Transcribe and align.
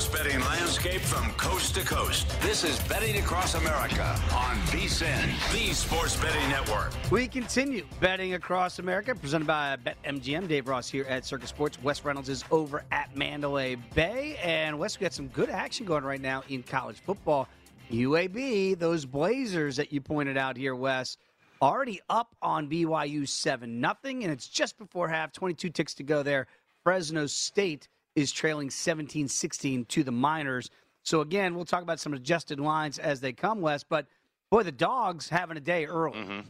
Sports 0.00 0.24
betting 0.24 0.40
landscape 0.40 1.00
from 1.02 1.30
coast 1.32 1.74
to 1.74 1.82
coast. 1.82 2.26
This 2.40 2.64
is 2.64 2.80
Betting 2.88 3.18
Across 3.18 3.54
America 3.54 4.18
on 4.32 4.56
VSIN, 4.68 5.52
the 5.52 5.74
sports 5.74 6.16
betting 6.16 6.48
network. 6.48 6.92
We 7.10 7.28
continue 7.28 7.84
betting 8.00 8.32
across 8.32 8.78
America, 8.78 9.14
presented 9.14 9.46
by 9.46 9.76
BetMGM. 9.84 10.48
Dave 10.48 10.68
Ross 10.68 10.88
here 10.88 11.04
at 11.04 11.26
Circus 11.26 11.50
Sports. 11.50 11.82
Wes 11.82 12.02
Reynolds 12.02 12.30
is 12.30 12.44
over 12.50 12.82
at 12.90 13.14
Mandalay 13.14 13.74
Bay. 13.94 14.38
And 14.42 14.78
Wes, 14.78 14.98
we 14.98 15.04
got 15.04 15.12
some 15.12 15.28
good 15.28 15.50
action 15.50 15.84
going 15.84 16.04
right 16.04 16.20
now 16.20 16.44
in 16.48 16.62
college 16.62 17.00
football. 17.00 17.46
UAB, 17.90 18.78
those 18.78 19.04
Blazers 19.04 19.76
that 19.76 19.92
you 19.92 20.00
pointed 20.00 20.38
out 20.38 20.56
here, 20.56 20.74
Wes, 20.74 21.18
already 21.60 22.00
up 22.08 22.34
on 22.40 22.70
BYU 22.70 23.28
7 23.28 23.80
nothing, 23.80 24.22
and 24.24 24.32
it's 24.32 24.48
just 24.48 24.78
before 24.78 25.08
half, 25.08 25.30
22 25.32 25.68
ticks 25.68 25.92
to 25.94 26.02
go 26.02 26.22
there. 26.22 26.46
Fresno 26.84 27.26
State 27.26 27.88
is 28.16 28.32
trailing 28.32 28.70
17 28.70 29.28
16 29.28 29.84
to 29.86 30.02
the 30.02 30.12
Miners. 30.12 30.70
So, 31.02 31.20
again, 31.20 31.54
we'll 31.54 31.64
talk 31.64 31.82
about 31.82 32.00
some 32.00 32.12
adjusted 32.12 32.60
lines 32.60 32.98
as 32.98 33.20
they 33.20 33.32
come, 33.32 33.60
Wes, 33.60 33.84
but 33.84 34.06
boy, 34.50 34.62
the 34.62 34.72
dogs 34.72 35.28
having 35.28 35.56
a 35.56 35.60
day 35.60 35.86
early. 35.86 36.18
Mm-hmm. 36.18 36.40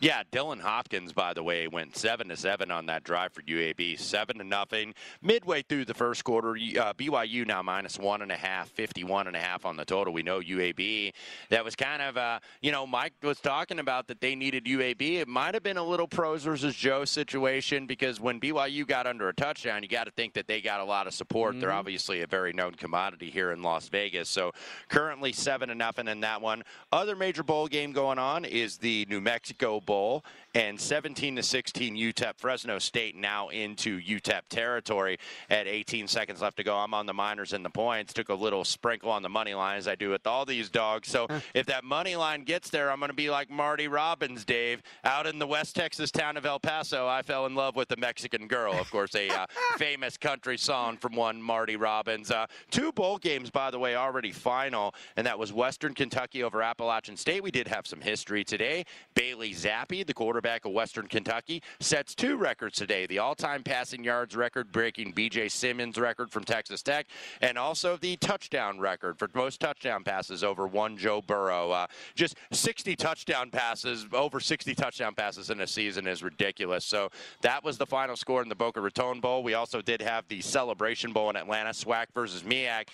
Yeah, 0.00 0.22
Dylan 0.30 0.60
Hopkins, 0.60 1.12
by 1.12 1.34
the 1.34 1.42
way, 1.42 1.66
went 1.68 1.96
seven 1.96 2.28
to 2.28 2.36
seven 2.36 2.70
on 2.70 2.86
that 2.86 3.04
drive 3.04 3.32
for 3.32 3.42
UAB, 3.42 3.98
seven 3.98 4.38
to 4.38 4.44
nothing. 4.44 4.94
Midway 5.22 5.62
through 5.62 5.84
the 5.84 5.94
first 5.94 6.24
quarter, 6.24 6.50
uh, 6.50 6.92
BYU 6.94 7.46
now 7.46 7.62
minus 7.62 7.98
one 7.98 8.22
and 8.22 8.32
a 8.32 8.36
half, 8.36 8.68
51 8.70 9.26
and 9.26 9.36
a 9.36 9.40
half 9.40 9.66
on 9.66 9.76
the 9.76 9.84
total. 9.84 10.12
We 10.12 10.22
know 10.22 10.40
UAB. 10.40 11.12
That 11.50 11.64
was 11.64 11.74
kind 11.74 12.02
of, 12.02 12.16
uh, 12.16 12.38
you 12.62 12.72
know, 12.72 12.86
Mike 12.86 13.14
was 13.22 13.40
talking 13.40 13.78
about 13.78 14.06
that 14.08 14.20
they 14.20 14.34
needed 14.34 14.64
UAB. 14.64 15.16
It 15.16 15.28
might 15.28 15.54
have 15.54 15.62
been 15.62 15.76
a 15.76 15.84
little 15.84 16.08
pros 16.08 16.44
versus 16.44 16.74
Joe 16.74 17.04
situation 17.04 17.86
because 17.86 18.20
when 18.20 18.40
BYU 18.40 18.86
got 18.86 19.06
under 19.06 19.28
a 19.28 19.34
touchdown, 19.34 19.82
you 19.82 19.88
got 19.88 20.04
to 20.04 20.12
think 20.12 20.34
that 20.34 20.46
they 20.46 20.60
got 20.60 20.80
a 20.80 20.84
lot 20.84 21.06
of 21.06 21.14
support. 21.14 21.52
Mm-hmm. 21.52 21.60
They're 21.60 21.72
obviously 21.72 22.22
a 22.22 22.26
very 22.26 22.52
known 22.52 22.74
commodity 22.74 23.30
here 23.30 23.52
in 23.52 23.62
Las 23.62 23.88
Vegas. 23.88 24.28
So 24.28 24.52
currently 24.88 25.32
seven 25.32 25.68
to 25.68 25.74
nothing 25.74 26.08
in 26.08 26.20
that 26.20 26.40
one. 26.40 26.62
Other 26.92 27.16
major 27.16 27.42
bowl 27.42 27.66
game 27.66 27.92
going 27.92 28.18
on 28.18 28.44
is 28.44 28.78
the 28.78 29.06
New 29.08 29.20
Mexico. 29.20 29.57
Mexico 29.58 29.80
Bowl 29.80 30.24
and 30.54 30.80
17 30.80 31.36
to 31.36 31.42
16 31.42 31.96
UTEP 31.96 32.32
Fresno 32.38 32.78
State 32.78 33.14
now 33.14 33.48
into 33.48 34.00
UTEP 34.00 34.42
territory 34.48 35.18
at 35.50 35.66
18 35.66 36.08
seconds 36.08 36.40
left 36.40 36.56
to 36.56 36.64
go. 36.64 36.76
I'm 36.76 36.94
on 36.94 37.06
the 37.06 37.14
Miners 37.14 37.52
and 37.52 37.64
the 37.64 37.70
points. 37.70 38.12
Took 38.12 38.28
a 38.28 38.34
little 38.34 38.64
sprinkle 38.64 39.10
on 39.10 39.22
the 39.22 39.28
money 39.28 39.54
line 39.54 39.76
as 39.76 39.86
I 39.86 39.94
do 39.94 40.10
with 40.10 40.26
all 40.26 40.46
these 40.46 40.70
dogs. 40.70 41.08
So 41.08 41.26
if 41.54 41.66
that 41.66 41.84
money 41.84 42.16
line 42.16 42.44
gets 42.44 42.70
there, 42.70 42.90
I'm 42.90 42.98
going 42.98 43.10
to 43.10 43.14
be 43.14 43.30
like 43.30 43.50
Marty 43.50 43.88
Robbins, 43.88 44.44
Dave, 44.44 44.82
out 45.04 45.26
in 45.26 45.38
the 45.38 45.46
West 45.46 45.76
Texas 45.76 46.10
town 46.10 46.36
of 46.36 46.46
El 46.46 46.60
Paso. 46.60 47.06
I 47.06 47.22
fell 47.22 47.46
in 47.46 47.54
love 47.54 47.76
with 47.76 47.90
a 47.92 47.96
Mexican 47.96 48.46
girl. 48.48 48.72
Of 48.74 48.90
course, 48.90 49.14
a 49.14 49.28
uh, 49.28 49.46
famous 49.76 50.16
country 50.16 50.56
song 50.56 50.96
from 50.96 51.14
one 51.14 51.42
Marty 51.42 51.76
Robbins. 51.76 52.30
Uh, 52.30 52.46
two 52.70 52.90
bowl 52.92 53.18
games, 53.18 53.50
by 53.50 53.70
the 53.70 53.78
way, 53.78 53.96
already 53.96 54.32
final, 54.32 54.94
and 55.16 55.26
that 55.26 55.38
was 55.38 55.52
Western 55.52 55.94
Kentucky 55.94 56.42
over 56.42 56.62
Appalachian 56.62 57.16
State. 57.16 57.42
We 57.42 57.50
did 57.50 57.68
have 57.68 57.86
some 57.86 58.00
history 58.00 58.44
today. 58.44 58.84
Bailey 59.14 59.47
Zappe, 59.52 60.06
the 60.06 60.14
quarterback 60.14 60.64
of 60.64 60.72
Western 60.72 61.06
Kentucky, 61.06 61.62
sets 61.80 62.14
two 62.14 62.36
records 62.36 62.76
today 62.76 63.06
the 63.06 63.18
all 63.18 63.34
time 63.34 63.62
passing 63.62 64.04
yards 64.04 64.36
record, 64.36 64.72
breaking 64.72 65.12
B.J. 65.12 65.48
Symons' 65.48 65.98
record 65.98 66.30
from 66.30 66.44
Texas 66.44 66.82
Tech, 66.82 67.06
and 67.40 67.58
also 67.58 67.96
the 67.96 68.16
touchdown 68.16 68.78
record 68.78 69.18
for 69.18 69.28
most 69.34 69.60
touchdown 69.60 70.04
passes 70.04 70.42
over 70.44 70.66
one 70.66 70.96
Joe 70.96 71.22
Burrow. 71.22 71.70
Uh, 71.70 71.86
just 72.14 72.36
60 72.52 72.96
touchdown 72.96 73.50
passes, 73.50 74.06
over 74.12 74.40
60 74.40 74.74
touchdown 74.74 75.14
passes 75.14 75.50
in 75.50 75.60
a 75.60 75.66
season 75.66 76.06
is 76.06 76.22
ridiculous. 76.22 76.84
So 76.84 77.10
that 77.42 77.64
was 77.64 77.78
the 77.78 77.86
final 77.86 78.16
score 78.16 78.42
in 78.42 78.48
the 78.48 78.54
Boca 78.54 78.80
Raton 78.80 79.20
Bowl. 79.20 79.42
We 79.42 79.54
also 79.54 79.80
did 79.82 80.02
have 80.02 80.26
the 80.28 80.40
Celebration 80.40 81.12
Bowl 81.12 81.30
in 81.30 81.36
Atlanta, 81.36 81.70
SWAC 81.70 82.06
versus 82.14 82.42
MEAC. 82.42 82.88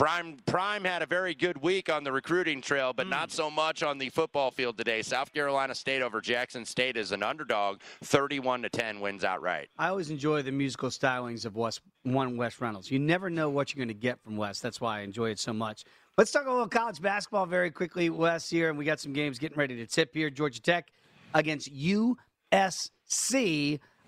Prime 0.00 0.38
Prime 0.46 0.82
had 0.82 1.02
a 1.02 1.06
very 1.06 1.34
good 1.34 1.60
week 1.60 1.92
on 1.92 2.04
the 2.04 2.10
recruiting 2.10 2.62
trail, 2.62 2.94
but 2.94 3.06
mm. 3.06 3.10
not 3.10 3.30
so 3.30 3.50
much 3.50 3.82
on 3.82 3.98
the 3.98 4.08
football 4.08 4.50
field 4.50 4.78
today. 4.78 5.02
South 5.02 5.30
Carolina 5.30 5.74
State 5.74 6.00
over 6.00 6.22
Jackson 6.22 6.64
State 6.64 6.96
is 6.96 7.12
an 7.12 7.22
underdog, 7.22 7.82
31 8.04 8.62
to 8.62 8.70
10 8.70 9.00
wins 9.00 9.24
outright. 9.24 9.68
I 9.76 9.88
always 9.88 10.08
enjoy 10.08 10.40
the 10.40 10.52
musical 10.52 10.88
stylings 10.88 11.44
of 11.44 11.54
Wes, 11.54 11.80
one 12.04 12.38
Wes 12.38 12.62
Reynolds. 12.62 12.90
You 12.90 12.98
never 12.98 13.28
know 13.28 13.50
what 13.50 13.74
you're 13.74 13.84
going 13.84 13.94
to 13.94 14.00
get 14.00 14.18
from 14.24 14.38
Wes. 14.38 14.58
That's 14.60 14.80
why 14.80 15.00
I 15.00 15.02
enjoy 15.02 15.32
it 15.32 15.38
so 15.38 15.52
much. 15.52 15.84
Let's 16.16 16.30
talk 16.30 16.46
a 16.46 16.50
little 16.50 16.66
college 16.66 17.02
basketball 17.02 17.44
very 17.44 17.70
quickly, 17.70 18.08
Wes. 18.08 18.48
Here, 18.48 18.70
and 18.70 18.78
we 18.78 18.86
got 18.86 19.00
some 19.00 19.12
games 19.12 19.38
getting 19.38 19.58
ready 19.58 19.76
to 19.76 19.86
tip 19.86 20.14
here. 20.14 20.30
Georgia 20.30 20.62
Tech 20.62 20.92
against 21.34 21.70
USC. 21.74 22.16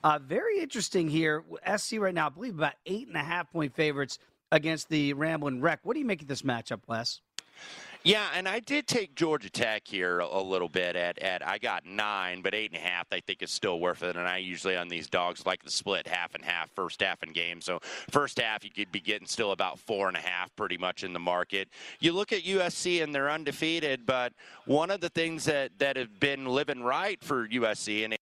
Uh, 0.05 0.19
very 0.19 0.59
interesting 0.59 1.07
here. 1.07 1.45
SC 1.77 1.99
right 1.99 2.15
now, 2.15 2.29
I 2.29 2.31
believe 2.31 2.55
about 2.55 2.77
eight 2.87 3.09
and 3.09 3.17
a 3.17 3.23
half 3.23 3.53
point 3.53 3.75
favorites 3.75 4.19
against 4.53 4.89
the 4.89 5.15
Ramblin' 5.15 5.61
Wreck. 5.61 5.81
What 5.83 5.95
do 5.95 5.99
you 5.99 6.07
make 6.07 6.23
of 6.23 6.29
this 6.29 6.43
matchup, 6.43 6.83
Wes? 6.87 7.21
Yeah, 8.05 8.27
and 8.35 8.49
I 8.49 8.59
did 8.59 8.89
take 8.89 9.15
Georgia 9.15 9.49
Tech 9.49 9.87
here 9.87 10.19
a, 10.19 10.41
little 10.43 10.69
bit 10.69 10.97
at, 10.97 11.21
at 11.21 11.47
I 11.47 11.59
got 11.59 11.87
nine, 11.87 12.43
but 12.43 12.53
eight 12.53 12.73
and 12.73 12.81
a 12.81 12.85
half 12.85 13.07
I 13.13 13.21
think 13.21 13.43
is 13.43 13.53
still 13.53 13.79
worth 13.79 14.03
it. 14.03 14.17
And 14.17 14.27
I 14.27 14.39
usually 14.39 14.77
on 14.77 14.89
these 14.89 15.09
dogs 15.09 15.47
like 15.47 15.63
the 15.63 15.71
split 15.71 16.09
half 16.09 16.35
and 16.35 16.45
half, 16.45 16.69
first 16.73 17.01
half 17.01 17.23
and 17.23 17.33
game. 17.33 17.61
So 17.61 17.79
first 18.11 18.41
half 18.41 18.65
you 18.65 18.71
could 18.71 18.91
be 18.91 18.99
getting 18.99 19.29
still 19.29 19.53
about 19.53 19.79
four 19.79 20.09
and 20.09 20.17
a 20.17 20.21
half 20.21 20.55
pretty 20.57 20.79
much 20.79 21.05
in 21.05 21.13
the 21.13 21.21
market. 21.21 21.69
You 22.01 22.13
look 22.13 22.33
at 22.33 22.43
USC 22.43 23.05
and 23.05 23.15
they're 23.15 23.31
undefeated, 23.31 24.05
but 24.05 24.33
one 24.67 24.91
of 24.91 25.01
the 25.01 25.11
things 25.11 25.45
that, 25.45 25.79
that 25.79 25.97
have 25.97 26.19
been 26.19 26.47
living 26.47 26.83
right 26.83 27.23
for 27.23 27.47
USC 27.47 28.05
and 28.05 28.17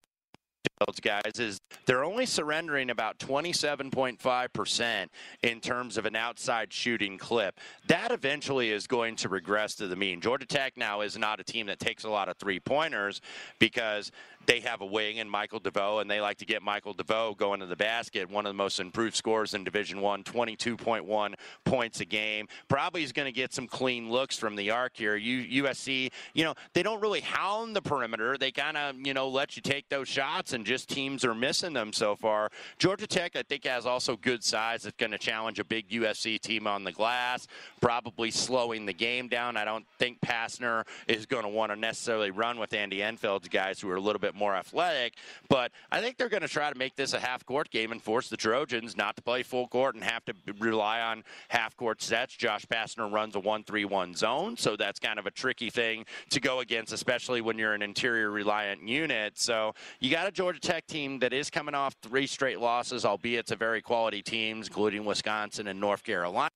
Guys 1.03 1.39
is 1.39 1.61
they're 1.85 2.05
only 2.05 2.25
surrendering 2.25 2.89
about 2.89 3.19
27.5% 3.19 5.07
in 5.43 5.61
terms 5.61 5.99
of 5.99 6.07
an 6.07 6.17
outside 6.17 6.73
shooting 6.73 7.19
clip. 7.19 7.61
That 7.87 8.11
eventually 8.11 8.71
is 8.71 8.87
going 8.87 9.17
to 9.17 9.29
regress 9.29 9.75
to 9.77 9.87
the 9.87 9.97
mean. 9.97 10.23
Georgia 10.23 10.47
Tech 10.47 10.79
now 10.79 11.03
is 11.03 11.19
not 11.19 11.39
a 11.39 11.45
team 11.45 11.67
that 11.67 11.81
takes 11.81 12.05
a 12.05 12.09
lot 12.09 12.31
of 12.31 12.39
three 12.39 12.61
pointers 12.61 13.21
because 13.59 14.11
they 14.47 14.61
have 14.61 14.81
a 14.81 14.87
wing 14.87 15.19
in 15.19 15.29
Michael 15.29 15.61
DeVoe, 15.61 15.99
and 15.99 16.11
they 16.11 16.21
like 16.21 16.39
to 16.39 16.47
get 16.47 16.63
Michael 16.63 16.95
DeVoe 16.95 17.35
going 17.35 17.61
to 17.61 17.67
the 17.67 17.77
basket. 17.77 18.31
One 18.31 18.47
of 18.47 18.51
the 18.51 18.57
most 18.57 18.81
improved 18.81 19.15
scores 19.15 19.53
in 19.53 19.65
Division 19.65 20.01
One, 20.01 20.25
22.1 20.25 21.35
points 21.65 22.01
a 22.01 22.07
game. 22.07 22.49
Probably 22.69 23.03
is 23.03 23.13
going 23.13 23.27
to 23.27 23.33
get 23.33 23.53
some 23.53 23.67
clean 23.67 24.11
looks 24.11 24.39
from 24.39 24.57
the 24.57 24.71
arc 24.71 24.97
here. 24.97 25.15
U- 25.17 25.65
USC, 25.65 26.11
you 26.33 26.45
know, 26.45 26.55
they 26.73 26.83
don't 26.83 27.01
really 27.03 27.21
hound 27.21 27.77
the 27.77 27.83
perimeter. 27.83 28.39
They 28.39 28.51
kind 28.51 28.77
of, 28.79 28.97
you 29.05 29.13
know, 29.13 29.29
let 29.29 29.57
you 29.57 29.63
take 29.63 29.89
those 29.91 30.09
shots, 30.09 30.55
and 30.55 30.65
just 30.71 30.89
teams 30.89 31.25
are 31.25 31.35
missing 31.35 31.73
them 31.73 31.93
so 31.93 32.15
far. 32.15 32.49
Georgia 32.79 33.05
Tech, 33.05 33.35
I 33.35 33.43
think, 33.43 33.65
has 33.65 33.87
also 33.87 34.17
good 34.17 34.45
size. 34.45 34.87
It's 34.87 34.97
going 34.97 35.11
to 35.11 35.19
challenge 35.19 35.59
a 35.59 35.65
big 35.65 35.89
USC 35.89 36.41
team 36.41 36.69
on 36.69 36.85
the 36.85 36.93
glass, 36.93 37.49
probably 37.81 38.31
slowing 38.31 38.87
the 38.87 38.93
game 38.93 39.27
down. 39.27 39.57
I 39.57 39.65
don't 39.65 39.85
think 39.99 40.21
Pastner 40.21 40.87
is 41.09 41.27
going 41.27 41.43
to 41.43 41.49
want 41.49 41.73
to 41.73 41.77
necessarily 41.77 42.31
run 42.31 42.61
with 42.61 42.73
Andy 42.73 43.03
Enfield's 43.03 43.49
guys 43.49 43.81
who 43.81 43.91
are 43.91 43.97
a 43.97 44.01
little 44.01 44.21
bit 44.21 44.37
more 44.37 44.55
athletic, 44.55 45.15
but 45.49 45.73
I 45.91 46.01
think 46.01 46.19
they're 46.19 46.29
going 46.29 46.43
to 46.43 46.49
try 46.49 46.71
to 46.71 46.79
make 46.79 46.95
this 46.95 47.15
a 47.15 47.19
half 47.19 47.45
court 47.45 47.69
game 47.71 47.91
and 47.91 48.01
force 48.01 48.29
the 48.29 48.37
Trojans 48.37 48.97
not 48.97 49.17
to 49.17 49.23
play 49.23 49.43
full 49.43 49.67
court 49.67 49.97
and 49.97 50.05
have 50.05 50.25
to 50.27 50.35
rely 50.61 51.01
on 51.01 51.25
half 51.49 51.77
court 51.77 52.01
sets. 52.01 52.37
Josh 52.37 52.65
Pastner 52.65 53.13
runs 53.13 53.35
a 53.35 53.41
1 53.41 53.65
3 53.65 53.87
1 53.87 54.15
zone, 54.15 54.57
so 54.57 54.77
that's 54.77 55.01
kind 55.01 55.19
of 55.19 55.27
a 55.27 55.33
tricky 55.33 55.69
thing 55.69 56.07
to 56.29 56.39
go 56.39 56.61
against, 56.61 56.93
especially 56.93 57.41
when 57.41 57.59
you're 57.59 57.75
an 57.75 57.83
interior 57.83 58.31
reliant 58.31 58.87
unit. 58.87 59.37
So 59.37 59.75
you 59.99 60.13
got 60.13 60.29
a 60.29 60.31
Georgia 60.31 60.60
Tech 60.61 60.87
team 60.87 61.19
that 61.21 61.33
is 61.33 61.51
coming 61.51 61.75
off 61.75 61.95
three 62.03 62.27
straight 62.27 62.61
losses, 62.61 63.05
albeit 63.05 63.51
a 63.51 63.57
very 63.57 63.83
quality 63.83 64.23
teams, 64.23 64.69
including 64.69 65.05
Wisconsin 65.05 65.67
and 65.67 65.81
North 65.81 66.03
Carolina. 66.05 66.51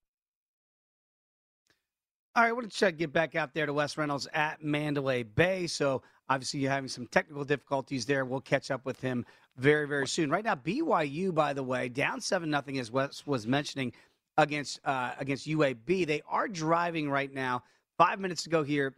All 2.36 2.42
right, 2.42 2.48
I 2.48 2.52
want 2.52 2.70
to 2.72 2.92
get 2.92 3.12
back 3.12 3.36
out 3.36 3.54
there 3.54 3.64
to 3.64 3.72
Wes 3.72 3.96
Reynolds 3.96 4.26
at 4.34 4.62
Mandalay 4.62 5.22
Bay. 5.22 5.68
So 5.68 6.02
obviously 6.28 6.60
you're 6.60 6.70
having 6.70 6.88
some 6.88 7.06
technical 7.06 7.44
difficulties 7.44 8.06
there. 8.06 8.24
We'll 8.24 8.40
catch 8.40 8.72
up 8.72 8.84
with 8.84 9.00
him 9.00 9.24
very, 9.56 9.86
very 9.86 10.08
soon. 10.08 10.30
Right 10.30 10.44
now, 10.44 10.56
BYU, 10.56 11.32
by 11.32 11.52
the 11.52 11.62
way, 11.62 11.88
down 11.88 12.20
seven 12.20 12.50
nothing, 12.50 12.78
as 12.78 12.90
Wes 12.90 13.24
was 13.24 13.46
mentioning 13.46 13.92
against 14.36 14.80
uh, 14.84 15.12
against 15.18 15.46
UAB. 15.46 16.06
They 16.06 16.22
are 16.28 16.48
driving 16.48 17.08
right 17.08 17.32
now. 17.32 17.62
Five 17.98 18.18
minutes 18.18 18.42
to 18.42 18.50
go 18.50 18.64
here 18.64 18.96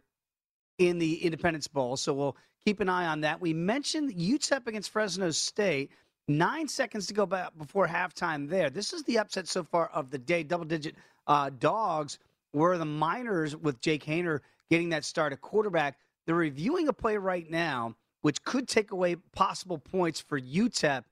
in 0.79 0.97
the 0.97 1.23
Independence 1.23 1.67
Bowl. 1.67 1.97
So 1.97 2.13
we'll 2.13 2.37
keep 2.65 2.79
an 2.79 2.89
eye 2.89 3.07
on 3.07 3.21
that. 3.21 3.39
We 3.39 3.53
mentioned 3.53 4.13
UTEP 4.13 4.67
against 4.67 4.89
Fresno 4.89 5.31
State. 5.31 5.91
Nine 6.27 6.67
seconds 6.67 7.07
to 7.07 7.13
go 7.13 7.25
before 7.25 7.87
halftime 7.87 8.49
there. 8.49 8.69
This 8.69 8.91
is 8.91 9.03
the 9.03 9.17
upset 9.17 9.47
so 9.47 9.63
far 9.63 9.87
of 9.93 10.09
the 10.09 10.17
day. 10.17 10.43
Double 10.43 10.65
digit 10.65 10.95
uh, 11.27 11.49
dogs 11.59 12.19
were 12.53 12.77
the 12.77 12.85
Miners 12.85 13.55
with 13.55 13.79
Jake 13.81 14.03
Haener 14.03 14.39
getting 14.69 14.89
that 14.89 15.05
start 15.05 15.31
at 15.31 15.41
quarterback. 15.41 15.97
They're 16.25 16.35
reviewing 16.35 16.89
a 16.89 16.93
play 16.93 17.17
right 17.17 17.49
now, 17.49 17.95
which 18.21 18.43
could 18.43 18.67
take 18.67 18.91
away 18.91 19.15
possible 19.33 19.77
points 19.77 20.19
for 20.19 20.39
UTEP 20.39 21.03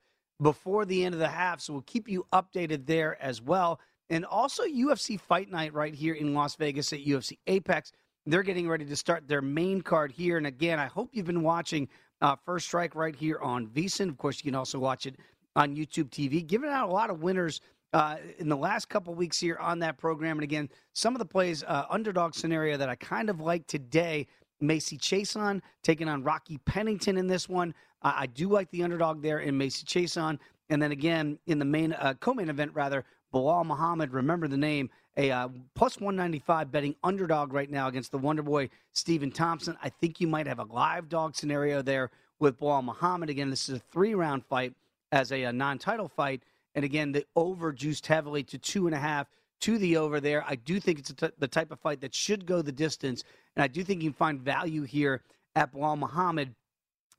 before 0.42 0.84
the 0.84 1.04
end 1.04 1.14
of 1.14 1.18
the 1.18 1.28
half. 1.28 1.60
So 1.60 1.72
we'll 1.72 1.82
keep 1.82 2.08
you 2.08 2.26
updated 2.32 2.86
there 2.86 3.20
as 3.22 3.40
well. 3.40 3.80
And 4.10 4.24
also 4.24 4.64
UFC 4.64 5.18
Fight 5.18 5.50
Night 5.50 5.72
right 5.72 5.94
here 5.94 6.14
in 6.14 6.34
Las 6.34 6.56
Vegas 6.56 6.92
at 6.92 7.04
UFC 7.04 7.38
Apex. 7.46 7.92
They're 8.26 8.42
getting 8.42 8.68
ready 8.68 8.84
to 8.84 8.96
start 8.96 9.28
their 9.28 9.40
main 9.40 9.82
card 9.82 10.10
here. 10.10 10.36
And 10.36 10.46
again, 10.46 10.78
I 10.78 10.86
hope 10.86 11.10
you've 11.12 11.26
been 11.26 11.42
watching 11.42 11.88
uh, 12.20 12.34
First 12.44 12.66
Strike 12.66 12.94
right 12.94 13.14
here 13.14 13.38
on 13.38 13.68
VSiN. 13.68 14.08
Of 14.08 14.18
course, 14.18 14.38
you 14.38 14.50
can 14.50 14.56
also 14.56 14.78
watch 14.78 15.06
it 15.06 15.16
on 15.54 15.76
YouTube 15.76 16.10
TV. 16.10 16.44
Giving 16.44 16.70
out 16.70 16.88
a 16.88 16.92
lot 16.92 17.08
of 17.08 17.22
winners 17.22 17.60
uh, 17.92 18.16
in 18.38 18.48
the 18.48 18.56
last 18.56 18.88
couple 18.88 19.14
weeks 19.14 19.38
here 19.38 19.56
on 19.58 19.78
that 19.78 19.96
program. 19.96 20.38
And 20.38 20.44
again, 20.44 20.68
some 20.92 21.14
of 21.14 21.20
the 21.20 21.24
plays, 21.24 21.62
uh, 21.62 21.86
underdog 21.88 22.34
scenario 22.34 22.76
that 22.76 22.88
I 22.88 22.96
kind 22.96 23.30
of 23.30 23.40
like 23.40 23.66
today. 23.66 24.26
Macy 24.60 24.96
Chiasson 24.96 25.60
taking 25.82 26.08
on 26.08 26.22
Rocky 26.22 26.58
Pennington 26.64 27.18
in 27.18 27.26
this 27.26 27.46
one. 27.46 27.74
I 28.02 28.26
do 28.26 28.48
like 28.48 28.70
the 28.70 28.84
underdog 28.84 29.22
there 29.22 29.40
in 29.40 29.58
Macy 29.58 29.84
Chiasson. 29.84 30.38
And 30.70 30.80
then 30.80 30.92
again, 30.92 31.38
in 31.46 31.58
the 31.58 31.64
main 31.64 31.92
uh, 31.92 32.14
co-main 32.20 32.48
event, 32.48 32.72
rather, 32.74 33.04
Belal 33.36 33.66
Muhammad, 33.66 34.14
remember 34.14 34.48
the 34.48 34.56
name, 34.56 34.88
a 35.18 35.30
uh, 35.30 35.48
plus 35.74 36.00
195 36.00 36.72
betting 36.72 36.96
underdog 37.04 37.52
right 37.52 37.70
now 37.70 37.86
against 37.86 38.10
the 38.10 38.16
Wonder 38.16 38.42
Boy 38.42 38.70
Stephen 38.94 39.30
Thompson. 39.30 39.76
I 39.82 39.90
think 39.90 40.22
you 40.22 40.26
might 40.26 40.46
have 40.46 40.58
a 40.58 40.64
live 40.64 41.10
dog 41.10 41.36
scenario 41.36 41.82
there 41.82 42.10
with 42.38 42.58
Belal 42.58 42.82
Muhammad. 42.82 43.28
Again, 43.28 43.50
this 43.50 43.68
is 43.68 43.76
a 43.76 43.78
three-round 43.92 44.46
fight 44.46 44.72
as 45.12 45.32
a, 45.32 45.42
a 45.42 45.52
non-title 45.52 46.08
fight. 46.08 46.44
And 46.74 46.82
again, 46.82 47.12
the 47.12 47.26
over 47.36 47.74
juiced 47.74 48.06
heavily 48.06 48.42
to 48.44 48.56
two 48.56 48.86
and 48.86 48.94
a 48.94 48.98
half 48.98 49.26
to 49.60 49.76
the 49.76 49.98
over 49.98 50.18
there. 50.18 50.42
I 50.48 50.54
do 50.54 50.80
think 50.80 50.98
it's 50.98 51.12
the 51.38 51.48
type 51.48 51.70
of 51.70 51.78
fight 51.78 52.00
that 52.00 52.14
should 52.14 52.46
go 52.46 52.62
the 52.62 52.72
distance. 52.72 53.22
And 53.54 53.62
I 53.62 53.66
do 53.66 53.84
think 53.84 54.02
you 54.02 54.08
can 54.10 54.16
find 54.16 54.40
value 54.40 54.84
here 54.84 55.20
at 55.54 55.74
Belal 55.74 55.98
Muhammad 55.98 56.54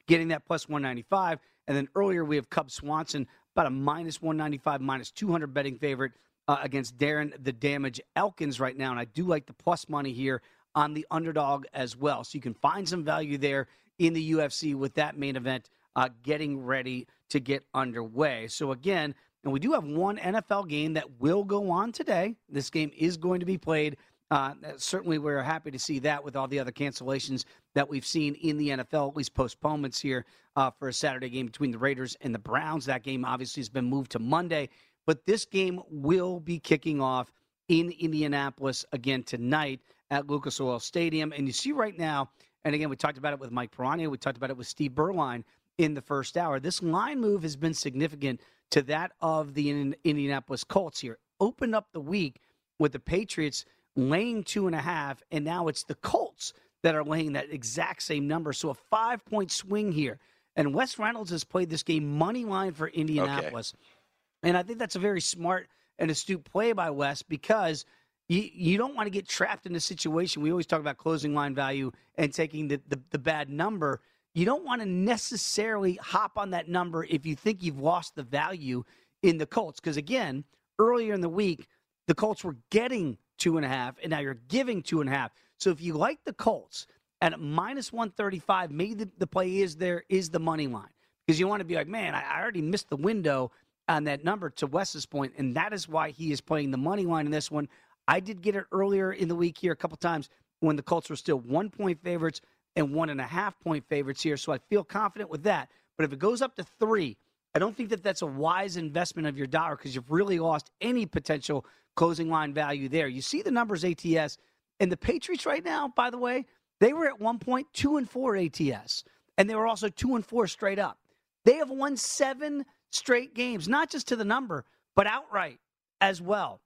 getting 0.08 0.30
that 0.30 0.48
plus 0.48 0.68
195. 0.68 1.38
And 1.68 1.78
then 1.78 1.90
earlier 1.96 2.26
we 2.26 2.38
have 2.38 2.50
Cub 2.50 2.72
Swanson, 2.72 3.28
about 3.58 3.66
a 3.66 3.72
minus 3.72 4.22
195, 4.22 4.82
minus 4.82 5.10
200 5.10 5.52
betting 5.52 5.80
favorite 5.80 6.12
uh, 6.48 6.58
against 6.62 6.96
Darren 7.00 7.34
the 7.44 7.52
Damage 7.52 8.00
Elkins 8.16 8.60
right 8.60 8.78
now. 8.78 8.92
And 8.92 9.00
I 9.00 9.06
do 9.06 9.24
like 9.24 9.48
the 9.48 9.54
plus 9.54 9.90
money 9.90 10.14
here 10.14 10.44
on 10.76 10.94
the 10.94 11.08
underdog 11.10 11.66
as 11.74 11.98
well. 11.98 12.24
So 12.24 12.36
you 12.36 12.42
can 12.42 12.54
find 12.54 12.88
some 12.88 13.04
value 13.04 13.40
there 13.40 13.66
in 13.98 14.14
the 14.14 14.34
UFC 14.34 14.76
with 14.76 14.94
that 14.94 15.18
main 15.18 15.36
event 15.36 15.72
uh, 15.96 16.10
getting 16.22 16.64
ready 16.64 17.08
to 17.30 17.40
get 17.40 17.66
underway. 17.74 18.48
So 18.48 18.74
again, 18.74 19.16
and 19.44 19.52
we 19.52 19.60
do 19.60 19.72
have 19.72 19.86
one 19.86 20.18
NFL 20.18 20.70
game 20.70 20.94
that 20.94 21.20
will 21.20 21.44
go 21.44 21.72
on 21.72 21.92
today. 21.92 22.36
This 22.48 22.70
game 22.70 22.92
is 22.96 23.18
going 23.18 23.40
to 23.40 23.46
be 23.48 23.58
played. 23.58 23.98
Uh, 24.30 24.54
certainly, 24.76 25.18
we're 25.18 25.42
happy 25.42 25.72
to 25.72 25.80
see 25.80 25.98
that 26.00 26.24
with 26.24 26.36
all 26.36 26.48
the 26.48 26.60
other 26.60 26.72
cancellations 26.72 27.46
that 27.78 27.88
we've 27.88 28.08
seen 28.08 28.34
in 28.42 28.58
the 28.58 28.70
NFL, 28.70 29.10
at 29.10 29.16
least 29.16 29.36
postponements 29.36 30.00
here 30.00 30.26
uh, 30.56 30.72
for 30.72 30.88
a 30.88 30.94
Saturday 30.94 31.30
game 31.30 31.46
between 31.46 31.70
the 31.70 31.78
Raiders 31.78 32.18
and 32.22 32.34
the 32.34 32.40
Browns. 32.40 32.86
That 32.86 33.04
game 33.04 33.24
obviously 33.24 33.62
has 33.62 33.70
been 33.70 33.86
moved 33.86 34.12
to 34.14 34.20
Monday, 34.20 34.70
but 35.06 35.28
this 35.28 35.46
game 35.46 35.80
will 35.92 36.40
be 36.40 36.58
kicking 36.58 37.00
off 37.00 37.32
in 37.68 37.94
Indianapolis 38.00 38.84
again 38.94 39.22
tonight 39.22 39.80
at 40.10 40.26
Lucas 40.26 40.60
Oil 40.60 40.80
Stadium. 40.80 41.32
And 41.38 41.46
you 41.46 41.54
see 41.54 41.72
right 41.72 41.96
now, 41.96 42.32
and 42.66 42.74
again, 42.74 42.90
we 42.90 42.96
talked 42.96 43.20
about 43.20 43.34
it 43.34 43.40
with 43.40 43.52
Mike 43.52 43.70
Pirania, 43.70 44.10
we 44.10 44.18
talked 44.18 44.38
about 44.38 44.50
it 44.50 44.58
with 44.58 44.66
Steve 44.66 44.94
Berline 44.94 45.44
in 45.78 45.94
the 45.94 46.02
first 46.02 46.36
hour. 46.36 46.60
This 46.60 46.82
line 46.82 47.22
move 47.22 47.44
has 47.44 47.56
been 47.56 47.76
significant 47.76 48.42
to 48.72 48.82
that 48.82 49.12
of 49.22 49.54
the 49.54 49.94
Indianapolis 50.04 50.64
Colts 50.64 51.00
here. 51.00 51.20
Opened 51.40 51.76
up 51.76 51.90
the 51.94 52.02
week 52.02 52.42
with 52.80 52.92
the 52.92 53.00
Patriots 53.00 53.66
laying 53.96 54.44
two 54.44 54.66
and 54.66 54.76
a 54.76 54.82
half, 54.82 55.22
and 55.32 55.46
now 55.46 55.68
it's 55.68 55.84
the 55.84 55.96
Colts 55.96 56.54
that 56.88 56.96
are 56.96 57.04
laying 57.04 57.34
that 57.34 57.52
exact 57.52 58.02
same 58.02 58.28
number. 58.28 58.54
So 58.54 58.70
a 58.70 58.74
five 58.74 59.26
point 59.26 59.52
swing 59.52 59.92
here. 59.92 60.20
And 60.56 60.74
Wes 60.74 60.98
Reynolds 60.98 61.32
has 61.32 61.44
played 61.44 61.70
this 61.70 61.84
game 61.84 62.18
money 62.18 62.46
line 62.46 62.72
for 62.72 62.88
Indianapolis. 62.88 63.74
Okay. 63.76 64.50
And 64.50 64.58
I 64.58 64.64
think 64.64 64.80
that's 64.80 64.96
a 64.96 65.00
very 65.00 65.20
smart 65.20 65.68
and 66.00 66.10
astute 66.10 66.46
play 66.46 66.72
by 66.72 66.90
Wes 66.90 67.24
because 67.24 67.84
you, 68.30 68.50
you 68.54 68.78
don't 68.78 68.96
want 68.96 69.08
to 69.08 69.12
get 69.12 69.28
trapped 69.28 69.66
in 69.66 69.76
a 69.76 69.82
situation. 69.82 70.42
We 70.42 70.50
always 70.50 70.66
talk 70.66 70.80
about 70.80 70.96
closing 70.96 71.34
line 71.34 71.54
value 71.54 71.92
and 72.16 72.34
taking 72.34 72.70
the, 72.70 72.80
the, 72.88 73.02
the 73.12 73.20
bad 73.20 73.50
number 73.50 74.00
you 74.38 74.46
don't 74.46 74.64
want 74.64 74.84
to 74.84 74.88
necessarily 74.88 75.96
hop 75.96 76.38
on 76.38 76.52
that 76.52 76.70
number 76.70 77.04
if 77.04 77.26
you 77.26 77.36
think 77.36 77.64
you've 77.64 77.80
lost 77.80 78.16
the 78.16 78.22
value 78.22 78.84
in 79.24 79.40
the 79.40 79.48
Colts. 79.48 79.80
Because 79.80 79.98
again, 79.98 80.44
earlier 80.78 81.16
in 81.16 81.22
the 81.22 81.30
week, 81.30 81.66
the 82.06 82.14
Colts 82.14 82.44
were 82.44 82.56
getting 82.70 83.18
two 83.40 83.58
and 83.58 83.66
a 83.66 83.68
half, 83.68 83.96
and 84.04 84.12
now 84.12 84.20
you're 84.20 84.36
giving 84.36 84.84
two 84.84 85.02
and 85.02 85.10
a 85.10 85.12
half. 85.12 85.32
So 85.60 85.70
if 85.72 85.82
you 85.82 85.94
like 85.94 86.20
the 86.26 86.34
Colts 86.34 86.88
at 87.22 87.40
minus 87.40 87.92
135, 87.92 88.72
maybe 88.72 88.94
the, 88.94 89.10
the 89.18 89.28
play 89.28 89.58
is 89.58 89.76
there 89.76 90.04
is 90.10 90.30
the 90.30 90.40
money 90.40 90.68
line. 90.68 90.90
Because 91.26 91.40
you 91.40 91.48
want 91.48 91.60
to 91.60 91.66
be 91.66 91.76
like, 91.76 91.88
man, 91.88 92.16
I, 92.16 92.24
I 92.24 92.42
already 92.42 92.62
missed 92.62 92.90
the 92.90 92.98
window 92.98 93.52
on 93.90 94.06
that 94.06 94.24
number 94.24 94.50
to 94.52 94.68
Wes's 94.68 95.06
point, 95.06 95.34
and 95.38 95.56
that 95.56 95.74
is 95.74 95.88
why 95.88 96.12
he 96.12 96.32
is 96.32 96.42
playing 96.42 96.72
the 96.72 96.78
money 96.78 97.06
line 97.06 97.26
in 97.26 97.32
this 97.32 97.50
one. 97.50 97.68
I 98.08 98.20
did 98.20 98.42
get 98.42 98.56
it 98.56 98.66
earlier 98.72 99.12
in 99.12 99.28
the 99.28 99.36
week 99.36 99.58
here 99.58 99.74
a 99.74 99.76
couple 99.76 99.98
times 99.98 100.30
when 100.60 100.76
the 100.76 100.84
Colts 100.84 101.10
were 101.10 101.16
still 101.16 101.40
one 101.40 101.70
point 101.70 102.02
favorites 102.02 102.42
and 102.76 102.94
one 102.94 103.10
and 103.10 103.20
a 103.20 103.26
half 103.26 103.60
point 103.60 103.86
favorites 103.90 104.22
here. 104.22 104.38
So 104.38 104.54
I 104.54 104.60
feel 104.70 104.84
confident 104.84 105.30
with 105.30 105.44
that. 105.44 105.70
But 105.98 106.06
if 106.06 106.14
it 106.14 106.20
goes 106.20 106.42
up 106.42 106.56
to 106.56 106.66
three, 106.80 107.18
I 107.56 107.60
don't 107.60 107.76
think 107.76 107.90
that 107.90 108.04
that's 108.04 108.22
a 108.22 108.28
wise 108.28 108.78
investment 108.78 109.28
of 109.28 109.38
your 109.38 109.48
dollar 109.48 109.76
because 109.76 109.96
you've 109.96 110.12
really 110.12 110.40
lost 110.40 110.70
any 110.80 111.06
potential 111.06 111.66
closing 111.96 112.30
line 112.30 112.54
value 112.54 112.88
there. 112.88 113.08
You 113.08 113.22
see 113.22 113.42
the 113.42 113.52
numbers 113.52 113.84
ATS 113.84 114.38
and 114.80 114.92
the 114.92 114.98
Patriots 114.98 115.46
right 115.46 115.64
now, 115.64 115.92
by 115.96 116.10
the 116.10 116.18
way, 116.18 116.46
they 116.80 116.94
were 116.94 117.08
at 117.08 117.20
one 117.20 117.40
point 117.40 117.68
two 117.74 117.98
and 117.98 118.10
four 118.10 118.36
ATS, 118.36 119.04
and 119.38 119.50
they 119.50 119.56
were 119.56 119.68
also 119.68 119.90
two 119.90 120.16
and 120.16 120.26
four 120.26 120.48
straight 120.48 120.80
up. 120.80 121.00
They 121.46 121.56
have 121.56 121.70
won 121.70 121.98
seven 121.98 122.66
straight 122.92 123.34
games, 123.34 123.68
not 123.68 123.90
just 123.90 124.08
to 124.10 124.16
the 124.16 124.26
number, 124.26 124.66
but 124.96 125.08
outright 125.08 125.60
as 126.02 126.22
well. 126.22 126.62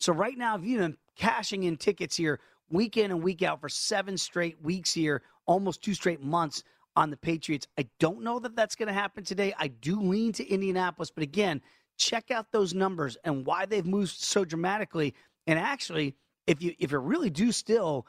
So 0.00 0.12
right 0.12 0.36
now, 0.36 0.56
if 0.56 0.64
you've 0.64 0.80
been 0.80 0.96
cashing 1.16 1.64
in 1.64 1.76
tickets 1.76 2.16
here 2.16 2.40
week 2.70 2.96
in 2.96 3.10
and 3.10 3.22
week 3.22 3.42
out 3.42 3.60
for 3.60 3.68
seven 3.68 4.16
straight 4.16 4.60
weeks 4.62 4.92
here, 4.92 5.22
almost 5.46 5.82
two 5.82 5.94
straight 5.94 6.22
months 6.22 6.62
on 6.96 7.10
the 7.10 7.16
Patriots. 7.16 7.66
I 7.78 7.88
don't 7.98 8.22
know 8.22 8.38
that 8.38 8.56
that's 8.56 8.74
going 8.74 8.88
to 8.88 8.92
happen 8.92 9.24
today. 9.24 9.54
I 9.58 9.68
do 9.68 10.00
lean 10.00 10.32
to 10.32 10.46
Indianapolis, 10.48 11.10
but 11.10 11.22
again, 11.22 11.60
check 11.96 12.30
out 12.30 12.52
those 12.52 12.74
numbers 12.74 13.16
and 13.24 13.46
why 13.46 13.66
they've 13.66 13.86
moved 13.86 14.12
so 14.12 14.44
dramatically. 14.44 15.14
And 15.46 15.58
actually, 15.58 16.16
if 16.46 16.62
you 16.62 16.74
if 16.78 16.92
you 16.92 16.98
really 16.98 17.30
do 17.30 17.52
still 17.52 18.06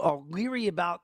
are 0.00 0.20
leery 0.28 0.68
about 0.68 1.02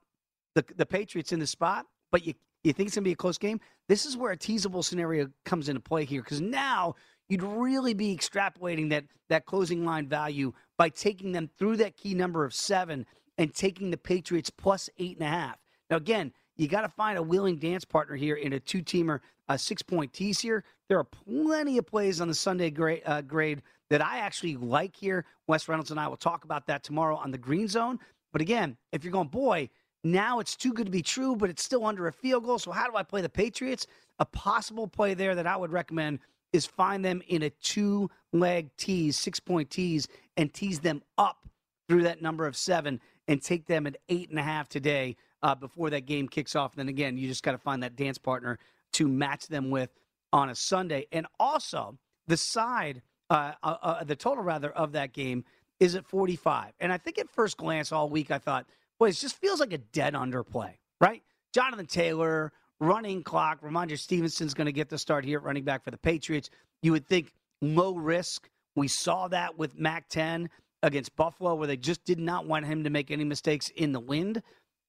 the 0.55 0.65
the 0.77 0.87
Patriots 0.87 1.33
in 1.33 1.41
the 1.41 1.47
spot, 1.47 1.87
but 2.11 2.27
you 2.27 2.35
you 2.65 2.73
think 2.73 2.89
it's 2.89 2.97
going 2.97 3.05
to 3.05 3.09
be 3.09 3.13
a 3.13 3.17
close 3.17 3.39
game, 3.39 3.61
this 3.89 4.07
is 4.07 4.17
where 4.17 4.33
a 4.33 4.37
teasable 4.37 4.83
scenario 4.83 5.29
comes 5.45 5.69
into 5.69 5.81
play 5.81 6.05
here 6.05 6.23
because 6.23 6.41
now 6.41 6.95
you'd 7.29 7.43
really 7.43 7.95
be 7.95 8.17
extrapolating 8.17 8.91
that 8.91 9.05
that 9.29 9.47
closing 9.47 9.85
line 9.85 10.07
value 10.09 10.53
by 10.77 10.89
taking 10.89 11.33
them 11.33 11.49
through 11.59 11.77
that 11.77 11.97
key 11.97 12.15
number 12.15 12.45
of 12.45 12.55
seven 12.55 13.07
and 13.39 13.55
taking 13.55 13.91
the 13.91 13.97
Patriots 13.97 14.51
plus 14.51 14.91
eight 14.99 15.17
and 15.17 15.27
a 15.27 15.31
half. 15.31 15.59
Now, 15.91 15.97
again, 15.97 16.33
you 16.57 16.69
got 16.69 16.83
to 16.83 16.89
find 16.89 17.19
a 17.19 17.23
willing 17.23 17.57
dance 17.57 17.85
partner 17.85 18.15
here 18.15 18.37
in 18.37 18.53
a 18.53 18.61
two 18.61 18.83
teamer, 18.83 19.21
a 19.49 19.59
six 19.59 19.83
point 19.83 20.13
tease 20.13 20.41
here. 20.41 20.65
There 20.89 20.99
are 20.99 21.05
plenty 21.05 21.79
of 21.79 21.87
plays 21.87 22.21
on 22.21 22.29
the 22.29 22.35
Sunday 22.35 22.71
grade, 22.71 23.03
uh, 23.07 23.23
grade 23.23 23.63
that 23.93 24.03
I 24.03 24.21
actually 24.21 24.57
like 24.57 24.97
here. 24.97 25.27
Wes 25.47 25.69
Reynolds 25.69 25.91
and 25.91 26.01
I 26.01 26.09
will 26.09 26.17
talk 26.17 26.45
about 26.45 26.67
that 26.69 26.83
tomorrow 26.83 27.15
on 27.15 27.31
the 27.31 27.37
green 27.37 27.69
zone. 27.69 27.99
But 28.33 28.41
again, 28.41 28.79
if 28.91 29.05
you're 29.05 29.13
going, 29.13 29.29
boy, 29.29 29.69
now 30.03 30.41
it's 30.41 30.57
too 30.57 30.73
good 30.73 30.87
to 30.87 30.91
be 30.91 31.03
true, 31.03 31.37
but 31.37 31.51
it's 31.51 31.63
still 31.63 31.85
under 31.85 32.07
a 32.07 32.13
field 32.13 32.45
goal. 32.45 32.59
So 32.59 32.71
how 32.71 32.89
do 32.89 32.97
I 32.97 33.03
play 33.03 33.21
the 33.21 33.29
Patriots? 33.29 33.87
A 34.19 34.25
possible 34.25 34.89
play 34.89 35.13
there 35.13 35.35
that 35.35 35.47
I 35.47 35.59
would 35.59 35.73
recommend 35.73 36.21
is 36.55 36.65
find 36.65 37.05
them 37.05 37.21
in 37.29 37.43
a 37.43 37.51
two 37.51 38.09
leg 38.33 38.71
tease, 38.79 39.19
six 39.19 39.39
point 39.39 39.69
tease, 39.69 40.09
and 40.39 40.51
tease 40.55 40.81
them 40.81 41.03
up 41.19 41.47
through 41.87 42.05
that 42.05 42.23
number 42.23 42.47
of 42.47 42.57
seven 42.57 42.99
and 43.29 43.43
take 43.43 43.67
them 43.67 43.87
at 43.87 43.99
eight 44.09 44.31
and 44.31 44.39
a 44.39 44.43
half 44.43 44.71
today 44.71 45.17
uh, 45.43 45.55
before 45.55 45.91
that 45.91 46.07
game 46.07 46.29
kicks 46.29 46.57
off. 46.57 46.73
And 46.73 46.79
then 46.79 46.89
again, 46.89 47.19
you 47.19 47.29
just 47.29 47.43
got 47.43 47.53
to 47.53 47.59
find 47.59 47.83
that 47.83 47.95
dance 47.95 48.17
partner 48.17 48.59
to 48.95 49.07
match 49.07 49.49
them 49.49 49.69
with 49.69 49.91
on 50.33 50.49
a 50.49 50.55
Sunday. 50.55 51.09
And 51.13 51.27
also, 51.39 51.99
the 52.27 52.39
side, 52.39 53.03
uh, 53.31 53.53
uh, 53.63 53.77
uh 53.83 54.05
the 54.05 54.17
total 54.17 54.45
rather 54.45 54.71
of 54.71 54.93
that 54.93 55.13
game 55.13 55.45
is 55.81 55.95
at 55.95 56.07
45. 56.07 56.73
And 56.81 56.93
I 56.93 56.99
think 56.99 57.19
at 57.19 57.29
first 57.29 57.57
glance 57.57 57.91
all 57.91 58.09
week, 58.09 58.31
I 58.31 58.39
thought, 58.39 58.67
boy, 58.99 59.09
it 59.09 59.13
just 59.17 59.37
feels 59.37 59.61
like 59.61 59.73
a 59.73 59.79
dead 59.79 60.15
underplay, 60.15 60.75
right? 61.01 61.23
Jonathan 61.53 61.87
Taylor, 61.87 62.53
running 62.81 63.23
clock. 63.23 63.61
Rhamondre 63.63 63.99
Stevenson's 63.99 64.55
going 64.55 64.67
to 64.67 64.73
get 64.73 64.89
the 64.89 64.99
start 64.99 65.25
here 65.25 65.39
at 65.39 65.45
running 65.45 65.65
back 65.65 65.83
for 65.85 65.91
the 65.91 65.99
Patriots. 65.99 66.51
You 66.83 66.93
would 66.93 67.07
think 67.07 67.33
low 67.61 67.97
risk. 67.97 68.49
We 68.77 68.89
saw 68.89 69.29
that 69.29 69.59
with 69.59 69.79
Mac 69.79 70.09
10 70.09 70.49
against 70.83 71.15
Buffalo, 71.17 71.55
where 71.55 71.67
they 71.67 71.77
just 71.77 72.05
did 72.05 72.19
not 72.19 72.47
want 72.47 72.67
him 72.67 72.85
to 72.85 72.91
make 72.91 73.11
any 73.11 73.25
mistakes 73.25 73.69
in 73.71 73.93
the 73.93 74.01
wind. 74.01 74.43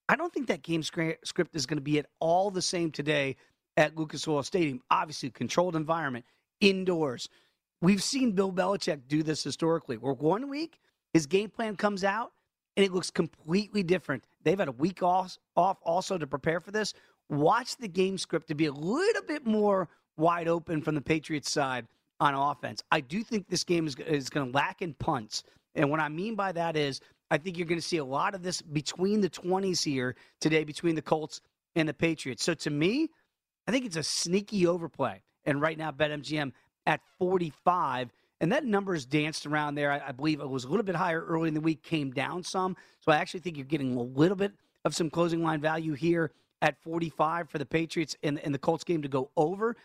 I 0.09 0.15
don't 0.15 0.33
think 0.33 0.47
that 0.47 0.63
game 0.63 0.83
script 0.83 1.55
is 1.55 1.65
going 1.65 1.77
to 1.77 1.81
be 1.81 1.99
at 1.99 2.07
all 2.19 2.51
the 2.51 2.61
same 2.61 2.91
today 2.91 3.35
at 3.77 3.97
Lucas 3.97 4.27
Oil 4.27 4.43
Stadium. 4.43 4.81
Obviously, 4.89 5.29
controlled 5.29 5.75
environment, 5.75 6.25
indoors. 6.59 7.29
We've 7.83 8.01
seen 8.01 8.31
Bill 8.31 8.53
Belichick 8.53 9.09
do 9.09 9.23
this 9.23 9.43
historically, 9.43 9.97
where 9.97 10.13
one 10.13 10.47
week 10.47 10.79
his 11.13 11.25
game 11.25 11.49
plan 11.49 11.75
comes 11.75 12.05
out 12.05 12.31
and 12.77 12.85
it 12.85 12.93
looks 12.93 13.11
completely 13.11 13.83
different. 13.83 14.25
They've 14.41 14.57
had 14.57 14.69
a 14.69 14.71
week 14.71 15.03
off, 15.03 15.37
off 15.57 15.79
also 15.83 16.17
to 16.17 16.25
prepare 16.25 16.61
for 16.61 16.71
this. 16.71 16.93
Watch 17.29 17.75
the 17.75 17.89
game 17.89 18.17
script 18.17 18.47
to 18.47 18.55
be 18.55 18.67
a 18.67 18.71
little 18.71 19.23
bit 19.23 19.45
more 19.45 19.89
wide 20.15 20.47
open 20.47 20.81
from 20.81 20.95
the 20.95 21.01
Patriots 21.01 21.51
side 21.51 21.85
on 22.21 22.33
offense. 22.35 22.81
I 22.89 23.01
do 23.01 23.21
think 23.21 23.49
this 23.49 23.65
game 23.65 23.85
is, 23.85 23.97
is 23.97 24.29
going 24.29 24.49
to 24.49 24.55
lack 24.55 24.81
in 24.81 24.93
punts. 24.93 25.43
And 25.75 25.91
what 25.91 25.99
I 25.99 26.07
mean 26.07 26.35
by 26.35 26.53
that 26.53 26.77
is 26.77 27.01
I 27.29 27.37
think 27.37 27.57
you're 27.57 27.67
going 27.67 27.81
to 27.81 27.85
see 27.85 27.97
a 27.97 28.05
lot 28.05 28.33
of 28.33 28.43
this 28.43 28.61
between 28.61 29.19
the 29.19 29.29
20s 29.29 29.83
here 29.83 30.15
today 30.39 30.63
between 30.63 30.95
the 30.95 31.01
Colts 31.01 31.41
and 31.75 31.89
the 31.89 31.93
Patriots. 31.93 32.45
So 32.45 32.53
to 32.53 32.69
me, 32.69 33.09
I 33.67 33.71
think 33.71 33.85
it's 33.85 33.97
a 33.97 34.03
sneaky 34.03 34.67
overplay. 34.67 35.21
And 35.45 35.61
right 35.61 35.77
now, 35.77 35.91
BetMGM 35.91 36.53
at 36.85 37.01
45. 37.19 38.11
And 38.41 38.51
that 38.51 38.65
number 38.65 38.93
is 38.93 39.05
danced 39.05 39.45
around 39.45 39.75
there. 39.75 39.91
I, 39.91 40.09
I, 40.09 40.11
believe 40.11 40.41
it 40.41 40.49
was 40.49 40.65
a 40.65 40.67
little 40.67 40.83
bit 40.83 40.95
higher 40.95 41.23
early 41.23 41.47
in 41.47 41.53
the 41.53 41.61
week, 41.61 41.81
came 41.81 42.11
down 42.11 42.43
some. 42.43 42.75
So 42.99 43.11
I 43.11 43.17
actually 43.17 43.39
think 43.39 43.57
you're 43.57 43.65
getting 43.65 43.95
a 43.95 44.01
little 44.01 44.35
bit 44.35 44.51
of 44.83 44.95
some 44.95 45.09
closing 45.09 45.41
line 45.41 45.61
value 45.61 45.93
here 45.93 46.31
at 46.61 46.81
45 46.81 47.49
for 47.49 47.57
the 47.57 47.65
Patriots 47.65 48.15
and, 48.23 48.39
and 48.39 48.53
the 48.53 48.59
Colts 48.59 48.83
game 48.83 49.01
to 49.01 49.07
go 49.07 49.29
over. 49.37 49.75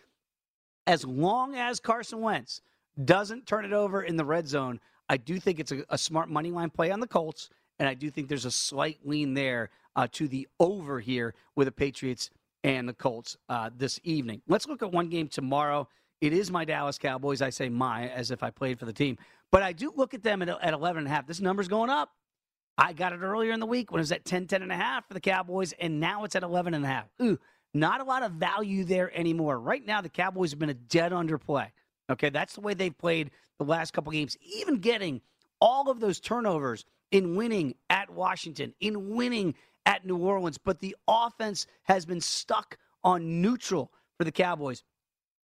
As 0.87 1.05
long 1.05 1.55
as 1.55 1.81
Carson 1.81 2.21
Wentz 2.21 2.63
doesn't 3.05 3.47
turn 3.47 3.65
it 3.65 3.73
over 3.73 4.03
in 4.03 4.17
the 4.17 4.25
red 4.25 4.49
zone, 4.49 4.81
I 5.09 5.17
do 5.17 5.39
think 5.39 5.61
it's 5.61 5.73
a, 5.73 5.85
a 5.91 5.99
smart 5.99 6.29
money 6.29 6.51
line 6.51 6.71
play 6.71 6.91
on 6.91 7.01
the 7.01 7.07
Colts, 7.07 7.51
and 7.79 7.89
I 7.89 7.95
do 7.95 8.11
think 8.11 8.29
there's 8.29 8.45
a 8.45 8.51
slight 8.51 8.99
lean 9.05 9.35
there 9.35 9.71
uh, 9.97 10.07
to 10.13 10.29
the 10.29 10.49
over 10.61 11.01
here 11.01 11.35
with 11.57 11.67
the 11.67 11.73
Patriots 11.73 12.31
and 12.65 12.89
the 12.89 12.93
Colts 12.93 13.37
uh, 13.49 13.71
this 13.77 14.01
evening. 14.05 14.43
Let's 14.49 14.67
look 14.67 14.83
at 14.83 14.93
one 14.93 15.09
game 15.09 15.29
tomorrow. 15.29 15.89
It 16.21 16.33
is 16.33 16.51
my 16.51 16.65
Dallas 16.65 16.99
Cowboys. 16.99 17.43
I 17.43 17.51
say 17.51 17.69
my 17.69 18.09
as 18.09 18.31
if 18.31 18.43
I 18.43 18.51
played 18.51 18.79
for 18.79 18.87
the 18.87 18.93
team, 18.93 19.19
but 19.51 19.63
I 19.63 19.73
do 19.73 19.93
look 19.95 20.15
at 20.15 20.23
them 20.23 20.43
at, 20.43 20.49
at 20.49 20.75
11 20.75 21.01
and 21.01 21.07
a 21.07 21.11
half. 21.11 21.27
This 21.27 21.41
number's 21.41 21.69
going 21.69 21.91
up. 21.91 22.11
I 22.77 22.93
got 22.93 23.13
it 23.13 23.21
earlier 23.21 23.53
in 23.53 23.61
the 23.61 23.67
week 23.67 23.91
when 23.91 23.99
it 23.99 24.03
was 24.03 24.13
at 24.13 24.25
10, 24.25 24.47
10 24.47 24.63
and 24.63 24.71
a 24.71 24.77
half 24.77 25.07
for 25.09 25.15
the 25.15 25.21
Cowboys, 25.21 25.73
and 25.81 25.99
now 25.99 26.25
it's 26.25 26.37
at 26.37 26.45
11 26.45 26.75
and 26.75 26.85
a 26.85 26.89
half. 26.89 27.07
Ooh, 27.21 27.39
not 27.75 28.01
a 28.01 28.05
lot 28.05 28.23
of 28.23 28.33
value 28.33 28.85
there 28.85 29.17
anymore. 29.17 29.59
Right 29.59 29.85
now, 29.85 30.01
the 30.01 30.09
Cowboys 30.09 30.51
have 30.51 30.61
been 30.61 30.71
a 30.71 30.75
dead 30.75 31.13
underplay. 31.13 31.71
Okay, 32.11 32.31
that's 32.31 32.55
the 32.55 32.61
way 32.61 32.75
they've 32.75 32.97
played 32.97 33.31
the 33.59 33.65
last 33.65 33.93
couple 33.93 34.13
games, 34.13 34.37
even 34.41 34.77
getting 34.79 35.21
all 35.61 35.91
of 35.91 35.99
those 36.01 36.21
turnovers 36.21 36.85
in 37.11 37.35
winning 37.35 37.75
at 37.91 38.11
Washington, 38.11 38.75
in 38.81 39.11
winning 39.15 39.55
at 39.87 40.07
New 40.07 40.19
Orleans, 40.19 40.59
but 40.59 40.79
the 40.79 40.95
offense 41.09 41.67
has 41.85 42.07
been 42.07 42.21
stuck 42.21 42.77
on 43.03 43.43
neutral 43.43 43.93
for 44.17 44.25
the 44.25 44.33
Cowboys. 44.33 44.83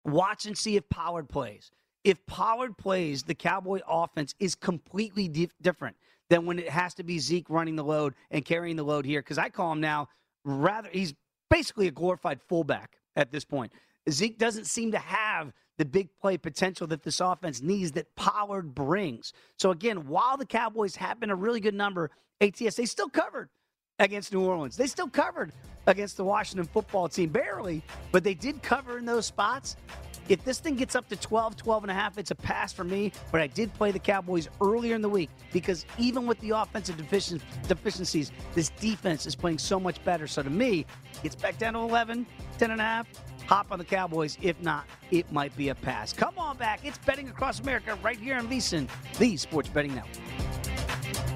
Watch 0.06 0.46
and 0.46 0.58
see 0.58 0.76
if 0.76 0.88
Pollard 0.88 1.28
plays. 1.28 1.72
If 2.04 2.24
Pollard 2.26 2.78
plays, 2.78 3.24
the 3.24 3.34
Cowboy 3.34 3.80
offense 3.88 4.34
is 4.40 4.54
completely 4.54 5.28
di- 5.28 5.50
different 5.62 5.96
than 6.30 6.46
when 6.46 6.60
it 6.60 6.70
has 6.70 6.94
to 6.94 7.04
be 7.04 7.18
Zeke 7.18 7.50
running 7.50 7.76
the 7.76 7.84
load 7.84 8.14
and 8.30 8.44
carrying 8.44 8.76
the 8.76 8.84
load 8.84 9.06
here. 9.06 9.20
Because 9.20 9.38
I 9.38 9.50
call 9.50 9.72
him 9.72 9.80
now 9.82 10.08
rather, 10.44 10.90
he's 10.92 11.14
basically 11.50 11.88
a 11.88 11.92
glorified 11.92 12.40
fullback 12.42 12.98
at 13.16 13.32
this 13.32 13.44
point. 13.44 13.72
Zeke 14.10 14.38
doesn't 14.38 14.66
seem 14.66 14.92
to 14.92 14.98
have 14.98 15.52
the 15.78 15.86
big 15.86 16.10
play 16.20 16.38
potential 16.38 16.86
that 16.88 17.04
this 17.04 17.20
offense 17.20 17.62
needs 17.62 17.92
that 17.92 18.14
Pollard 18.16 18.74
brings. 18.74 19.32
So 19.58 19.72
again, 19.72 20.08
while 20.08 20.38
the 20.38 20.46
Cowboys 20.46 20.96
have 20.96 21.20
been 21.20 21.30
a 21.30 21.36
really 21.36 21.60
good 21.60 21.74
number, 21.74 22.10
ATS, 22.40 22.76
they 22.76 22.86
still 22.86 23.10
covered 23.10 23.50
against 23.98 24.32
New 24.32 24.44
Orleans. 24.44 24.76
They 24.76 24.86
still 24.86 25.08
covered 25.08 25.52
against 25.86 26.16
the 26.16 26.24
Washington 26.24 26.66
football 26.66 27.08
team, 27.08 27.30
barely, 27.30 27.82
but 28.12 28.24
they 28.24 28.34
did 28.34 28.62
cover 28.62 28.98
in 28.98 29.04
those 29.04 29.26
spots. 29.26 29.76
If 30.28 30.44
this 30.44 30.58
thing 30.58 30.74
gets 30.74 30.96
up 30.96 31.08
to 31.10 31.16
12, 31.16 31.56
12 31.56 31.84
and 31.84 31.90
a 31.90 31.94
half, 31.94 32.18
it's 32.18 32.32
a 32.32 32.34
pass 32.34 32.72
for 32.72 32.82
me. 32.82 33.12
But 33.30 33.40
I 33.40 33.46
did 33.46 33.72
play 33.74 33.92
the 33.92 34.00
Cowboys 34.00 34.48
earlier 34.60 34.96
in 34.96 35.00
the 35.00 35.08
week 35.08 35.30
because 35.52 35.86
even 35.98 36.26
with 36.26 36.40
the 36.40 36.50
offensive 36.50 36.96
deficiencies, 36.96 38.32
this 38.52 38.70
defense 38.70 39.24
is 39.24 39.36
playing 39.36 39.58
so 39.58 39.78
much 39.78 40.04
better. 40.04 40.26
So 40.26 40.42
to 40.42 40.50
me, 40.50 40.84
it's 41.22 41.36
back 41.36 41.58
down 41.58 41.74
to 41.74 41.78
11, 41.78 42.26
10 42.58 42.70
and 42.72 42.80
a 42.80 42.84
half 42.84 43.06
hop 43.46 43.70
on 43.70 43.78
the 43.78 43.84
Cowboys. 43.84 44.36
If 44.42 44.60
not, 44.60 44.86
it 45.12 45.30
might 45.30 45.56
be 45.56 45.68
a 45.68 45.74
pass. 45.76 46.12
Come 46.12 46.36
on 46.36 46.56
back. 46.56 46.80
It's 46.82 46.98
Betting 46.98 47.28
Across 47.28 47.60
America 47.60 47.96
right 48.02 48.18
here 48.18 48.36
on 48.36 48.48
VSIN, 48.48 48.88
the 49.18 49.36
Sports 49.36 49.68
Betting 49.68 49.94
Network. 49.94 51.35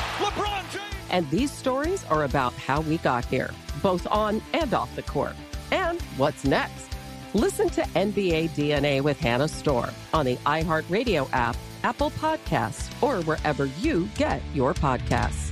And 1.11 1.29
these 1.29 1.51
stories 1.51 2.05
are 2.05 2.23
about 2.23 2.53
how 2.53 2.81
we 2.81 2.97
got 2.99 3.25
here, 3.25 3.51
both 3.83 4.07
on 4.07 4.41
and 4.53 4.73
off 4.73 4.95
the 4.95 5.03
court. 5.03 5.35
And 5.71 6.01
what's 6.17 6.45
next? 6.45 6.87
Listen 7.33 7.69
to 7.69 7.81
NBA 7.81 8.49
DNA 8.51 9.01
with 9.01 9.19
Hannah 9.19 9.47
Storm 9.47 9.91
on 10.13 10.25
the 10.25 10.37
iHeartRadio 10.37 11.29
app, 11.33 11.55
Apple 11.83 12.11
Podcasts, 12.11 12.89
or 13.01 13.21
wherever 13.23 13.65
you 13.65 14.09
get 14.15 14.41
your 14.53 14.73
podcasts. 14.73 15.51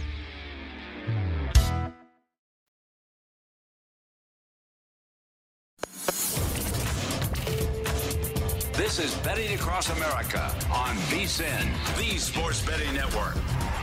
This 8.74 9.00
is 9.00 9.14
Betting 9.18 9.54
Across 9.54 9.90
America 9.92 10.42
on 10.72 10.96
VSIN, 11.10 11.98
the 11.98 12.18
Sports 12.18 12.66
Betting 12.66 12.94
Network. 12.94 13.36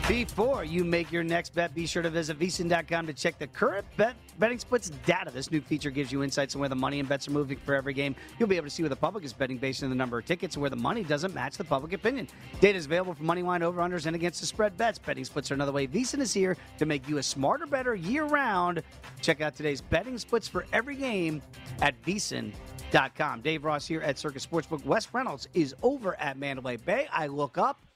Before 0.07 0.63
you 0.63 0.85
make 0.85 1.11
your 1.11 1.25
next 1.25 1.53
bet, 1.53 1.75
be 1.75 1.85
sure 1.85 2.01
to 2.01 2.09
visit 2.09 2.39
vsin.com 2.39 3.07
to 3.07 3.13
check 3.13 3.37
the 3.37 3.47
current 3.47 3.85
bet 3.97 4.15
betting 4.39 4.57
splits 4.57 4.89
data. 5.05 5.31
This 5.31 5.51
new 5.51 5.59
feature 5.59 5.89
gives 5.89 6.13
you 6.13 6.23
insights 6.23 6.55
on 6.55 6.61
where 6.61 6.69
the 6.69 6.77
money 6.77 7.01
and 7.01 7.09
bets 7.09 7.27
are 7.27 7.31
moving 7.31 7.57
for 7.57 7.75
every 7.75 7.93
game. 7.93 8.15
You'll 8.39 8.47
be 8.47 8.55
able 8.55 8.67
to 8.67 8.69
see 8.69 8.83
where 8.83 8.89
the 8.89 8.95
public 8.95 9.25
is 9.25 9.33
betting 9.33 9.57
based 9.57 9.83
on 9.83 9.89
the 9.89 9.95
number 9.95 10.17
of 10.17 10.25
tickets 10.25 10.55
and 10.55 10.61
where 10.61 10.69
the 10.69 10.77
money 10.77 11.03
doesn't 11.03 11.33
match 11.33 11.57
the 11.57 11.65
public 11.65 11.91
opinion. 11.91 12.29
Data 12.61 12.77
is 12.77 12.85
available 12.85 13.15
for 13.15 13.23
money 13.23 13.41
line 13.41 13.63
over 13.63 13.81
unders 13.81 14.05
and 14.05 14.15
against 14.15 14.39
the 14.39 14.47
spread 14.47 14.77
bets. 14.77 14.97
Betting 14.97 15.25
splits 15.25 15.51
are 15.51 15.55
another 15.55 15.73
way. 15.73 15.87
VSIN 15.87 16.21
is 16.21 16.33
here 16.33 16.55
to 16.77 16.85
make 16.85 17.09
you 17.09 17.17
a 17.17 17.23
smarter, 17.23 17.65
better 17.65 17.93
year 17.93 18.23
round. 18.23 18.83
Check 19.21 19.41
out 19.41 19.57
today's 19.57 19.81
betting 19.81 20.17
splits 20.17 20.47
for 20.47 20.65
every 20.71 20.95
game 20.95 21.41
at 21.81 22.01
vsin.com. 22.03 23.41
Dave 23.41 23.65
Ross 23.65 23.85
here 23.85 24.01
at 24.01 24.17
Circus 24.17 24.45
Sportsbook. 24.45 24.85
Wes 24.85 25.13
Reynolds 25.13 25.49
is 25.53 25.75
over 25.83 26.17
at 26.17 26.37
Mandalay 26.37 26.77
Bay. 26.77 27.09
I 27.11 27.27
look 27.27 27.57
up. 27.57 27.86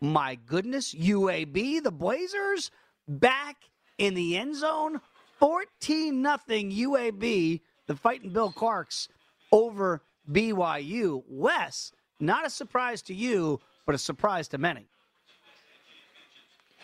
My 0.00 0.36
goodness, 0.46 0.94
UAB, 0.94 1.82
the 1.82 1.90
Blazers 1.90 2.70
back 3.06 3.56
in 3.98 4.14
the 4.14 4.36
end 4.36 4.56
zone. 4.56 5.00
14 5.38 6.22
nothing 6.22 6.70
UAB, 6.70 7.60
the 7.86 7.96
fighting 7.96 8.30
Bill 8.30 8.52
Clarks 8.52 9.08
over 9.52 10.02
BYU. 10.30 11.22
Wes, 11.28 11.92
not 12.18 12.46
a 12.46 12.50
surprise 12.50 13.02
to 13.02 13.14
you, 13.14 13.60
but 13.86 13.94
a 13.94 13.98
surprise 13.98 14.48
to 14.48 14.58
many. 14.58 14.88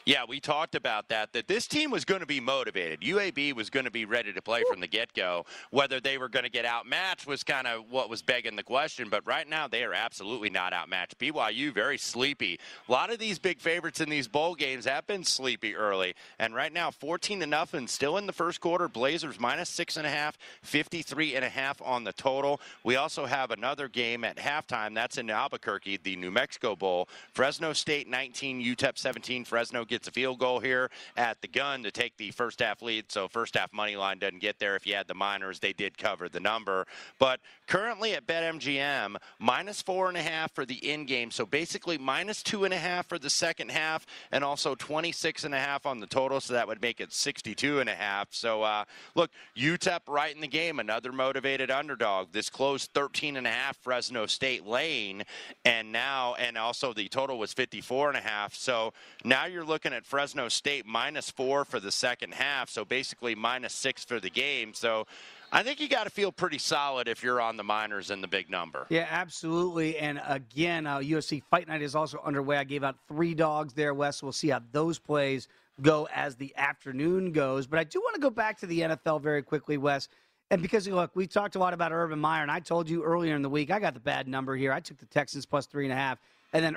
Yeah, 0.06 0.22
we 0.28 0.38
talked 0.38 0.76
about 0.76 1.08
that, 1.08 1.32
that 1.32 1.48
this 1.48 1.66
team 1.66 1.90
was 1.90 2.04
going 2.04 2.20
to 2.20 2.26
be 2.26 2.38
motivated. 2.38 3.00
UAB 3.00 3.56
was 3.56 3.70
going 3.70 3.86
to 3.86 3.90
be 3.90 4.04
ready 4.04 4.32
to 4.32 4.40
play 4.40 4.62
from 4.70 4.78
the 4.78 4.86
get 4.86 5.12
go. 5.14 5.44
Whether 5.72 5.98
they 5.98 6.16
were 6.16 6.28
going 6.28 6.44
to 6.44 6.48
get 6.48 6.64
outmatched 6.64 7.26
was 7.26 7.42
kind 7.42 7.66
of 7.66 7.90
what 7.90 8.08
was 8.08 8.22
begging 8.22 8.54
the 8.54 8.62
question, 8.62 9.08
but 9.10 9.26
right 9.26 9.48
now 9.48 9.66
they 9.66 9.82
are 9.82 9.92
absolutely 9.92 10.48
not 10.48 10.72
outmatched. 10.72 11.18
BYU 11.18 11.74
very 11.74 11.98
sleepy. 11.98 12.60
A 12.88 12.92
lot 12.92 13.12
of 13.12 13.18
these 13.18 13.40
big 13.40 13.58
favorites 13.58 14.00
in 14.00 14.08
these 14.08 14.28
bowl 14.28 14.54
games 14.54 14.84
have 14.84 15.08
been 15.08 15.24
sleepy 15.24 15.74
early, 15.74 16.14
and 16.38 16.54
right 16.54 16.72
now 16.72 16.92
14 16.92 17.40
to 17.40 17.46
nothing, 17.48 17.88
still 17.88 18.16
in 18.16 18.26
the 18.26 18.32
first 18.32 18.60
quarter. 18.60 18.86
Blazers 18.86 19.40
minus 19.40 19.70
six 19.70 19.96
and 19.96 20.06
a 20.06 20.10
half, 20.10 20.38
53 20.62 21.34
and 21.34 21.44
a 21.44 21.48
half 21.48 21.82
on 21.82 22.04
the 22.04 22.12
total. 22.12 22.60
We 22.84 22.94
also 22.94 23.26
have 23.26 23.50
another 23.50 23.88
game 23.88 24.22
at 24.22 24.36
halftime. 24.36 24.94
That's 24.94 25.18
in 25.18 25.30
Albuquerque, 25.30 25.98
the 26.04 26.14
New 26.14 26.30
Mexico 26.30 26.76
Bowl. 26.76 27.08
Fresno 27.32 27.72
State 27.72 28.08
19, 28.08 28.62
UTEP 28.62 28.96
17. 28.96 29.44
Fresno 29.44 29.84
gets 29.84 29.95
a 30.08 30.10
field 30.10 30.38
goal 30.38 30.60
here 30.60 30.90
at 31.16 31.40
the 31.40 31.48
gun 31.48 31.82
to 31.82 31.90
take 31.90 32.16
the 32.16 32.30
first 32.30 32.60
half 32.60 32.82
lead. 32.82 33.10
So 33.10 33.28
first 33.28 33.56
half 33.56 33.72
money 33.72 33.96
line 33.96 34.18
doesn't 34.18 34.40
get 34.40 34.58
there. 34.58 34.76
If 34.76 34.86
you 34.86 34.94
had 34.94 35.08
the 35.08 35.14
Miners, 35.14 35.60
they 35.60 35.72
did 35.72 35.98
cover 35.98 36.28
the 36.28 36.40
number. 36.40 36.86
But 37.18 37.40
currently 37.66 38.14
at 38.14 38.26
BetMGM, 38.26 39.16
minus 39.38 39.82
four 39.82 40.08
and 40.08 40.16
a 40.16 40.22
half 40.22 40.54
for 40.54 40.64
the 40.64 40.74
in 40.74 41.06
game. 41.06 41.30
So 41.30 41.46
basically 41.46 41.98
minus 41.98 42.42
two 42.42 42.64
and 42.64 42.74
a 42.74 42.78
half 42.78 43.08
for 43.08 43.18
the 43.18 43.30
second 43.30 43.70
half, 43.70 44.06
and 44.32 44.44
also 44.44 44.74
26 44.74 45.44
and 45.44 45.54
a 45.54 45.58
half 45.58 45.86
on 45.86 46.00
the 46.00 46.06
total. 46.06 46.40
So 46.40 46.54
that 46.54 46.68
would 46.68 46.82
make 46.82 47.00
it 47.00 47.12
62 47.12 47.80
and 47.80 47.88
a 47.88 47.94
half. 47.94 48.28
So 48.30 48.62
uh, 48.62 48.84
look, 49.14 49.30
UTEP 49.56 50.00
right 50.08 50.34
in 50.34 50.40
the 50.40 50.48
game, 50.48 50.78
another 50.78 51.12
motivated 51.12 51.70
underdog. 51.70 52.32
This 52.32 52.50
closed 52.50 52.90
13 52.94 53.36
and 53.36 53.46
a 53.46 53.50
half 53.50 53.76
Fresno 53.78 54.26
State 54.26 54.66
lane, 54.66 55.24
and 55.64 55.92
now 55.92 56.34
and 56.34 56.56
also 56.56 56.92
the 56.92 57.08
total 57.08 57.38
was 57.38 57.52
54 57.52 58.08
and 58.08 58.18
a 58.18 58.20
half. 58.20 58.54
So 58.54 58.92
now 59.24 59.46
you're 59.46 59.64
looking 59.64 59.85
at 59.92 60.06
Fresno 60.06 60.48
State 60.48 60.86
minus 60.86 61.30
four 61.30 61.64
for 61.64 61.80
the 61.80 61.92
second 61.92 62.34
half. 62.34 62.70
So 62.70 62.84
basically 62.84 63.34
minus 63.34 63.72
six 63.72 64.04
for 64.04 64.20
the 64.20 64.30
game. 64.30 64.74
So 64.74 65.06
I 65.52 65.62
think 65.62 65.80
you 65.80 65.88
got 65.88 66.04
to 66.04 66.10
feel 66.10 66.32
pretty 66.32 66.58
solid 66.58 67.08
if 67.08 67.22
you're 67.22 67.40
on 67.40 67.56
the 67.56 67.62
Miners 67.62 68.10
in 68.10 68.20
the 68.20 68.28
big 68.28 68.50
number. 68.50 68.86
Yeah, 68.88 69.06
absolutely. 69.08 69.96
And 69.98 70.20
again, 70.26 70.86
uh, 70.86 70.98
UFC 70.98 71.42
Fight 71.50 71.68
Night 71.68 71.82
is 71.82 71.94
also 71.94 72.20
underway. 72.24 72.56
I 72.56 72.64
gave 72.64 72.82
out 72.82 72.96
three 73.06 73.34
dogs 73.34 73.72
there, 73.72 73.94
Wes. 73.94 74.22
We'll 74.22 74.32
see 74.32 74.48
how 74.48 74.60
those 74.72 74.98
plays 74.98 75.48
go 75.80 76.08
as 76.12 76.36
the 76.36 76.52
afternoon 76.56 77.32
goes. 77.32 77.66
But 77.66 77.78
I 77.78 77.84
do 77.84 78.00
want 78.00 78.14
to 78.14 78.20
go 78.20 78.30
back 78.30 78.58
to 78.58 78.66
the 78.66 78.80
NFL 78.80 79.22
very 79.22 79.42
quickly, 79.42 79.76
Wes. 79.76 80.08
And 80.50 80.62
because, 80.62 80.86
look, 80.88 81.10
we 81.14 81.26
talked 81.26 81.56
a 81.56 81.58
lot 81.58 81.74
about 81.74 81.92
Urban 81.92 82.20
Meyer, 82.20 82.42
and 82.42 82.50
I 82.50 82.60
told 82.60 82.88
you 82.88 83.02
earlier 83.02 83.34
in 83.34 83.42
the 83.42 83.50
week, 83.50 83.70
I 83.70 83.80
got 83.80 83.94
the 83.94 84.00
bad 84.00 84.28
number 84.28 84.54
here. 84.56 84.72
I 84.72 84.80
took 84.80 84.98
the 84.98 85.06
Texans 85.06 85.44
plus 85.44 85.66
three 85.66 85.84
and 85.84 85.92
a 85.92 85.96
half. 85.96 86.18
And 86.52 86.64
then 86.64 86.76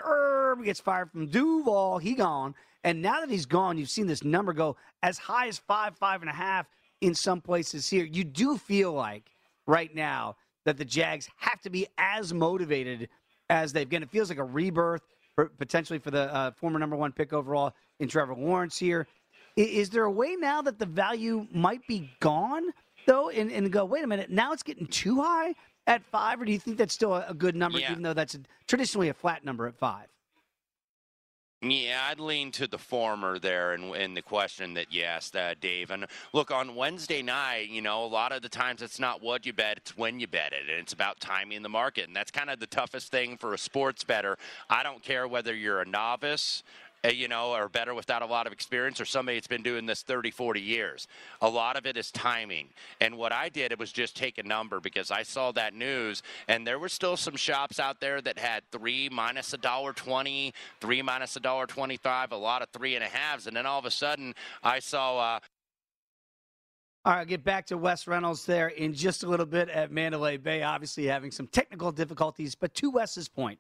Herb 0.50 0.64
gets 0.64 0.80
fired 0.80 1.12
from 1.12 1.28
Duval. 1.28 2.00
He 2.00 2.14
gone. 2.14 2.56
And 2.84 3.02
now 3.02 3.20
that 3.20 3.30
he's 3.30 3.46
gone, 3.46 3.78
you've 3.78 3.90
seen 3.90 4.08
this 4.08 4.24
number 4.24 4.54
go 4.54 4.78
as 5.04 5.18
high 5.18 5.48
as 5.48 5.58
five, 5.60 5.98
five 5.98 6.22
and 6.22 6.30
a 6.30 6.34
half 6.34 6.68
in 7.02 7.14
some 7.14 7.42
places 7.42 7.90
here. 7.90 8.06
You 8.06 8.24
do 8.24 8.58
feel 8.58 8.94
like 8.94 9.32
right 9.68 9.94
now 9.94 10.36
that 10.66 10.78
the 10.78 10.86
Jags 10.86 11.30
have 11.38 11.62
to 11.62 11.70
be 11.70 11.88
as 11.98 12.34
motivated 12.34 13.10
as 13.50 13.74
they've 13.74 13.90
been. 13.90 14.04
It 14.04 14.10
feels 14.10 14.30
like 14.30 14.38
a 14.38 14.44
rebirth 14.44 15.02
for, 15.36 15.46
potentially 15.58 16.00
for 16.00 16.12
the 16.12 16.34
uh, 16.34 16.52
former 16.52 16.80
number 16.80 16.96
one 16.96 17.12
pick 17.12 17.34
overall 17.34 17.74
in 18.00 18.08
Trevor 18.08 18.36
Lawrence 18.36 18.78
here. 18.78 19.08
Is, 19.56 19.68
is 19.68 19.90
there 19.90 20.06
a 20.06 20.12
way 20.12 20.36
now 20.36 20.62
that 20.62 20.80
the 20.80 20.86
value 20.86 21.48
might 21.54 21.86
be 21.88 22.10
gone 22.20 22.64
though, 23.06 23.30
and, 23.30 23.52
and 23.52 23.72
go, 23.72 23.86
wait 23.86 24.04
a 24.04 24.08
minute, 24.08 24.30
now 24.30 24.54
it's 24.54 24.64
getting 24.64 24.86
too 24.88 25.22
high 25.22 25.56
at 25.88 26.04
five, 26.04 26.40
or 26.40 26.46
do 26.46 26.52
you 26.52 26.60
think 26.60 26.78
that's 26.78 26.94
still 26.94 27.16
a, 27.16 27.26
a 27.30 27.34
good 27.34 27.56
number, 27.56 27.80
Yeah. 27.80 27.92
even 27.92 28.04
though 28.04 28.14
that's 28.14 28.36
a, 28.36 28.40
traditionally 28.68 29.10
a 29.10 29.14
flat 29.14 29.44
number 29.44 29.66
at 29.68 29.76
five? 29.76 30.08
Yeah, 31.62 32.08
I'd 32.10 32.22
lean 32.22 32.54
to 32.54 32.68
the 32.68 32.78
former 32.78 33.38
there 33.38 33.74
in, 33.74 33.94
in 33.94 34.14
the 34.14 34.22
question 34.22 34.76
that 34.76 34.94
you 34.94 35.04
asked, 35.04 35.36
uh, 35.36 35.56
Dave. 35.60 35.92
And 35.92 36.06
look, 36.32 36.52
on 36.52 36.74
Wednesday 36.74 37.22
night, 37.22 37.68
you 37.68 37.82
know, 37.82 38.06
a 38.06 38.08
lot 38.08 38.32
of 38.32 38.42
the 38.42 38.48
times 38.48 38.82
it's 38.82 38.98
not 38.98 39.22
what 39.22 39.46
you 39.46 39.52
bet, 39.52 39.76
it's 39.76 39.98
when 39.98 40.22
you 40.22 40.28
bet 40.28 40.54
it. 40.54 40.70
And 40.70 40.80
it's 40.80 40.94
about 40.94 41.20
timing 41.20 41.62
the 41.62 41.68
market. 41.68 42.08
And 42.08 42.16
that's 42.16 42.32
kind 42.32 42.50
of 42.50 42.62
the 42.62 42.68
toughest 42.68 43.12
thing 43.12 43.36
for 43.36 43.54
a 43.54 43.58
sports 43.58 44.06
bettor. 44.06 44.38
I 44.70 44.84
don't 44.84 45.04
care 45.04 45.28
whether 45.28 45.54
you're 45.54 45.82
a 45.82 45.86
novice. 45.86 46.64
Uh, 47.06 47.10
You 47.10 47.28
know, 47.30 47.54
or 47.56 47.70
bettor 47.70 47.94
without 47.96 48.22
a 48.22 48.26
lot 48.28 48.48
of 48.48 48.54
experience, 48.54 49.02
or 49.02 49.06
somebody 49.06 49.38
that's 49.38 49.48
been 49.48 49.64
doing 49.64 49.86
this 49.86 50.04
30, 50.04 50.32
40 50.32 50.62
years. 50.62 51.08
A 51.42 51.50
lot 51.50 51.78
of 51.78 51.86
it 51.86 51.98
is 51.98 52.12
timing. 52.12 52.70
And 53.02 53.18
what 53.18 53.32
I 53.34 53.50
did, 53.50 53.72
it 53.72 53.80
was 53.80 53.92
just 53.92 54.18
take 54.18 54.38
a 54.38 54.44
number 54.44 54.80
because 54.82 55.12
I 55.12 55.24
saw 55.24 55.52
that 55.54 55.74
news, 55.74 56.24
and 56.48 56.68
there 56.68 56.80
were 56.80 56.90
still 56.90 57.18
some 57.18 57.36
shops 57.38 57.80
out 57.80 58.02
there 58.02 58.22
that 58.22 58.40
had 58.40 58.64
three 58.72 59.10
minus 59.10 59.54
a 59.54 59.58
dollar 59.58 59.94
twenty, 59.94 60.54
three 60.82 61.02
minus 61.02 61.36
a 61.36 61.40
dollar 61.42 61.68
twenty-five, 61.68 62.32
a 62.34 62.38
lot 62.38 62.62
of 62.64 62.70
three 62.72 62.96
and 62.96 63.04
a 63.04 63.10
halves, 63.10 63.48
and 63.48 63.56
then 63.58 63.66
all 63.66 63.80
of 63.80 63.86
a 63.86 63.92
sudden 63.92 64.36
I 64.64 64.80
saw. 64.80 65.20
Uh, 65.20 65.40
All 67.06 67.14
right, 67.14 67.20
I'll 67.22 67.26
get 67.26 67.44
back 67.44 67.66
to 67.68 67.78
Wes 67.80 68.08
Reynolds 68.08 68.46
there 68.46 68.68
in 68.70 68.94
just 68.94 69.24
a 69.24 69.28
little 69.28 69.46
bit 69.48 69.70
at 69.70 69.92
Mandalay 69.92 70.38
Bay, 70.38 70.64
obviously 70.64 71.06
having 71.06 71.32
some 71.32 71.48
technical 71.48 71.92
difficulties. 71.92 72.56
But 72.56 72.76
to 72.76 72.92
Wes's 72.92 73.28
point, 73.30 73.60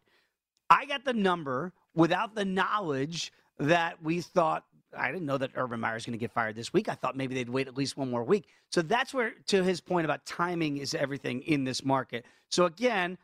I 0.69 0.85
got 0.85 1.05
the 1.05 1.13
number 1.13 1.73
without 1.99 2.33
the 2.33 2.45
knowledge 2.45 3.31
that 3.59 4.01
we 4.01 4.21
thought. 4.21 4.63
I 4.97 5.11
didn't 5.11 5.27
know 5.27 5.37
that 5.37 5.51
Urban 5.53 5.81
Meyer's 5.81 6.05
going 6.05 6.17
to 6.17 6.19
get 6.19 6.31
fired 6.31 6.55
this 6.55 6.73
week. 6.73 6.89
I 6.89 6.95
thought 6.95 7.15
maybe 7.15 7.35
they'd 7.35 7.49
wait 7.49 7.67
at 7.67 7.77
least 7.77 7.97
one 7.97 8.09
more 8.09 8.23
week. 8.23 8.47
So 8.71 8.81
that's 8.81 9.13
where, 9.13 9.33
to 9.47 9.63
his 9.63 9.81
point 9.81 10.05
about 10.05 10.25
timing, 10.25 10.77
is 10.77 10.95
everything 10.95 11.41
in 11.41 11.65
this 11.65 11.83
market. 11.83 12.25
So 12.49 12.65
again, 12.65 13.17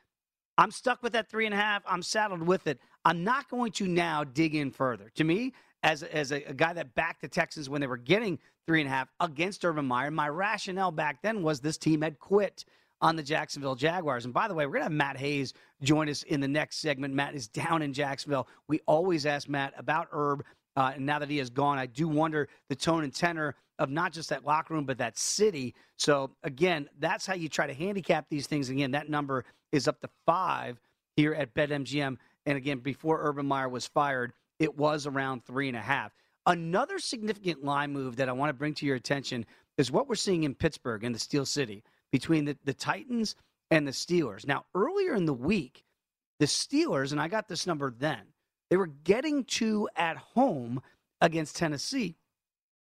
I'm 0.58 0.72
stuck 0.72 1.02
with 1.02 1.14
that 1.14 1.30
three 1.30 1.46
and 1.46 1.56
a 1.56 1.58
half. 1.58 1.82
I'm 1.88 2.04
saddled 2.04 2.44
with 2.44 2.68
it. 2.68 2.80
I'm 3.04 3.24
not 3.24 3.50
going 3.50 3.72
to 3.74 3.88
now 3.88 4.24
dig 4.26 4.54
in 4.54 4.72
further. 4.72 5.10
To 5.16 5.24
me, 5.24 5.54
as 5.82 6.04
as 6.04 6.32
a, 6.32 6.44
a 6.44 6.54
guy 6.54 6.74
that 6.74 6.94
backed 6.96 7.22
the 7.22 7.28
Texans 7.28 7.70
when 7.70 7.82
they 7.82 7.88
were 7.88 7.98
getting 7.98 8.38
three 8.68 8.82
and 8.82 8.88
a 8.88 8.92
half 8.92 9.08
against 9.20 9.64
Urban 9.64 9.86
Meyer, 9.86 10.12
my 10.12 10.28
rationale 10.30 10.92
back 10.92 11.22
then 11.22 11.42
was 11.44 11.62
this 11.62 11.78
team 11.78 12.02
had 12.02 12.20
quit 12.20 12.66
on 13.02 13.16
the 13.16 13.24
Jacksonville 13.24 13.76
Jaguars. 13.76 14.26
And 14.26 14.34
by 14.34 14.48
the 14.48 14.54
way, 14.54 14.66
we're 14.66 14.74
gonna 14.74 14.86
have 14.86 14.92
Matt 14.92 15.18
Hayes 15.18 15.54
join 15.82 16.10
us 16.10 16.24
in 16.24 16.40
the 16.40 16.48
next 16.48 16.78
segment. 16.78 17.14
Matt 17.14 17.36
is 17.36 17.48
down 17.48 17.82
in 17.82 17.94
Jacksonville. 17.94 18.48
We 18.68 18.80
always 18.88 19.26
ask 19.26 19.50
Matt 19.50 19.74
about 19.78 20.08
Herb. 20.12 20.44
Uh, 20.78 20.92
and 20.96 21.06
now 21.06 21.20
that 21.20 21.30
he 21.30 21.40
is 21.40 21.50
gone, 21.50 21.78
I 21.78 21.86
do 21.86 22.08
wonder 22.08 22.50
the 22.68 22.76
tone 22.76 23.04
and 23.04 23.14
tenor 23.14 23.56
of 23.80 23.90
not 23.90 24.12
just 24.12 24.30
that 24.30 24.46
locker 24.46 24.74
room, 24.74 24.86
but 24.86 24.98
that 24.98 25.18
city. 25.18 25.74
So, 25.98 26.32
again, 26.44 26.90
that's 27.00 27.26
how 27.26 27.34
you 27.34 27.50
try 27.50 27.68
to 27.68 27.74
handicap 27.74 28.28
these 28.30 28.48
things. 28.48 28.70
Again, 28.70 28.92
that 28.92 29.10
number 29.10 29.46
is 29.72 29.88
up 29.88 30.02
to 30.02 30.10
five 30.26 30.80
here 31.16 31.34
at 31.34 31.54
BetMGM. 31.54 32.18
And 32.46 32.58
again, 32.58 32.80
before 32.80 33.20
Urban 33.22 33.46
Meyer 33.46 33.70
was 33.70 33.88
fired, 33.88 34.34
it 34.60 34.78
was 34.78 35.08
around 35.08 35.46
three 35.46 35.68
and 35.68 35.78
a 35.78 35.82
half. 35.82 36.14
Another 36.46 37.00
significant 37.00 37.64
line 37.64 37.92
move 37.92 38.18
that 38.18 38.30
I 38.30 38.34
want 38.34 38.50
to 38.50 38.54
bring 38.54 38.74
to 38.76 38.86
your 38.86 38.96
attention 38.96 39.46
is 39.78 39.92
what 39.92 40.08
we're 40.08 40.16
seeing 40.16 40.44
in 40.44 40.54
Pittsburgh 40.54 41.04
and 41.04 41.14
the 41.14 41.20
Steel 41.20 41.46
City 41.46 41.84
between 42.16 42.46
the, 42.46 42.58
the 42.64 42.74
Titans 42.74 43.36
and 43.70 43.86
the 43.86 43.92
Steelers. 43.92 44.48
Now, 44.48 44.64
earlier 44.74 45.16
in 45.16 45.26
the 45.26 45.34
week, 45.34 45.84
the 46.40 46.46
Steelers, 46.46 47.12
and 47.12 47.20
I 47.20 47.28
got 47.28 47.50
this 47.50 47.68
number 47.68 47.92
then, 47.92 48.22
they 48.70 48.78
were 48.78 48.88
getting 48.88 49.44
to 49.44 49.90
at 49.98 50.16
home 50.16 50.82
against 51.20 51.58
Tennessee. 51.58 52.16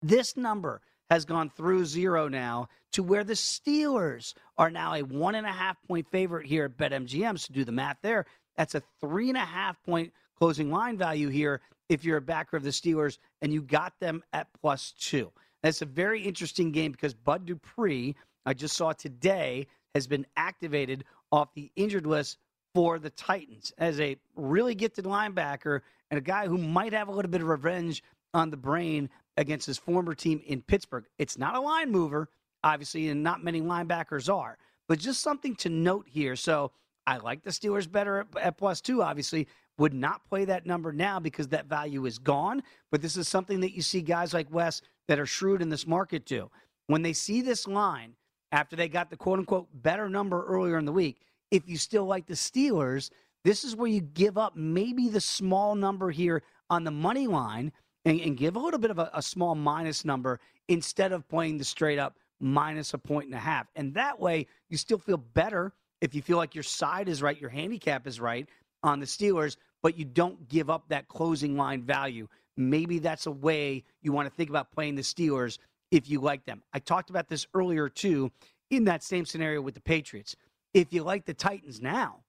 This 0.02 0.36
number 0.36 0.82
has 1.10 1.24
gone 1.24 1.50
through 1.50 1.84
zero 1.86 2.28
now 2.28 2.68
to 2.92 3.02
where 3.02 3.24
the 3.24 3.32
Steelers 3.32 4.34
are 4.56 4.70
now 4.70 4.94
a 4.94 5.02
one 5.02 5.34
and 5.34 5.48
a 5.48 5.52
half 5.52 5.82
point 5.88 6.06
favorite 6.12 6.46
here 6.46 6.66
at 6.66 6.76
BetMGM. 6.76 7.40
So 7.40 7.52
do 7.52 7.64
the 7.64 7.72
math 7.72 7.96
there. 8.02 8.24
That's 8.56 8.76
a 8.76 8.84
three 9.00 9.30
and 9.30 9.36
a 9.36 9.40
half 9.40 9.82
point 9.82 10.12
closing 10.38 10.70
line 10.70 10.96
value 10.96 11.28
here 11.28 11.60
if 11.88 12.04
you're 12.04 12.18
a 12.18 12.22
backer 12.22 12.56
of 12.56 12.62
the 12.62 12.70
Steelers 12.70 13.18
and 13.42 13.52
you 13.52 13.62
got 13.62 13.98
them 13.98 14.22
at 14.32 14.46
plus 14.60 14.94
two. 14.96 15.32
That's 15.62 15.82
a 15.82 15.86
very 15.86 16.22
interesting 16.22 16.70
game 16.70 16.92
because 16.92 17.14
Bud 17.14 17.46
Dupree, 17.46 18.14
I 18.46 18.54
just 18.54 18.76
saw 18.76 18.92
today, 18.92 19.66
has 19.94 20.06
been 20.06 20.26
activated 20.36 21.04
off 21.32 21.54
the 21.54 21.70
injured 21.76 22.06
list 22.06 22.38
for 22.74 22.98
the 22.98 23.10
Titans 23.10 23.72
as 23.78 24.00
a 24.00 24.16
really 24.36 24.74
gifted 24.74 25.04
linebacker 25.04 25.80
and 26.10 26.18
a 26.18 26.22
guy 26.22 26.46
who 26.46 26.58
might 26.58 26.92
have 26.92 27.08
a 27.08 27.12
little 27.12 27.30
bit 27.30 27.40
of 27.40 27.48
revenge 27.48 28.02
on 28.34 28.50
the 28.50 28.56
brain 28.56 29.08
against 29.36 29.66
his 29.66 29.78
former 29.78 30.14
team 30.14 30.40
in 30.46 30.62
Pittsburgh. 30.62 31.04
It's 31.18 31.38
not 31.38 31.54
a 31.54 31.60
line 31.60 31.90
mover, 31.90 32.28
obviously, 32.62 33.08
and 33.08 33.22
not 33.22 33.42
many 33.42 33.60
linebackers 33.60 34.32
are, 34.32 34.58
but 34.88 34.98
just 34.98 35.20
something 35.20 35.56
to 35.56 35.68
note 35.68 36.06
here. 36.08 36.36
So 36.36 36.72
I 37.06 37.16
like 37.18 37.42
the 37.42 37.50
Steelers 37.50 37.90
better 37.90 38.26
at, 38.40 38.58
plus 38.58 38.80
two, 38.80 39.02
obviously. 39.02 39.48
Would 39.78 39.94
not 39.94 40.28
play 40.28 40.44
that 40.44 40.66
number 40.66 40.92
now 40.92 41.20
because 41.20 41.46
that 41.48 41.66
value 41.66 42.04
is 42.04 42.18
gone. 42.18 42.64
But 42.90 43.00
this 43.00 43.16
is 43.16 43.28
something 43.28 43.60
that 43.60 43.76
you 43.76 43.82
see 43.82 44.02
guys 44.02 44.34
like 44.34 44.52
Wes 44.52 44.82
that 45.06 45.20
are 45.20 45.26
shrewd 45.26 45.62
in 45.62 45.68
this 45.68 45.86
market 45.86 46.26
do. 46.26 46.50
When 46.88 47.02
they 47.02 47.12
see 47.12 47.42
this 47.42 47.66
line 47.68 48.16
after 48.52 48.76
they 48.76 48.88
got 48.88 49.10
the 49.10 49.16
quote 49.16 49.38
unquote 49.38 49.68
better 49.72 50.08
number 50.08 50.44
earlier 50.46 50.78
in 50.78 50.84
the 50.84 50.92
week, 50.92 51.20
if 51.50 51.68
you 51.68 51.76
still 51.76 52.04
like 52.04 52.26
the 52.26 52.34
Steelers, 52.34 53.10
this 53.44 53.64
is 53.64 53.76
where 53.76 53.88
you 53.88 54.00
give 54.00 54.36
up 54.36 54.56
maybe 54.56 55.08
the 55.08 55.20
small 55.20 55.74
number 55.74 56.10
here 56.10 56.42
on 56.70 56.84
the 56.84 56.90
money 56.90 57.26
line 57.26 57.72
and, 58.04 58.20
and 58.20 58.36
give 58.36 58.56
a 58.56 58.58
little 58.58 58.80
bit 58.80 58.90
of 58.90 58.98
a, 58.98 59.10
a 59.14 59.22
small 59.22 59.54
minus 59.54 60.04
number 60.04 60.40
instead 60.68 61.12
of 61.12 61.28
playing 61.28 61.58
the 61.58 61.64
straight 61.64 61.98
up 61.98 62.16
minus 62.40 62.94
a 62.94 62.98
point 62.98 63.26
and 63.26 63.34
a 63.34 63.38
half. 63.38 63.66
And 63.76 63.94
that 63.94 64.20
way, 64.20 64.46
you 64.68 64.76
still 64.76 64.98
feel 64.98 65.16
better 65.16 65.72
if 66.00 66.14
you 66.14 66.22
feel 66.22 66.36
like 66.36 66.54
your 66.54 66.64
side 66.64 67.08
is 67.08 67.22
right, 67.22 67.40
your 67.40 67.50
handicap 67.50 68.06
is 68.06 68.20
right 68.20 68.48
on 68.82 69.00
the 69.00 69.06
Steelers, 69.06 69.56
but 69.82 69.98
you 69.98 70.04
don't 70.04 70.48
give 70.48 70.70
up 70.70 70.88
that 70.88 71.08
closing 71.08 71.56
line 71.56 71.82
value. 71.82 72.28
Maybe 72.56 72.98
that's 72.98 73.26
a 73.26 73.30
way 73.30 73.84
you 74.02 74.12
want 74.12 74.28
to 74.28 74.34
think 74.34 74.50
about 74.50 74.72
playing 74.72 74.94
the 74.94 75.02
Steelers 75.02 75.58
if 75.90 76.08
you 76.08 76.20
like 76.20 76.44
them. 76.44 76.62
I 76.72 76.78
talked 76.78 77.10
about 77.10 77.28
this 77.28 77.46
earlier 77.54 77.88
too 77.88 78.30
in 78.70 78.84
that 78.84 79.02
same 79.02 79.24
scenario 79.24 79.60
with 79.60 79.74
the 79.74 79.80
Patriots. 79.80 80.36
If 80.74 80.92
you 80.92 81.02
like 81.02 81.24
the 81.24 81.34
Titans 81.34 81.80
now, 81.80 82.20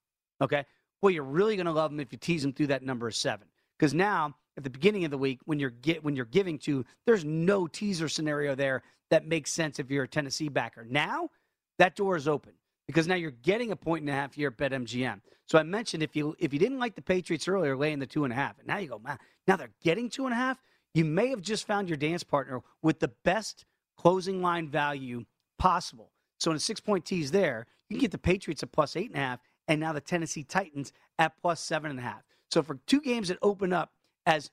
okay, 0.41 0.65
well, 1.01 1.11
you're 1.11 1.23
really 1.23 1.55
going 1.55 1.65
to 1.65 1.71
love 1.71 1.91
them 1.91 1.99
if 1.99 2.11
you 2.11 2.17
tease 2.17 2.41
them 2.41 2.53
through 2.53 2.67
that 2.67 2.83
number 2.83 3.07
of 3.07 3.15
seven. 3.15 3.47
Because 3.77 3.93
now, 3.93 4.35
at 4.57 4.63
the 4.63 4.69
beginning 4.69 5.05
of 5.05 5.11
the 5.11 5.17
week, 5.17 5.39
when 5.45 5.59
you're 5.59 5.69
get 5.69 6.03
when 6.03 6.15
you're 6.15 6.25
giving 6.25 6.57
to, 6.59 6.85
there's 7.05 7.23
no 7.23 7.67
teaser 7.67 8.09
scenario 8.09 8.55
there 8.55 8.83
that 9.09 9.25
makes 9.25 9.51
sense 9.51 9.79
if 9.79 9.89
you're 9.89 10.03
a 10.03 10.07
Tennessee 10.07 10.49
backer. 10.49 10.85
Now, 10.87 11.29
that 11.77 11.95
door 11.95 12.15
is 12.15 12.27
open 12.27 12.53
because 12.87 13.07
now 13.07 13.15
you're 13.15 13.31
getting 13.31 13.71
a 13.71 13.75
point 13.75 14.01
and 14.01 14.09
a 14.09 14.13
half 14.13 14.33
here 14.33 14.49
at 14.49 14.57
BetMGM. 14.57 15.21
So 15.45 15.57
I 15.57 15.63
mentioned 15.63 16.03
if 16.03 16.15
you 16.15 16.35
if 16.39 16.51
you 16.53 16.59
didn't 16.59 16.79
like 16.79 16.95
the 16.95 17.01
Patriots 17.01 17.47
earlier, 17.47 17.77
laying 17.77 17.99
the 17.99 18.05
two 18.05 18.25
and 18.25 18.33
a 18.33 18.35
half, 18.35 18.57
and 18.59 18.67
now 18.67 18.77
you 18.77 18.89
go, 18.89 18.99
man, 18.99 19.17
now 19.47 19.55
they're 19.55 19.71
getting 19.81 20.09
two 20.09 20.25
and 20.25 20.33
a 20.33 20.37
half. 20.37 20.61
You 20.93 21.05
may 21.05 21.27
have 21.27 21.41
just 21.41 21.67
found 21.67 21.87
your 21.87 21.97
dance 21.97 22.23
partner 22.23 22.61
with 22.81 22.99
the 22.99 23.11
best 23.23 23.65
closing 23.97 24.41
line 24.41 24.69
value 24.69 25.25
possible. 25.57 26.11
So 26.39 26.51
in 26.51 26.57
a 26.57 26.59
six 26.59 26.79
point 26.79 27.05
tease 27.05 27.31
there, 27.31 27.67
you 27.89 27.95
can 27.95 28.01
get 28.01 28.11
the 28.11 28.17
Patriots 28.17 28.63
at 28.63 28.71
plus 28.71 28.95
eight 28.95 29.09
and 29.09 29.17
a 29.17 29.19
half, 29.19 29.39
and 29.67 29.79
now 29.79 29.93
the 29.93 30.01
Tennessee 30.01 30.43
Titans 30.43 30.93
at 31.17 31.33
plus 31.41 31.59
seven 31.59 31.91
and 31.91 31.99
a 31.99 32.03
half. 32.03 32.23
So 32.51 32.63
for 32.63 32.75
two 32.87 33.01
games 33.01 33.27
that 33.27 33.37
open 33.41 33.73
up 33.73 33.91
as 34.25 34.51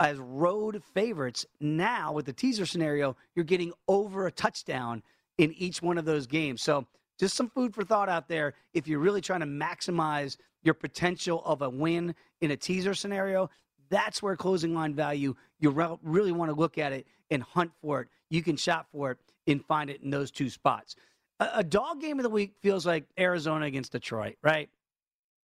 as 0.00 0.18
road 0.18 0.82
favorites, 0.94 1.44
now 1.60 2.12
with 2.12 2.26
the 2.26 2.32
teaser 2.32 2.66
scenario, 2.66 3.16
you're 3.34 3.44
getting 3.44 3.72
over 3.88 4.26
a 4.26 4.32
touchdown 4.32 5.02
in 5.38 5.52
each 5.54 5.82
one 5.82 5.98
of 5.98 6.04
those 6.04 6.26
games. 6.26 6.62
So 6.62 6.86
just 7.18 7.36
some 7.36 7.48
food 7.48 7.74
for 7.74 7.82
thought 7.82 8.08
out 8.08 8.28
there 8.28 8.54
if 8.74 8.86
you're 8.86 9.00
really 9.00 9.20
trying 9.20 9.40
to 9.40 9.46
maximize 9.46 10.36
your 10.62 10.74
potential 10.74 11.42
of 11.44 11.62
a 11.62 11.70
win 11.70 12.14
in 12.40 12.52
a 12.52 12.56
teaser 12.56 12.94
scenario. 12.94 13.50
That's 13.90 14.22
where 14.22 14.36
closing 14.36 14.74
line 14.74 14.94
value, 14.94 15.34
you 15.58 15.70
re- 15.70 15.96
really 16.02 16.32
want 16.32 16.50
to 16.50 16.54
look 16.56 16.78
at 16.78 16.92
it 16.92 17.06
and 17.30 17.42
hunt 17.42 17.72
for 17.80 18.02
it. 18.02 18.08
You 18.30 18.42
can 18.42 18.56
shop 18.56 18.88
for 18.92 19.12
it 19.12 19.18
and 19.46 19.64
find 19.64 19.90
it 19.90 20.02
in 20.02 20.10
those 20.10 20.30
two 20.30 20.50
spots. 20.50 20.96
A, 21.40 21.48
a 21.56 21.64
dog 21.64 22.00
game 22.00 22.18
of 22.18 22.22
the 22.22 22.30
week 22.30 22.54
feels 22.60 22.86
like 22.86 23.04
Arizona 23.18 23.66
against 23.66 23.92
Detroit, 23.92 24.36
right? 24.42 24.68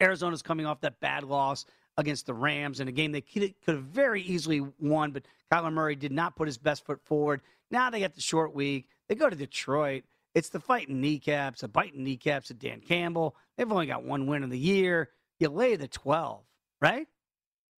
Arizona's 0.01 0.42
coming 0.42 0.66
off 0.66 0.81
that 0.81 1.01
bad 1.01 1.25
loss 1.25 1.64
against 1.97 2.27
the 2.27 2.35
Rams 2.35 2.81
in 2.81 2.88
a 2.88 2.92
game 2.92 3.12
they 3.12 3.20
could, 3.20 3.55
have 3.66 3.83
very 3.85 4.23
easily 4.23 4.61
won, 4.81 5.12
but 5.12 5.25
Kyler 5.53 5.73
Murray 5.73 5.94
did 5.94 6.12
not 6.12 6.35
put 6.35 6.49
his 6.49 6.59
best 6.59 6.85
foot 6.85 7.01
forward. 7.05 7.40
Now 7.70 7.90
they 7.90 8.01
got 8.01 8.14
the 8.14 8.20
short 8.20 8.55
week. 8.55 8.88
They 9.09 9.14
go 9.14 9.31
to 9.31 9.37
Detroit. 9.37 10.05
It's 10.35 10.49
the 10.49 10.59
fighting 10.59 11.01
kneecaps, 11.01 11.61
the 11.61 11.68
biting 11.68 12.03
kneecaps 12.03 12.51
of 12.51 12.59
Dan 12.59 12.81
Campbell. 12.81 13.37
They've 13.57 13.70
only 13.70 13.87
got 13.87 14.05
one 14.05 14.27
win 14.27 14.42
of 14.42 14.51
the 14.51 14.59
year. 14.59 15.11
You 15.38 15.49
lay 15.49 15.77
the 15.77 15.87
12, 15.87 16.42
right? 16.81 17.07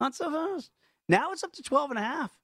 Not 0.00 0.14
so 0.14 0.30
fast. 0.30 0.70
Now 1.09 1.32
it's 1.32 1.44
up 1.44 1.52
to 1.52 1.62
12 1.62 1.90
and 1.90 1.98
a 1.98 2.02
half. 2.02 2.37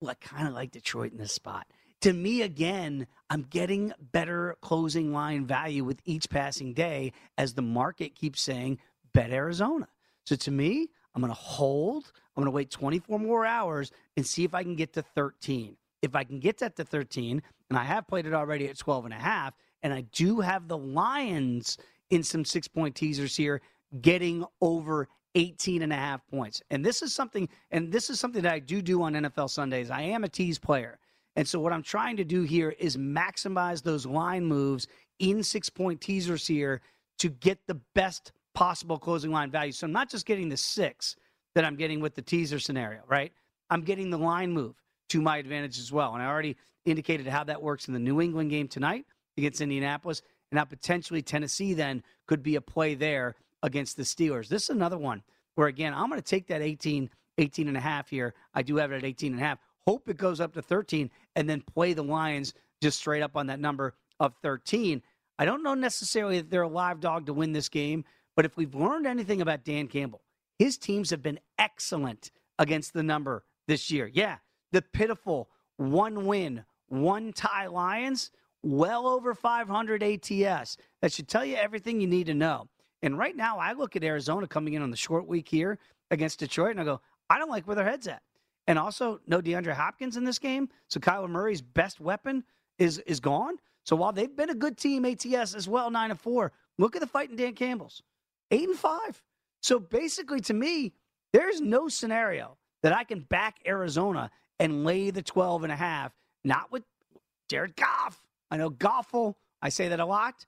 Well, 0.00 0.10
I 0.10 0.14
kind 0.14 0.48
of 0.48 0.54
like 0.54 0.70
Detroit 0.70 1.12
in 1.12 1.18
this 1.18 1.32
spot. 1.32 1.66
To 2.02 2.12
me, 2.12 2.42
again, 2.42 3.06
I'm 3.28 3.42
getting 3.42 3.92
better 4.12 4.56
closing 4.60 5.12
line 5.12 5.46
value 5.46 5.82
with 5.82 6.00
each 6.04 6.30
passing 6.30 6.72
day 6.72 7.12
as 7.36 7.54
the 7.54 7.62
market 7.62 8.14
keeps 8.14 8.40
saying 8.40 8.78
bet 9.12 9.30
Arizona. 9.30 9.88
So 10.24 10.36
to 10.36 10.50
me, 10.50 10.88
I'm 11.14 11.20
going 11.20 11.32
to 11.32 11.40
hold. 11.40 12.12
I'm 12.36 12.42
going 12.42 12.46
to 12.46 12.52
wait 12.52 12.70
24 12.70 13.18
more 13.18 13.44
hours 13.44 13.90
and 14.16 14.24
see 14.24 14.44
if 14.44 14.54
I 14.54 14.62
can 14.62 14.76
get 14.76 14.92
to 14.92 15.02
13. 15.02 15.76
If 16.00 16.14
I 16.14 16.22
can 16.22 16.38
get 16.38 16.58
that 16.58 16.76
to 16.76 16.84
13, 16.84 17.42
and 17.68 17.78
I 17.78 17.82
have 17.82 18.06
played 18.06 18.26
it 18.26 18.32
already 18.32 18.68
at 18.68 18.78
12 18.78 19.06
and 19.06 19.14
a 19.14 19.18
half, 19.18 19.54
and 19.82 19.92
I 19.92 20.02
do 20.12 20.40
have 20.40 20.68
the 20.68 20.78
Lions 20.78 21.76
in 22.10 22.22
some 22.22 22.44
six 22.44 22.68
point 22.68 22.94
teasers 22.94 23.34
here, 23.36 23.60
getting 24.00 24.44
over 24.60 25.08
18 25.34 25.82
and 25.82 25.92
a 25.92 25.96
half 25.96 26.26
points. 26.28 26.62
And 26.70 26.84
this 26.84 27.02
is 27.02 27.14
something, 27.14 27.48
and 27.70 27.92
this 27.92 28.10
is 28.10 28.18
something 28.18 28.42
that 28.42 28.52
I 28.52 28.58
do 28.58 28.82
do 28.82 29.02
on 29.02 29.14
NFL 29.14 29.50
Sundays. 29.50 29.90
I 29.90 30.02
am 30.02 30.24
a 30.24 30.28
tease 30.28 30.58
player. 30.58 30.98
And 31.36 31.46
so 31.46 31.60
what 31.60 31.72
I'm 31.72 31.82
trying 31.82 32.16
to 32.16 32.24
do 32.24 32.42
here 32.42 32.74
is 32.78 32.96
maximize 32.96 33.82
those 33.82 34.04
line 34.04 34.44
moves 34.44 34.88
in 35.18 35.42
six 35.42 35.70
point 35.70 36.00
teasers 36.00 36.46
here 36.46 36.80
to 37.18 37.28
get 37.28 37.58
the 37.66 37.80
best 37.94 38.32
possible 38.54 38.98
closing 38.98 39.30
line 39.30 39.50
value. 39.50 39.72
So 39.72 39.86
I'm 39.86 39.92
not 39.92 40.10
just 40.10 40.26
getting 40.26 40.48
the 40.48 40.56
six 40.56 41.14
that 41.54 41.64
I'm 41.64 41.76
getting 41.76 42.00
with 42.00 42.14
the 42.14 42.22
teaser 42.22 42.58
scenario, 42.58 43.02
right? 43.06 43.32
I'm 43.70 43.82
getting 43.82 44.10
the 44.10 44.18
line 44.18 44.52
move 44.52 44.74
to 45.10 45.20
my 45.20 45.38
advantage 45.38 45.78
as 45.78 45.92
well. 45.92 46.14
And 46.14 46.22
I 46.22 46.26
already 46.26 46.56
indicated 46.84 47.26
how 47.26 47.44
that 47.44 47.62
works 47.62 47.88
in 47.88 47.94
the 47.94 48.00
New 48.00 48.20
England 48.20 48.50
game 48.50 48.68
tonight 48.68 49.04
against 49.36 49.60
Indianapolis. 49.60 50.22
And 50.50 50.58
how 50.58 50.64
potentially 50.64 51.20
Tennessee 51.20 51.74
then 51.74 52.02
could 52.26 52.42
be 52.42 52.56
a 52.56 52.60
play 52.60 52.94
there 52.94 53.34
against 53.62 53.96
the 53.96 54.02
Steelers. 54.02 54.48
This 54.48 54.64
is 54.64 54.70
another 54.70 54.98
one 54.98 55.22
where, 55.54 55.68
again, 55.68 55.94
I'm 55.94 56.08
going 56.08 56.20
to 56.20 56.26
take 56.26 56.46
that 56.48 56.62
18, 56.62 57.10
18 57.38 57.68
and 57.68 57.76
a 57.76 57.80
half 57.80 58.08
here. 58.08 58.34
I 58.54 58.62
do 58.62 58.76
have 58.76 58.92
it 58.92 58.96
at 58.96 59.04
18 59.04 59.32
and 59.32 59.40
a 59.40 59.44
half. 59.44 59.58
Hope 59.86 60.08
it 60.08 60.16
goes 60.16 60.40
up 60.40 60.54
to 60.54 60.62
13 60.62 61.10
and 61.36 61.48
then 61.48 61.62
play 61.62 61.92
the 61.94 62.02
Lions 62.02 62.54
just 62.82 62.98
straight 62.98 63.22
up 63.22 63.36
on 63.36 63.46
that 63.48 63.60
number 63.60 63.94
of 64.20 64.34
13. 64.42 65.02
I 65.38 65.44
don't 65.44 65.62
know 65.62 65.74
necessarily 65.74 66.38
that 66.38 66.50
they're 66.50 66.62
a 66.62 66.68
live 66.68 67.00
dog 67.00 67.26
to 67.26 67.32
win 67.32 67.52
this 67.52 67.68
game, 67.68 68.04
but 68.36 68.44
if 68.44 68.56
we've 68.56 68.74
learned 68.74 69.06
anything 69.06 69.40
about 69.40 69.64
Dan 69.64 69.86
Campbell, 69.86 70.22
his 70.58 70.76
teams 70.76 71.10
have 71.10 71.22
been 71.22 71.40
excellent 71.58 72.30
against 72.58 72.92
the 72.92 73.02
number 73.02 73.44
this 73.66 73.90
year. 73.90 74.10
Yeah, 74.12 74.38
the 74.72 74.82
pitiful 74.82 75.48
one 75.76 76.26
win, 76.26 76.64
one 76.88 77.32
tie 77.32 77.68
Lions, 77.68 78.30
well 78.62 79.06
over 79.06 79.34
500 79.34 80.02
ATS. 80.02 80.76
That 81.00 81.12
should 81.12 81.28
tell 81.28 81.44
you 81.44 81.56
everything 81.56 82.00
you 82.00 82.08
need 82.08 82.26
to 82.26 82.34
know. 82.34 82.68
And 83.02 83.18
right 83.18 83.36
now, 83.36 83.58
I 83.58 83.72
look 83.72 83.96
at 83.96 84.04
Arizona 84.04 84.46
coming 84.46 84.74
in 84.74 84.82
on 84.82 84.90
the 84.90 84.96
short 84.96 85.26
week 85.26 85.48
here 85.48 85.78
against 86.10 86.40
Detroit, 86.40 86.72
and 86.72 86.80
I 86.80 86.84
go, 86.84 87.00
I 87.30 87.38
don't 87.38 87.50
like 87.50 87.66
where 87.66 87.76
their 87.76 87.84
head's 87.84 88.08
at. 88.08 88.22
And 88.66 88.78
also, 88.78 89.20
no 89.26 89.40
DeAndre 89.40 89.72
Hopkins 89.72 90.16
in 90.16 90.24
this 90.24 90.38
game. 90.38 90.68
So 90.88 91.00
Kyler 91.00 91.28
Murray's 91.28 91.62
best 91.62 92.00
weapon 92.00 92.44
is 92.78 92.98
is 92.98 93.20
gone. 93.20 93.56
So 93.84 93.96
while 93.96 94.12
they've 94.12 94.34
been 94.34 94.50
a 94.50 94.54
good 94.54 94.76
team, 94.76 95.04
ATS 95.04 95.54
as 95.54 95.66
well, 95.66 95.90
nine 95.90 96.10
and 96.10 96.20
four. 96.20 96.52
Look 96.76 96.94
at 96.94 97.00
the 97.00 97.06
fight 97.06 97.30
in 97.30 97.36
Dan 97.36 97.54
Campbell's, 97.54 98.02
eight 98.50 98.68
and 98.68 98.78
five. 98.78 99.22
So 99.62 99.78
basically, 99.78 100.40
to 100.42 100.54
me, 100.54 100.92
there's 101.32 101.60
no 101.60 101.88
scenario 101.88 102.56
that 102.82 102.92
I 102.92 103.04
can 103.04 103.20
back 103.20 103.56
Arizona 103.66 104.30
and 104.58 104.84
lay 104.84 105.10
the 105.10 105.22
12 105.22 105.64
and 105.64 105.72
a 105.72 105.76
half, 105.76 106.12
not 106.44 106.70
with 106.70 106.84
Jared 107.48 107.76
Goff. 107.76 108.20
I 108.50 108.56
know 108.56 108.70
Goffle, 108.70 109.34
I 109.60 109.68
say 109.68 109.88
that 109.88 110.00
a 110.00 110.06
lot. 110.06 110.46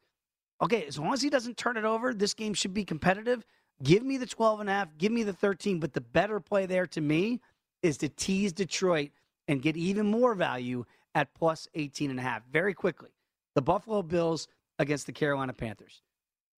Okay, 0.62 0.84
as 0.86 0.98
long 0.98 1.12
as 1.12 1.22
he 1.22 1.30
doesn't 1.30 1.56
turn 1.56 1.76
it 1.76 1.84
over, 1.84 2.12
this 2.12 2.34
game 2.34 2.54
should 2.54 2.74
be 2.74 2.84
competitive. 2.84 3.46
Give 3.82 4.02
me 4.02 4.18
the 4.18 4.26
12 4.26 4.60
and 4.60 4.68
a 4.68 4.72
half, 4.72 4.98
give 4.98 5.10
me 5.10 5.22
the 5.22 5.32
13, 5.32 5.80
but 5.80 5.94
the 5.94 6.02
better 6.02 6.38
play 6.38 6.66
there 6.66 6.86
to 6.88 7.00
me 7.00 7.40
is 7.82 7.96
to 7.98 8.08
tease 8.08 8.52
Detroit 8.52 9.10
and 9.48 9.62
get 9.62 9.76
even 9.76 10.06
more 10.06 10.34
value 10.34 10.84
at 11.14 11.32
plus 11.34 11.66
18 11.74 12.10
and 12.10 12.20
a 12.20 12.22
half 12.22 12.42
very 12.52 12.74
quickly 12.74 13.10
the 13.54 13.62
Buffalo 13.62 14.02
Bills 14.02 14.46
against 14.78 15.06
the 15.06 15.12
Carolina 15.12 15.52
Panthers. 15.52 16.02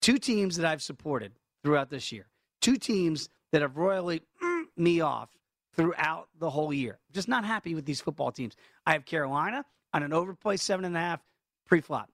Two 0.02 0.18
teams 0.18 0.58
that 0.58 0.66
I've 0.66 0.82
supported 0.82 1.32
throughout 1.64 1.90
this 1.90 2.12
year. 2.12 2.28
Two 2.60 2.76
teams 2.76 3.30
that 3.52 3.62
have 3.62 3.78
royally 3.78 4.22
mm, 4.44 4.64
me 4.76 5.00
off 5.02 5.30
throughout 5.76 6.28
the 6.40 6.50
whole 6.50 6.74
year. 6.74 7.00
Just 7.14 7.28
not 7.28 7.46
happy 7.46 7.76
with 7.76 7.86
these 7.86 8.02
football 8.02 8.32
teams. 8.32 8.56
I 8.86 8.94
have 8.94 9.06
Carolina 9.06 9.64
on 9.94 10.04
an 10.04 10.12
overplay 10.12 10.58
seven 10.58 10.86
and 10.86 10.98
a 10.98 11.00
half 11.00 11.22
pre-flop. 11.66 12.10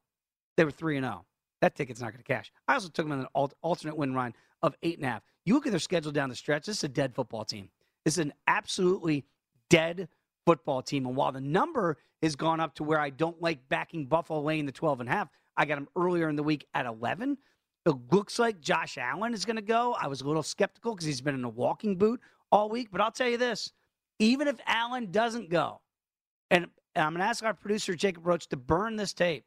They 0.57 0.63
were 0.63 0.71
three 0.71 0.97
and 0.97 1.05
zero. 1.05 1.25
That 1.61 1.75
ticket's 1.75 2.01
not 2.01 2.11
going 2.11 2.23
to 2.23 2.27
cash. 2.27 2.51
I 2.67 2.73
also 2.73 2.89
took 2.89 3.05
them 3.07 3.11
on 3.11 3.19
an 3.21 3.51
alternate 3.61 3.97
win 3.97 4.13
run 4.13 4.33
of 4.61 4.75
eight 4.83 4.97
and 4.97 5.05
a 5.05 5.09
half. 5.09 5.23
You 5.45 5.53
look 5.53 5.65
at 5.65 5.71
their 5.71 5.79
schedule 5.79 6.11
down 6.11 6.29
the 6.29 6.35
stretch. 6.35 6.65
This 6.65 6.77
is 6.77 6.83
a 6.83 6.89
dead 6.89 7.15
football 7.15 7.45
team. 7.45 7.69
This 8.05 8.15
is 8.15 8.19
an 8.19 8.33
absolutely 8.47 9.25
dead 9.69 10.07
football 10.45 10.81
team. 10.81 11.05
And 11.05 11.15
while 11.15 11.31
the 11.31 11.41
number 11.41 11.97
has 12.21 12.35
gone 12.35 12.59
up 12.59 12.75
to 12.75 12.83
where 12.83 12.99
I 12.99 13.09
don't 13.09 13.41
like 13.41 13.67
backing 13.69 14.05
Buffalo 14.05 14.41
laying 14.41 14.65
the 14.65 14.71
12 14.71 15.01
and 15.01 15.09
a 15.09 15.11
half, 15.11 15.29
I 15.55 15.65
got 15.65 15.75
them 15.75 15.87
earlier 15.95 16.29
in 16.29 16.35
the 16.35 16.43
week 16.43 16.65
at 16.73 16.85
11. 16.85 17.37
It 17.85 17.95
looks 18.11 18.37
like 18.37 18.59
Josh 18.59 18.97
Allen 18.97 19.33
is 19.33 19.45
going 19.45 19.55
to 19.55 19.61
go. 19.61 19.95
I 19.99 20.07
was 20.07 20.21
a 20.21 20.27
little 20.27 20.43
skeptical 20.43 20.93
because 20.93 21.05
he's 21.05 21.21
been 21.21 21.35
in 21.35 21.43
a 21.43 21.49
walking 21.49 21.97
boot 21.97 22.19
all 22.51 22.69
week. 22.69 22.89
But 22.91 23.01
I'll 23.01 23.11
tell 23.11 23.29
you 23.29 23.37
this 23.37 23.71
even 24.19 24.47
if 24.47 24.59
Allen 24.65 25.11
doesn't 25.11 25.49
go, 25.49 25.81
and 26.49 26.67
I'm 26.95 27.13
going 27.13 27.19
to 27.19 27.25
ask 27.25 27.43
our 27.43 27.53
producer, 27.53 27.95
Jacob 27.95 28.25
Roach, 28.25 28.47
to 28.49 28.57
burn 28.57 28.95
this 28.95 29.13
tape, 29.13 29.45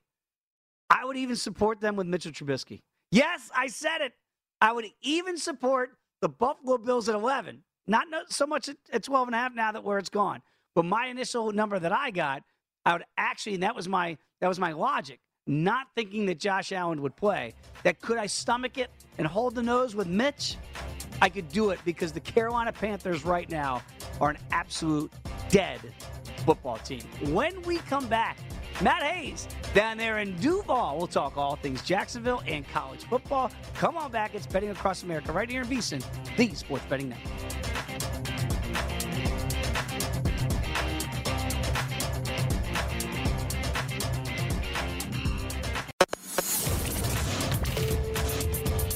I 0.90 1.04
would 1.04 1.16
even 1.16 1.36
support 1.36 1.80
them 1.80 1.96
with 1.96 2.08
Mitchell 2.08 2.32
Trubisky. 2.32 2.80
Yes, 3.12 3.50
I 3.56 3.68
said 3.68 4.00
it. 4.00 4.12
I 4.60 4.72
would 4.72 4.86
even 5.00 5.38
support 5.38 5.90
the 6.20 6.28
Buffalo 6.28 6.76
Bills 6.78 7.08
at 7.08 7.14
11. 7.14 7.62
Not 7.86 8.06
so 8.28 8.46
much 8.46 8.68
at 8.92 9.02
12 9.02 9.28
and 9.28 9.34
a 9.34 9.38
half 9.38 9.54
now 9.54 9.72
that 9.72 9.82
where 9.82 9.98
it's 9.98 10.10
gone. 10.10 10.42
But 10.74 10.84
my 10.84 11.06
initial 11.06 11.50
number 11.52 11.78
that 11.78 11.92
I 11.92 12.10
got, 12.10 12.42
I 12.84 12.92
would 12.92 13.04
actually, 13.16 13.54
and 13.54 13.62
that 13.62 13.74
was 13.74 13.88
my 13.88 14.16
that 14.40 14.48
was 14.48 14.58
my 14.58 14.72
logic, 14.72 15.20
not 15.46 15.88
thinking 15.94 16.26
that 16.26 16.38
Josh 16.38 16.72
Allen 16.72 17.02
would 17.02 17.16
play. 17.16 17.52
That 17.82 18.00
could 18.00 18.18
I 18.18 18.26
stomach 18.26 18.78
it 18.78 18.90
and 19.18 19.26
hold 19.26 19.54
the 19.54 19.62
nose 19.62 19.94
with 19.94 20.06
Mitch? 20.06 20.56
I 21.20 21.28
could 21.28 21.48
do 21.48 21.70
it 21.70 21.80
because 21.84 22.12
the 22.12 22.20
Carolina 22.20 22.72
Panthers 22.72 23.24
right 23.24 23.50
now 23.50 23.82
are 24.20 24.30
an 24.30 24.38
absolute 24.52 25.12
dead 25.50 25.80
football 26.46 26.78
team. 26.78 27.02
When 27.24 27.60
we 27.62 27.78
come 27.78 28.06
back, 28.06 28.38
Matt 28.82 29.02
Hayes 29.02 29.46
down 29.74 29.96
there 29.96 30.18
in 30.18 30.36
Duval. 30.36 30.96
We'll 30.96 31.06
talk 31.06 31.36
all 31.36 31.56
things 31.56 31.82
Jacksonville 31.82 32.42
and 32.46 32.66
college 32.68 33.04
football. 33.04 33.50
Come 33.74 33.96
on 33.96 34.10
back. 34.10 34.34
It's 34.34 34.46
Betting 34.46 34.70
Across 34.70 35.02
America 35.02 35.32
right 35.32 35.48
here 35.48 35.62
in 35.62 35.68
VSIN, 35.68 36.04
the 36.36 36.54
Sports 36.54 36.84
Betting 36.88 37.10
Network. 37.10 37.34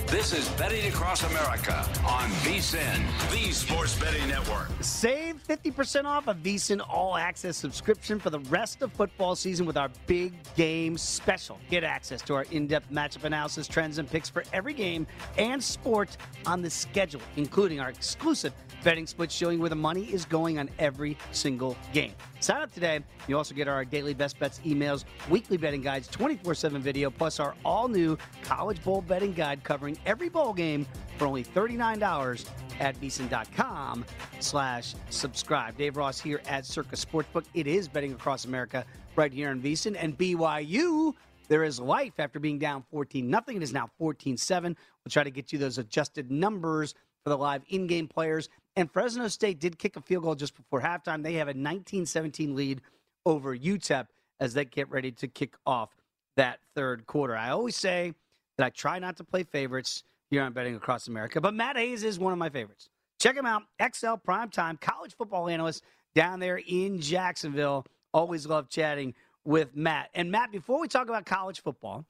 This 0.06 0.32
is 0.32 0.48
Betting 0.50 0.88
Across 0.88 1.24
America 1.24 1.84
on 2.06 2.28
VSIN, 2.42 3.30
the 3.30 3.50
Sports 3.50 3.98
Betting 3.98 4.28
Network. 4.28 4.68
Save 4.80 5.42
50% 5.48 6.04
off 6.04 6.28
a 6.28 6.34
VSIN 6.34 6.84
All 6.86 7.16
Access 7.16 7.56
subscription 7.56 8.18
for 8.18 8.28
the 8.28 8.40
rest 8.40 8.82
of 8.82 8.92
football 8.92 9.34
season 9.34 9.64
with 9.64 9.78
our 9.78 9.88
big 10.06 10.34
game 10.54 10.98
special. 10.98 11.58
Get 11.70 11.82
access 11.82 12.20
to 12.22 12.34
our 12.34 12.44
in 12.50 12.66
depth 12.66 12.90
matchup 12.92 13.24
analysis, 13.24 13.66
trends, 13.66 13.96
and 13.96 14.10
picks 14.10 14.28
for 14.28 14.44
every 14.52 14.74
game 14.74 15.06
and 15.38 15.62
sport 15.62 16.16
on 16.44 16.60
the 16.60 16.68
schedule, 16.68 17.22
including 17.36 17.80
our 17.80 17.88
exclusive 17.88 18.52
betting 18.82 19.06
split 19.06 19.32
showing 19.32 19.58
where 19.58 19.70
the 19.70 19.74
money 19.74 20.04
is 20.04 20.26
going 20.26 20.58
on 20.58 20.68
every 20.78 21.16
single 21.32 21.74
game. 21.94 22.12
Sign 22.40 22.60
up 22.60 22.72
today. 22.72 23.00
You 23.26 23.38
also 23.38 23.54
get 23.54 23.68
our 23.68 23.86
daily 23.86 24.12
best 24.12 24.38
bets 24.38 24.60
emails, 24.66 25.04
weekly 25.30 25.56
betting 25.56 25.80
guides, 25.80 26.06
24 26.08 26.54
7 26.54 26.82
video, 26.82 27.08
plus 27.08 27.40
our 27.40 27.54
all 27.64 27.88
new 27.88 28.18
college 28.42 28.82
bowl 28.84 29.00
betting 29.00 29.32
guide 29.32 29.64
covering 29.64 29.96
every 30.04 30.28
bowl 30.28 30.52
game 30.52 30.86
for 31.18 31.27
only 31.27 31.44
$39 31.44 32.46
at 32.81 33.00
VSIN.com 33.00 34.05
slash 34.40 34.94
subscribe. 35.11 35.77
Dave 35.77 35.96
Ross 35.96 36.20
here 36.20 36.40
at 36.46 36.66
Circus 36.66 37.05
Sportsbook. 37.05 37.44
It 37.55 37.66
is 37.66 37.88
betting 37.88 38.12
across 38.12 38.44
America 38.44 38.85
right 39.16 39.33
here 39.33 39.50
in 39.50 39.61
VSIN 39.62 39.96
and 39.98 40.16
BYU. 40.16 41.14
There 41.48 41.64
is 41.64 41.79
life 41.79 42.14
after 42.18 42.40
being 42.40 42.59
down 42.59 42.85
14 42.90 43.29
nothing. 43.29 43.57
It 43.57 43.62
is 43.62 43.72
now 43.72 43.90
14 43.98 44.37
7. 44.37 44.77
We'll 45.05 45.11
try 45.11 45.24
to 45.24 45.31
get 45.31 45.53
you 45.53 45.59
those 45.59 45.79
adjusted 45.79 46.31
numbers 46.31 46.94
for 47.22 47.31
the 47.31 47.38
live 47.38 47.62
in 47.68 47.87
game 47.87 48.09
players. 48.09 48.48
And 48.77 48.90
Fresno 48.90 49.29
State 49.29 49.61
did 49.61 49.79
kick 49.79 49.96
a 49.96 50.00
field 50.00 50.24
goal 50.24 50.35
just 50.35 50.57
before 50.57 50.81
halftime. 50.81 51.22
They 51.22 51.35
have 51.35 51.48
a 51.48 51.55
19 51.55 52.07
17 52.07 52.55
lead 52.55 52.81
over 53.27 53.57
UTEP 53.57 54.07
as 54.40 54.55
they 54.55 54.64
get 54.64 54.90
ready 54.90 55.12
to 55.12 55.29
kick 55.29 55.55
off 55.66 55.90
that 56.37 56.59
third 56.74 57.07
quarter. 57.07 57.37
I 57.37 57.50
always 57.50 57.77
say 57.77 58.14
that 58.59 58.66
I 58.66 58.70
try 58.70 58.98
not 58.98 59.16
to 59.18 59.24
play 59.24 59.44
favorites 59.44 60.03
here 60.30 60.42
on 60.42 60.52
Betting 60.52 60.74
Across 60.74 61.08
America, 61.08 61.40
but 61.40 61.54
Matt 61.54 61.76
Hayes 61.76 62.02
is 62.02 62.18
one 62.18 62.32
of 62.32 62.38
my 62.38 62.48
favorites. 62.48 62.88
Check 63.20 63.37
him 63.37 63.46
out, 63.46 63.62
XL 63.80 64.14
Primetime 64.26 64.80
college 64.80 65.14
football 65.16 65.48
analyst 65.48 65.82
down 66.14 66.40
there 66.40 66.60
in 66.66 67.00
Jacksonville. 67.00 67.87
Always 68.12 68.46
love 68.46 68.68
chatting 68.68 69.14
with 69.44 69.74
Matt. 69.74 70.10
And 70.14 70.30
Matt, 70.30 70.52
before 70.52 70.80
we 70.80 70.88
talk 70.88 71.08
about 71.08 71.26
college 71.26 71.62
football, 71.62 72.04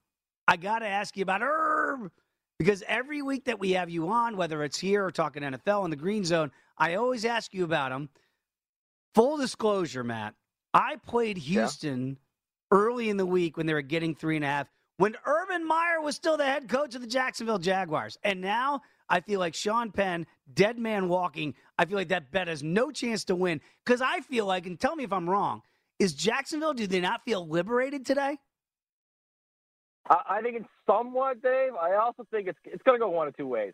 I 0.47 0.57
got 0.57 0.81
to 0.81 0.87
ask 0.87 1.17
you 1.17 1.23
about 1.23 1.43
Herb. 1.43 2.11
Because 2.59 2.85
every 2.87 3.21
week 3.21 3.45
that 3.47 3.59
we 3.59 3.73
have 3.73 3.91
you 3.91 4.09
on, 4.09 4.37
whether 4.37 4.63
it's 4.63 4.79
here 4.79 5.05
or 5.05 5.11
talking 5.11 5.43
NFL 5.43 5.85
in 5.85 5.91
the 5.91 5.97
green 5.97 6.25
zone, 6.25 6.53
I 6.79 6.95
always 6.95 7.25
ask 7.25 7.53
you 7.53 7.65
about 7.65 7.91
them. 7.91 8.09
Full 9.15 9.37
disclosure, 9.39 10.05
Matt, 10.05 10.35
I 10.73 10.97
played 10.97 11.37
Houston 11.37 12.09
yeah. 12.09 12.15
early 12.71 13.09
in 13.09 13.17
the 13.17 13.27
week 13.27 13.57
when 13.57 13.67
they 13.67 13.75
were 13.75 13.83
getting 13.83 14.15
three 14.15 14.37
and 14.37 14.45
a 14.45 14.49
half, 14.49 14.69
when 14.99 15.17
Meyer 15.27 15.34
was 16.05 16.17
still 16.17 16.37
the 16.37 16.45
head 16.45 16.69
coach 16.69 16.95
of 16.95 17.01
the 17.01 17.09
Jacksonville 17.09 17.59
Jaguars. 17.59 18.19
And 18.25 18.41
now 18.41 18.83
I 19.09 19.21
feel 19.21 19.41
like 19.41 19.55
Sean 19.55 19.91
Penn, 19.93 20.27
dead 20.55 20.79
man 20.79 21.09
walking, 21.09 21.55
I 21.79 21.87
feel 21.87 21.97
like 21.97 22.09
that 22.09 22.31
bet 22.31 22.49
has 22.49 22.63
no 22.63 22.91
chance 22.93 23.25
to 23.27 23.37
win. 23.37 23.61
Because 23.85 24.03
I 24.03 24.21
feel 24.21 24.47
like, 24.47 24.67
and 24.67 24.79
tell 24.79 24.97
me 24.97 25.05
if 25.05 25.13
I'm 25.13 25.29
wrong, 25.29 25.63
Is 25.99 26.15
Jacksonville? 26.15 26.75
Do 26.75 26.87
they 26.87 27.01
not 27.01 27.25
feel 27.25 27.47
liberated 27.49 28.07
today? 28.07 28.39
I, 30.09 30.43
think 30.43 30.57
it's 30.57 30.69
somewhat, 30.87 31.43
Dave. 31.43 31.73
I 31.81 31.97
also 31.97 32.27
think 32.31 32.49
it's 32.49 32.59
it's 32.65 32.83
going 32.83 32.99
to 32.99 33.05
go 33.05 33.09
one 33.11 33.29
of 33.29 33.37
two 33.37 33.47
ways. 33.47 33.73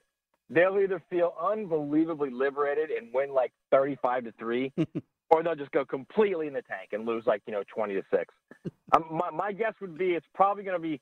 They'll 0.49 0.79
either 0.79 1.03
feel 1.11 1.35
unbelievably 1.41 2.31
liberated 2.31 2.91
and 2.91 3.13
win 3.13 3.33
like 3.33 3.53
thirty-five 3.71 4.25
to 4.25 4.33
three, 4.39 4.73
or 5.31 5.43
they'll 5.43 5.57
just 5.57 5.73
go 5.73 5.85
completely 5.85 6.47
in 6.47 6.53
the 6.53 6.63
tank 6.63 6.91
and 6.93 7.07
lose 7.07 7.25
like 7.27 7.43
you 7.47 7.53
know 7.53 7.63
twenty 7.75 7.95
to 7.95 8.03
six. 8.15 8.35
Um, 8.95 9.05
my 9.11 9.31
my 9.31 9.53
guess 9.53 9.75
would 9.81 9.99
be 9.99 10.11
it's 10.11 10.27
probably 10.35 10.65
going 10.65 10.77
to 10.77 10.83
be 10.83 11.01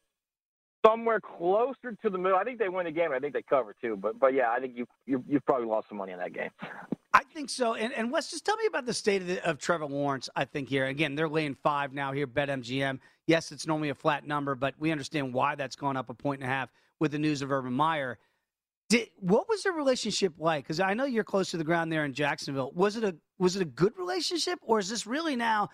somewhere 0.88 1.20
closer 1.20 1.92
to 2.02 2.10
the 2.10 2.18
middle. 2.18 2.38
I 2.38 2.44
think 2.44 2.58
they 2.58 2.68
win 2.68 2.86
the 2.86 2.92
game. 2.92 3.12
I 3.12 3.18
think 3.18 3.34
they 3.34 3.42
cover 3.42 3.74
too. 3.80 3.96
But 3.96 4.18
but 4.18 4.34
yeah, 4.34 4.50
I 4.50 4.60
think 4.60 4.76
you 4.76 4.86
you 5.06 5.22
you've 5.28 5.44
probably 5.44 5.66
lost 5.66 5.88
some 5.88 5.98
money 5.98 6.12
on 6.12 6.18
that 6.18 6.32
game. 6.32 6.50
I 7.12 7.22
think 7.24 7.50
so. 7.50 7.74
And, 7.74 7.92
and 7.94 8.12
Wes, 8.12 8.30
just 8.30 8.44
tell 8.44 8.56
me 8.56 8.66
about 8.66 8.86
the 8.86 8.94
state 8.94 9.22
of, 9.22 9.28
the, 9.28 9.48
of 9.48 9.58
Trevor 9.58 9.86
Lawrence. 9.86 10.28
I 10.36 10.44
think 10.44 10.68
here 10.68 10.86
again, 10.86 11.14
they're 11.14 11.28
laying 11.28 11.54
five 11.54 11.92
now 11.92 12.12
here. 12.12 12.26
Bet 12.26 12.48
MGM. 12.48 13.00
Yes, 13.26 13.50
it's 13.52 13.66
normally 13.66 13.90
a 13.90 13.94
flat 13.94 14.26
number, 14.26 14.54
but 14.54 14.74
we 14.78 14.90
understand 14.90 15.34
why 15.34 15.54
that's 15.54 15.76
gone 15.76 15.96
up 15.96 16.10
a 16.10 16.14
point 16.14 16.40
and 16.42 16.50
a 16.50 16.52
half 16.52 16.70
with 17.00 17.12
the 17.12 17.18
news 17.18 17.42
of 17.42 17.50
Urban 17.50 17.72
Meyer. 17.72 18.18
Did, 18.88 19.08
what 19.18 19.48
was 19.48 19.62
the 19.64 19.72
relationship 19.72 20.34
like? 20.38 20.64
Because 20.64 20.80
I 20.80 20.94
know 20.94 21.04
you're 21.04 21.24
close 21.24 21.50
to 21.50 21.58
the 21.58 21.64
ground 21.64 21.92
there 21.92 22.04
in 22.04 22.14
Jacksonville. 22.14 22.72
Was 22.74 22.96
it 22.96 23.04
a 23.04 23.14
was 23.38 23.54
it 23.56 23.62
a 23.62 23.66
good 23.66 23.92
relationship, 23.98 24.58
or 24.62 24.78
is 24.78 24.88
this 24.88 25.06
really 25.06 25.36
now 25.36 25.68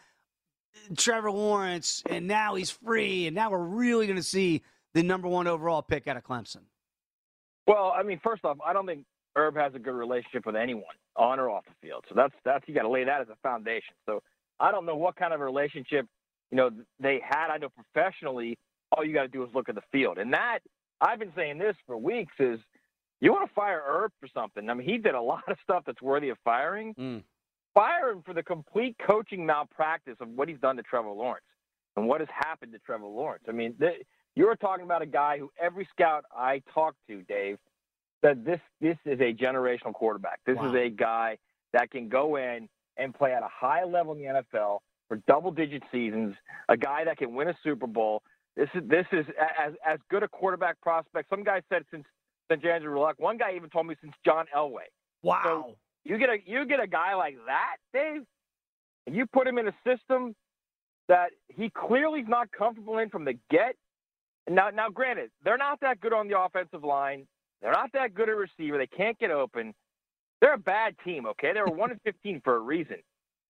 Trevor 0.96 1.30
Lawrence 1.30 2.02
and 2.08 2.26
now 2.26 2.56
he's 2.56 2.70
free, 2.70 3.26
and 3.26 3.34
now 3.34 3.50
we're 3.50 3.58
really 3.58 4.06
going 4.06 4.16
to 4.16 4.22
see 4.22 4.62
the 4.94 5.02
number 5.02 5.28
one 5.28 5.46
overall 5.46 5.82
pick 5.82 6.06
out 6.06 6.16
of 6.16 6.24
Clemson? 6.24 6.62
Well, 7.66 7.92
I 7.96 8.02
mean, 8.02 8.20
first 8.22 8.44
off, 8.44 8.58
I 8.64 8.72
don't 8.72 8.86
think 8.86 9.04
Urb 9.36 9.56
has 9.56 9.74
a 9.74 9.78
good 9.78 9.94
relationship 9.94 10.46
with 10.46 10.56
anyone 10.56 10.94
on 11.16 11.38
or 11.38 11.50
off 11.50 11.64
the 11.64 11.86
field. 11.86 12.04
So 12.08 12.14
that's 12.14 12.34
that's 12.44 12.66
you 12.66 12.74
got 12.74 12.82
to 12.82 12.88
lay 12.88 13.04
that 13.04 13.20
as 13.20 13.28
a 13.28 13.36
foundation. 13.42 13.94
So 14.06 14.22
I 14.60 14.70
don't 14.70 14.86
know 14.86 14.96
what 14.96 15.16
kind 15.16 15.32
of 15.32 15.40
relationship 15.40 16.06
you 16.50 16.56
know 16.56 16.70
they 17.00 17.20
had. 17.26 17.50
I 17.50 17.58
know 17.58 17.68
professionally, 17.68 18.58
all 18.92 19.04
you 19.04 19.14
got 19.14 19.22
to 19.22 19.28
do 19.28 19.42
is 19.42 19.50
look 19.54 19.68
at 19.68 19.74
the 19.74 19.82
field, 19.92 20.18
and 20.18 20.32
that 20.32 20.60
I've 21.00 21.18
been 21.18 21.32
saying 21.36 21.58
this 21.58 21.76
for 21.86 21.96
weeks 21.96 22.34
is 22.38 22.60
you 23.20 23.32
want 23.32 23.48
to 23.48 23.54
fire 23.54 23.82
Urb 23.86 24.12
for 24.20 24.28
something. 24.32 24.68
I 24.68 24.74
mean, 24.74 24.88
he 24.88 24.98
did 24.98 25.14
a 25.14 25.20
lot 25.22 25.44
of 25.48 25.56
stuff 25.62 25.84
that's 25.86 26.02
worthy 26.02 26.28
of 26.28 26.38
firing. 26.44 26.94
Mm. 26.98 27.22
Fire 27.74 28.10
him 28.10 28.22
for 28.24 28.34
the 28.34 28.42
complete 28.42 28.96
coaching 29.04 29.44
malpractice 29.44 30.16
of 30.20 30.28
what 30.28 30.48
he's 30.48 30.60
done 30.60 30.76
to 30.76 30.82
Trevor 30.82 31.10
Lawrence 31.10 31.44
and 31.96 32.06
what 32.06 32.20
has 32.20 32.28
happened 32.32 32.72
to 32.72 32.78
Trevor 32.78 33.06
Lawrence. 33.06 33.42
I 33.48 33.52
mean, 33.52 33.74
th- 33.80 34.06
you're 34.36 34.56
talking 34.56 34.84
about 34.84 35.02
a 35.02 35.06
guy 35.06 35.38
who 35.38 35.50
every 35.60 35.86
scout 35.92 36.24
I 36.34 36.62
talked 36.72 36.98
to, 37.08 37.22
Dave, 37.22 37.58
said 38.24 38.44
this 38.44 38.60
this 38.80 38.96
is 39.04 39.20
a 39.20 39.32
generational 39.32 39.92
quarterback. 39.92 40.40
This 40.46 40.56
Wow. 40.56 40.70
is 40.70 40.74
a 40.74 40.90
guy 40.90 41.38
that 41.72 41.90
can 41.90 42.08
go 42.08 42.36
in 42.36 42.68
and 42.96 43.14
play 43.14 43.32
at 43.34 43.42
a 43.42 43.48
high 43.48 43.84
level 43.84 44.12
in 44.14 44.18
the 44.20 44.24
NFL 44.26 44.78
for 45.08 45.16
double 45.26 45.50
digit 45.50 45.82
seasons. 45.92 46.34
A 46.68 46.76
guy 46.76 47.04
that 47.04 47.18
can 47.18 47.34
win 47.34 47.48
a 47.48 47.54
Super 47.62 47.86
Bowl. 47.86 48.22
This 48.56 48.68
is 48.74 48.82
this 48.88 49.06
is 49.12 49.26
as 49.58 49.74
as 49.84 49.98
good 50.10 50.22
a 50.22 50.28
quarterback 50.28 50.80
prospect. 50.80 51.28
Some 51.28 51.42
guy 51.44 51.60
said 51.68 51.84
since 51.90 52.04
since 52.50 52.62
Andrew 52.64 52.98
Luck. 53.00 53.16
One 53.18 53.36
guy 53.36 53.54
even 53.56 53.70
told 53.70 53.86
me 53.86 53.96
since 54.00 54.14
John 54.24 54.46
Elway. 54.56 54.88
Wow. 55.22 55.40
So 55.44 55.76
you 56.04 56.18
get 56.18 56.28
a 56.30 56.36
you 56.46 56.64
get 56.66 56.80
a 56.80 56.86
guy 56.86 57.14
like 57.14 57.36
that, 57.46 57.76
Dave, 57.92 58.22
and 59.06 59.16
you 59.16 59.26
put 59.26 59.46
him 59.46 59.58
in 59.58 59.68
a 59.68 59.74
system 59.86 60.34
that 61.08 61.30
he 61.48 61.70
clearly 61.70 62.20
is 62.20 62.28
not 62.28 62.50
comfortable 62.52 62.98
in 62.98 63.10
from 63.10 63.24
the 63.24 63.34
get. 63.50 63.76
Now, 64.48 64.70
now, 64.70 64.88
granted, 64.90 65.30
they're 65.44 65.56
not 65.56 65.80
that 65.80 66.00
good 66.00 66.12
on 66.12 66.28
the 66.28 66.38
offensive 66.38 66.84
line. 66.84 67.26
They're 67.62 67.72
not 67.72 67.92
that 67.94 68.14
good 68.14 68.28
at 68.28 68.36
receiver. 68.36 68.76
They 68.76 68.86
can't 68.86 69.18
get 69.18 69.30
open. 69.30 69.74
They're 70.40 70.54
a 70.54 70.58
bad 70.58 70.96
team. 71.04 71.26
Okay, 71.26 71.52
they 71.54 71.60
were 71.60 71.74
one 71.74 71.90
and 71.90 72.00
fifteen 72.02 72.42
for 72.44 72.56
a 72.56 72.60
reason. 72.60 72.96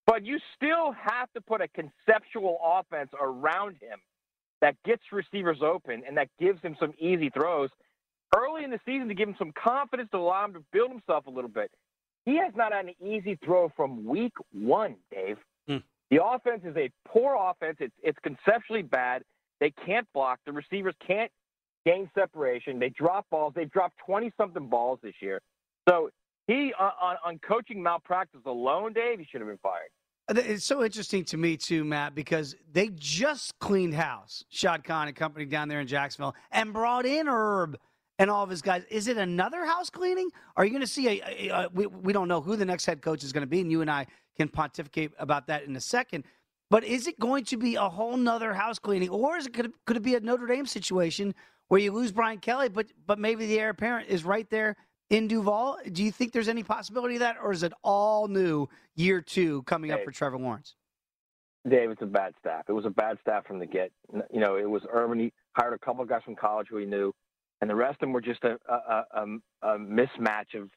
But 0.06 0.24
you 0.24 0.38
still 0.54 0.92
have 0.92 1.32
to 1.32 1.40
put 1.40 1.60
a 1.60 1.68
conceptual 1.68 2.58
offense 2.62 3.10
around 3.20 3.76
him 3.80 3.98
that 4.60 4.76
gets 4.84 5.02
receivers 5.10 5.58
open 5.62 6.02
and 6.06 6.16
that 6.16 6.28
gives 6.38 6.60
him 6.62 6.76
some 6.78 6.92
easy 6.98 7.30
throws 7.30 7.70
early 8.36 8.64
in 8.64 8.70
the 8.70 8.80
season 8.84 9.08
to 9.08 9.14
give 9.14 9.28
him 9.28 9.34
some 9.38 9.52
confidence 9.52 10.10
to 10.12 10.18
allow 10.18 10.44
him 10.44 10.54
to 10.54 10.64
build 10.72 10.90
himself 10.90 11.26
a 11.26 11.30
little 11.30 11.50
bit. 11.50 11.70
He 12.24 12.36
has 12.36 12.52
not 12.54 12.72
had 12.72 12.86
an 12.86 12.94
easy 13.04 13.38
throw 13.44 13.70
from 13.76 14.04
week 14.04 14.32
one, 14.52 14.96
Dave. 15.10 15.38
Hmm. 15.66 15.78
The 16.10 16.24
offense 16.24 16.62
is 16.64 16.76
a 16.76 16.90
poor 17.06 17.36
offense. 17.38 17.76
It's 17.80 17.94
it's 18.02 18.18
conceptually 18.22 18.82
bad. 18.82 19.22
They 19.60 19.72
can't 19.86 20.06
block. 20.12 20.40
The 20.46 20.52
receivers 20.52 20.94
can't 21.06 21.30
gain 21.86 22.10
separation. 22.14 22.78
They 22.78 22.88
drop 22.90 23.26
balls. 23.30 23.52
They've 23.54 23.70
dropped 23.70 23.98
twenty 24.04 24.32
something 24.36 24.68
balls 24.68 24.98
this 25.02 25.14
year. 25.20 25.40
So 25.88 26.10
he 26.46 26.72
on, 26.78 26.92
on 27.00 27.16
on 27.24 27.38
coaching 27.38 27.82
malpractice 27.82 28.40
alone, 28.46 28.92
Dave, 28.92 29.18
he 29.18 29.26
should 29.30 29.40
have 29.40 29.48
been 29.48 29.58
fired. 29.58 29.90
It's 30.30 30.64
so 30.64 30.82
interesting 30.82 31.24
to 31.26 31.36
me 31.36 31.58
too, 31.58 31.84
Matt, 31.84 32.14
because 32.14 32.56
they 32.72 32.88
just 32.94 33.58
cleaned 33.58 33.92
house, 33.92 34.42
Shad 34.48 34.82
Khan 34.82 35.06
and 35.06 35.14
company 35.14 35.44
down 35.44 35.68
there 35.68 35.80
in 35.80 35.86
Jacksonville, 35.86 36.34
and 36.50 36.72
brought 36.72 37.04
in 37.04 37.28
Urb 37.28 37.76
and 38.18 38.30
all 38.30 38.42
of 38.42 38.48
his 38.48 38.62
guys. 38.62 38.84
Is 38.90 39.06
it 39.06 39.18
another 39.18 39.66
house 39.66 39.90
cleaning? 39.90 40.30
Are 40.56 40.64
you 40.64 40.70
going 40.70 40.80
to 40.80 40.86
see 40.86 41.20
a? 41.20 41.22
a, 41.22 41.48
a 41.48 41.68
we, 41.74 41.86
we 41.86 42.12
don't 42.14 42.28
know 42.28 42.40
who 42.40 42.56
the 42.56 42.64
next 42.64 42.86
head 42.86 43.02
coach 43.02 43.22
is 43.22 43.32
going 43.32 43.42
to 43.42 43.46
be, 43.46 43.60
and 43.60 43.70
you 43.70 43.82
and 43.82 43.90
I 43.90 44.06
can 44.36 44.48
pontificate 44.48 45.12
about 45.18 45.46
that 45.48 45.64
in 45.64 45.76
a 45.76 45.80
second. 45.80 46.24
But 46.70 46.84
is 46.84 47.06
it 47.06 47.18
going 47.18 47.44
to 47.46 47.56
be 47.56 47.76
a 47.76 47.88
whole 47.88 48.16
nother 48.16 48.54
house 48.54 48.78
cleaning, 48.78 49.10
or 49.10 49.36
is 49.36 49.46
it 49.46 49.52
could 49.52 49.66
it, 49.66 49.72
could 49.86 49.96
it 49.96 50.02
be 50.02 50.14
a 50.14 50.20
Notre 50.20 50.46
Dame 50.46 50.66
situation 50.66 51.34
where 51.68 51.80
you 51.80 51.92
lose 51.92 52.12
Brian 52.12 52.38
Kelly, 52.38 52.68
but 52.68 52.86
but 53.06 53.18
maybe 53.18 53.46
the 53.46 53.58
heir 53.58 53.70
apparent 53.70 54.08
is 54.08 54.24
right 54.24 54.48
there 54.50 54.76
in 55.10 55.28
Duval? 55.28 55.78
Do 55.92 56.02
you 56.02 56.10
think 56.10 56.32
there's 56.32 56.48
any 56.48 56.62
possibility 56.62 57.16
of 57.16 57.20
that, 57.20 57.36
or 57.42 57.52
is 57.52 57.62
it 57.62 57.72
all 57.82 58.28
new 58.28 58.68
year 58.96 59.20
two 59.20 59.62
coming 59.64 59.90
up 59.92 60.04
for 60.04 60.10
Trevor 60.10 60.38
Lawrence? 60.38 60.74
Dave, 61.68 61.90
it's 61.90 62.02
a 62.02 62.06
bad 62.06 62.34
staff. 62.38 62.64
It 62.68 62.72
was 62.72 62.84
a 62.84 62.90
bad 62.90 63.18
staff 63.22 63.46
from 63.46 63.58
the 63.58 63.66
get. 63.66 63.90
You 64.30 64.40
know, 64.40 64.56
it 64.56 64.68
was 64.68 64.82
Urban. 64.92 65.18
He 65.18 65.32
hired 65.56 65.72
a 65.72 65.78
couple 65.78 66.02
of 66.02 66.08
guys 66.08 66.20
from 66.24 66.36
college 66.36 66.66
who 66.68 66.76
he 66.76 66.84
knew, 66.84 67.12
and 67.60 67.70
the 67.70 67.74
rest 67.74 67.94
of 67.94 68.00
them 68.00 68.12
were 68.12 68.20
just 68.20 68.44
a, 68.44 68.58
a, 68.68 69.04
a, 69.12 69.26
a 69.62 69.78
mismatch 69.78 70.54
of, 70.54 70.68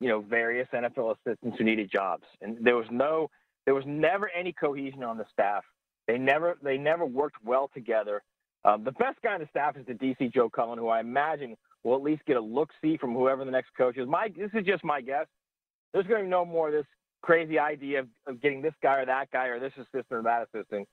you 0.00 0.08
know, 0.08 0.20
various 0.20 0.66
NFL 0.74 1.14
assistants 1.16 1.56
who 1.58 1.64
needed 1.64 1.90
jobs. 1.92 2.24
And 2.40 2.58
there 2.60 2.76
was 2.76 2.86
no, 2.90 3.30
there 3.66 3.74
was 3.74 3.84
never 3.86 4.30
any 4.30 4.52
cohesion 4.52 5.02
on 5.02 5.18
the 5.18 5.26
staff. 5.32 5.64
They 6.06 6.16
never, 6.18 6.56
they 6.62 6.78
never 6.78 7.04
worked 7.04 7.36
well 7.44 7.68
together. 7.74 8.22
Um, 8.64 8.84
the 8.84 8.92
best 8.92 9.20
guy 9.22 9.34
on 9.34 9.40
the 9.40 9.48
staff 9.50 9.76
is 9.76 9.84
the 9.86 9.94
DC 9.94 10.32
Joe 10.32 10.48
Cullen, 10.48 10.78
who 10.78 10.88
I 10.88 11.00
imagine 11.00 11.56
will 11.84 11.96
at 11.96 12.02
least 12.02 12.24
get 12.26 12.36
a 12.36 12.40
look 12.40 12.70
see 12.80 12.96
from 12.96 13.12
whoever 13.12 13.44
the 13.44 13.50
next 13.50 13.70
coach 13.76 13.96
is. 13.96 14.08
My, 14.08 14.32
this 14.36 14.50
is 14.54 14.64
just 14.64 14.82
my 14.84 15.00
guess. 15.00 15.26
There's 15.92 16.06
going 16.06 16.20
to 16.20 16.24
be 16.24 16.30
no 16.30 16.44
more 16.44 16.68
of 16.68 16.74
this 16.74 16.86
crazy 17.22 17.58
idea 17.58 18.00
of, 18.00 18.08
of 18.26 18.40
getting 18.40 18.62
this 18.62 18.74
guy 18.82 19.00
or 19.00 19.06
that 19.06 19.30
guy 19.30 19.46
or 19.46 19.60
this 19.60 19.72
assistant 19.76 20.06
or 20.10 20.22
that 20.22 20.46
assistant. 20.52 20.88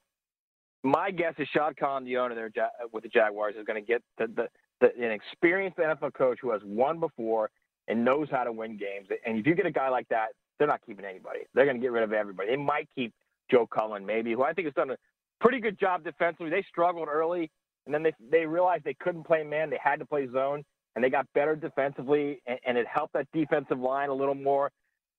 My 0.84 1.12
guess 1.12 1.34
is 1.38 1.48
Shad 1.54 1.78
Khan, 1.78 2.04
the 2.04 2.18
owner 2.18 2.36
there 2.36 2.52
with 2.92 3.04
the 3.04 3.10
Jaguars, 3.10 3.56
is 3.58 3.66
going 3.66 3.82
to 3.82 3.88
get 3.88 4.04
the, 4.18 4.28
the, 4.28 4.48
the, 4.82 5.06
an 5.06 5.12
experienced 5.12 5.78
NFL 5.78 6.14
coach 6.14 6.40
who 6.42 6.52
has 6.52 6.62
won 6.66 7.00
before 7.00 7.50
and 7.88 8.04
knows 8.04 8.28
how 8.30 8.44
to 8.44 8.52
win 8.52 8.78
games. 8.78 9.08
And 9.26 9.40
if 9.40 9.48
you 9.48 9.56
get 9.56 9.66
a 9.66 9.72
guy 9.72 9.90
like 9.90 10.08
that, 10.10 10.30
they're 10.58 10.68
not 10.68 10.82
keeping 10.86 11.06
anybody. 11.06 11.42
They're 11.54 11.66
going 11.66 11.78
to 11.78 11.82
get 11.82 11.92
rid 11.92 12.04
of 12.04 12.13
everybody. 12.13 12.50
They 12.50 12.58
might 12.58 12.88
keep 12.96 13.13
Joe 13.50 13.68
Cullen, 13.68 14.06
maybe, 14.06 14.34
who 14.34 14.44
I 14.44 14.54
think 14.54 14.68
has 14.68 14.74
done 14.74 14.92
a 14.92 14.98
pretty 15.39 15.60
good 15.60 15.80
job 15.80 16.04
defensively. 16.04 16.50
They 16.50 16.66
struggled 16.70 17.08
early, 17.08 17.52
and 17.86 17.94
then 17.94 18.04
they 18.04 18.13
they 18.32 18.46
realized 18.46 18.84
they 18.84 18.96
couldn't 18.96 19.24
play 19.24 19.44
man. 19.44 19.70
They 19.70 19.80
had 19.84 20.00
to 20.00 20.06
play 20.06 20.28
zone, 20.32 20.63
and 20.96 21.04
they 21.04 21.10
got 21.10 21.28
better 21.34 21.56
defensively, 21.56 22.42
and, 22.46 22.60
and 22.66 22.78
it 22.78 22.88
helped 22.88 23.13
that 23.13 23.28
defensive 23.34 23.80
line 23.80 24.10
a 24.10 24.13
little 24.13 24.36
more. 24.36 24.72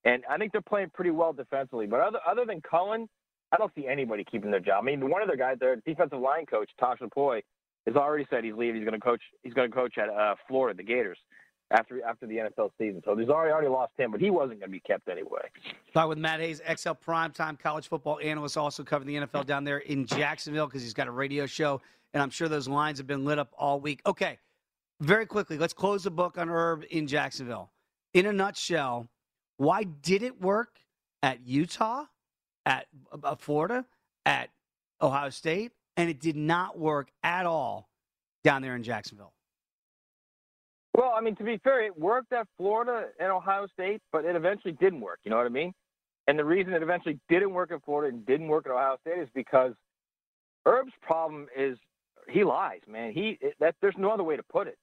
And 0.03 0.23
I 0.29 0.37
think 0.37 0.51
they're 0.51 0.61
playing 0.61 0.91
pretty 0.93 1.11
well 1.11 1.33
defensively. 1.33 1.87
But 1.87 1.99
other 2.01 2.19
other 2.27 2.45
than 2.45 2.61
Cullen, 2.61 3.07
I 3.51 3.57
don't 3.57 3.71
see 3.75 3.87
anybody 3.87 4.23
keeping 4.23 4.51
their 4.51 4.59
job. 4.59 4.83
I 4.83 4.85
mean, 4.85 5.09
one 5.09 5.21
of 5.21 5.27
their 5.27 5.37
guys, 5.37 5.57
their 5.59 5.77
defensive 5.77 6.19
line 6.19 6.45
coach, 6.45 6.69
Tosh 6.79 6.99
Lupoi, 6.99 7.41
has 7.85 7.95
already 7.95 8.25
said 8.29 8.43
he's 8.43 8.53
leaving. 8.55 8.77
He's 8.77 8.85
going 8.89 8.99
to 8.99 9.05
coach. 9.05 9.21
He's 9.43 9.53
going 9.53 9.69
to 9.69 9.75
coach 9.75 9.97
at 9.97 10.09
uh, 10.09 10.35
Florida, 10.47 10.75
the 10.75 10.83
Gators, 10.83 11.17
after 11.71 12.03
after 12.03 12.27
the 12.27 12.35
NFL 12.35 12.71
season. 12.77 13.01
So 13.05 13.15
there's 13.15 13.29
already 13.29 13.51
already 13.51 13.67
lost 13.67 13.93
him, 13.97 14.11
but 14.11 14.21
he 14.21 14.29
wasn't 14.29 14.59
going 14.59 14.69
to 14.69 14.73
be 14.73 14.79
kept 14.79 15.09
anyway. 15.09 15.41
Talk 15.93 16.09
with 16.09 16.17
Matt 16.17 16.39
Hayes, 16.39 16.61
XL 16.65 16.91
primetime 16.91 17.59
college 17.59 17.87
football 17.87 18.19
analyst, 18.21 18.57
also 18.57 18.83
covering 18.83 19.07
the 19.07 19.27
NFL 19.27 19.45
down 19.45 19.63
there 19.63 19.79
in 19.79 20.05
Jacksonville 20.05 20.67
because 20.67 20.81
he's 20.81 20.93
got 20.93 21.07
a 21.07 21.11
radio 21.11 21.45
show, 21.45 21.81
and 22.13 22.21
I'm 22.21 22.29
sure 22.29 22.47
those 22.47 22.67
lines 22.67 22.97
have 22.99 23.07
been 23.07 23.25
lit 23.25 23.39
up 23.39 23.51
all 23.57 23.79
week. 23.79 24.01
Okay, 24.05 24.37
very 25.01 25.25
quickly, 25.25 25.57
let's 25.57 25.73
close 25.73 26.03
the 26.03 26.11
book 26.11 26.37
on 26.37 26.49
Urb 26.49 26.85
in 26.91 27.07
Jacksonville. 27.07 27.71
In 28.13 28.27
a 28.27 28.33
nutshell, 28.33 29.07
why 29.57 29.83
did 29.83 30.23
it 30.23 30.39
work 30.41 30.79
at 31.23 31.45
Utah, 31.45 32.05
at 32.65 32.87
uh, 33.23 33.35
Florida, 33.35 33.85
at 34.25 34.49
Ohio 35.01 35.29
State, 35.29 35.71
and 35.97 36.09
it 36.09 36.19
did 36.19 36.35
not 36.35 36.77
work 36.77 37.09
at 37.23 37.45
all 37.45 37.89
down 38.43 38.61
there 38.61 38.75
in 38.75 38.83
Jacksonville? 38.83 39.33
I 41.15 41.21
mean, 41.21 41.35
to 41.37 41.43
be 41.43 41.59
fair, 41.63 41.83
it 41.85 41.97
worked 41.99 42.33
at 42.33 42.47
Florida 42.57 43.07
and 43.19 43.31
Ohio 43.31 43.67
State, 43.73 44.01
but 44.11 44.25
it 44.25 44.35
eventually 44.35 44.73
didn't 44.73 45.01
work. 45.01 45.19
You 45.23 45.31
know 45.31 45.37
what 45.37 45.47
I 45.47 45.49
mean? 45.49 45.73
And 46.27 46.39
the 46.39 46.45
reason 46.45 46.73
it 46.73 46.83
eventually 46.83 47.19
didn't 47.29 47.53
work 47.53 47.71
at 47.71 47.83
Florida 47.85 48.15
and 48.15 48.25
didn't 48.25 48.47
work 48.49 48.65
at 48.67 48.71
Ohio 48.73 48.97
State 49.01 49.19
is 49.19 49.29
because 49.35 49.73
Urb's 50.67 50.93
problem 51.01 51.47
is 51.57 51.77
he 52.29 52.43
lies, 52.43 52.81
man. 52.87 53.13
He 53.13 53.39
that 53.59 53.75
there's 53.81 53.95
no 53.97 54.11
other 54.11 54.23
way 54.23 54.37
to 54.37 54.43
put 54.43 54.67
it. 54.67 54.77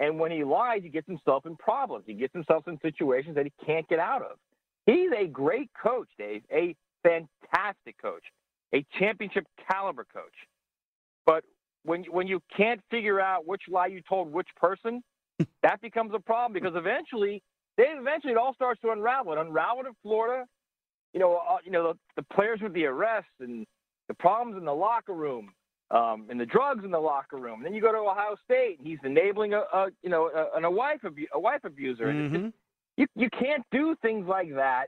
And 0.00 0.18
when 0.20 0.32
he 0.32 0.44
lies, 0.44 0.82
he 0.82 0.88
gets 0.90 1.06
himself 1.08 1.46
in 1.46 1.56
problems. 1.56 2.04
He 2.06 2.14
gets 2.14 2.32
himself 2.34 2.68
in 2.68 2.78
situations 2.82 3.36
that 3.36 3.46
he 3.46 3.52
can't 3.66 3.88
get 3.88 3.98
out 4.00 4.22
of. 4.22 4.38
He's 4.86 5.10
a 5.16 5.26
great 5.26 5.70
coach, 5.80 6.08
Dave, 6.18 6.42
a 6.52 6.76
fantastic 7.04 7.96
coach. 8.02 8.24
a 8.74 8.84
championship 8.98 9.46
caliber 9.70 10.06
coach. 10.12 10.34
But 11.26 11.44
when 11.84 12.04
when 12.04 12.26
you 12.26 12.40
can't 12.56 12.80
figure 12.90 13.20
out 13.20 13.46
which 13.46 13.62
lie 13.68 13.86
you 13.88 14.02
told 14.08 14.32
which 14.32 14.48
person, 14.56 15.02
that 15.62 15.80
becomes 15.80 16.12
a 16.14 16.18
problem 16.18 16.52
because 16.52 16.76
eventually, 16.76 17.42
they 17.76 17.84
eventually 17.84 18.32
it 18.32 18.36
all 18.38 18.54
starts 18.54 18.80
to 18.82 18.90
unravel. 18.90 19.32
It 19.32 19.38
unraveled 19.38 19.86
in 19.86 19.92
Florida. 20.02 20.46
You 21.12 21.20
know, 21.20 21.36
uh, 21.48 21.56
you 21.64 21.70
know 21.72 21.92
the, 21.92 21.98
the 22.22 22.34
players 22.34 22.60
with 22.62 22.72
the 22.72 22.84
arrests 22.86 23.30
and 23.40 23.66
the 24.08 24.14
problems 24.14 24.56
in 24.58 24.64
the 24.64 24.74
locker 24.74 25.14
room, 25.14 25.50
um, 25.90 26.26
and 26.30 26.38
the 26.40 26.46
drugs 26.46 26.84
in 26.84 26.90
the 26.90 26.98
locker 27.00 27.36
room. 27.36 27.56
And 27.58 27.66
then 27.66 27.74
you 27.74 27.80
go 27.80 27.92
to 27.92 27.98
Ohio 27.98 28.36
State, 28.44 28.78
and 28.78 28.86
he's 28.86 28.98
enabling 29.04 29.54
a, 29.54 29.62
a 29.72 29.88
you 30.02 30.10
know 30.10 30.30
a, 30.34 30.60
a 30.62 30.70
wife 30.70 31.00
abu- 31.04 31.26
a 31.32 31.40
wife 31.40 31.64
abuser. 31.64 32.06
Mm-hmm. 32.06 32.34
it's- 32.36 32.52
you 32.96 33.06
you 33.16 33.30
can't 33.30 33.64
do 33.70 33.94
things 34.02 34.26
like 34.28 34.54
that 34.54 34.86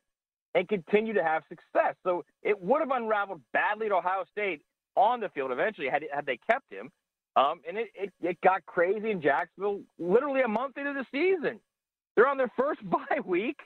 and 0.54 0.68
continue 0.68 1.14
to 1.14 1.22
have 1.24 1.42
success. 1.48 1.94
So 2.04 2.24
it 2.42 2.60
would 2.60 2.80
have 2.80 2.90
unraveled 2.90 3.40
badly 3.52 3.86
at 3.86 3.92
Ohio 3.92 4.24
State 4.30 4.60
on 4.96 5.20
the 5.20 5.28
field 5.30 5.50
eventually 5.50 5.88
had 5.88 6.04
had 6.12 6.26
they 6.26 6.38
kept 6.50 6.70
him. 6.70 6.90
Um, 7.34 7.60
and 7.66 7.78
it, 7.78 7.88
it 7.94 8.12
it 8.20 8.40
got 8.42 8.64
crazy 8.66 9.10
in 9.10 9.22
Jacksonville 9.22 9.80
literally 9.98 10.42
a 10.42 10.48
month 10.48 10.76
into 10.76 10.92
the 10.92 11.06
season. 11.10 11.60
They're 12.14 12.28
on 12.28 12.36
their 12.36 12.52
first 12.56 12.80
bye 12.90 13.20
week. 13.24 13.56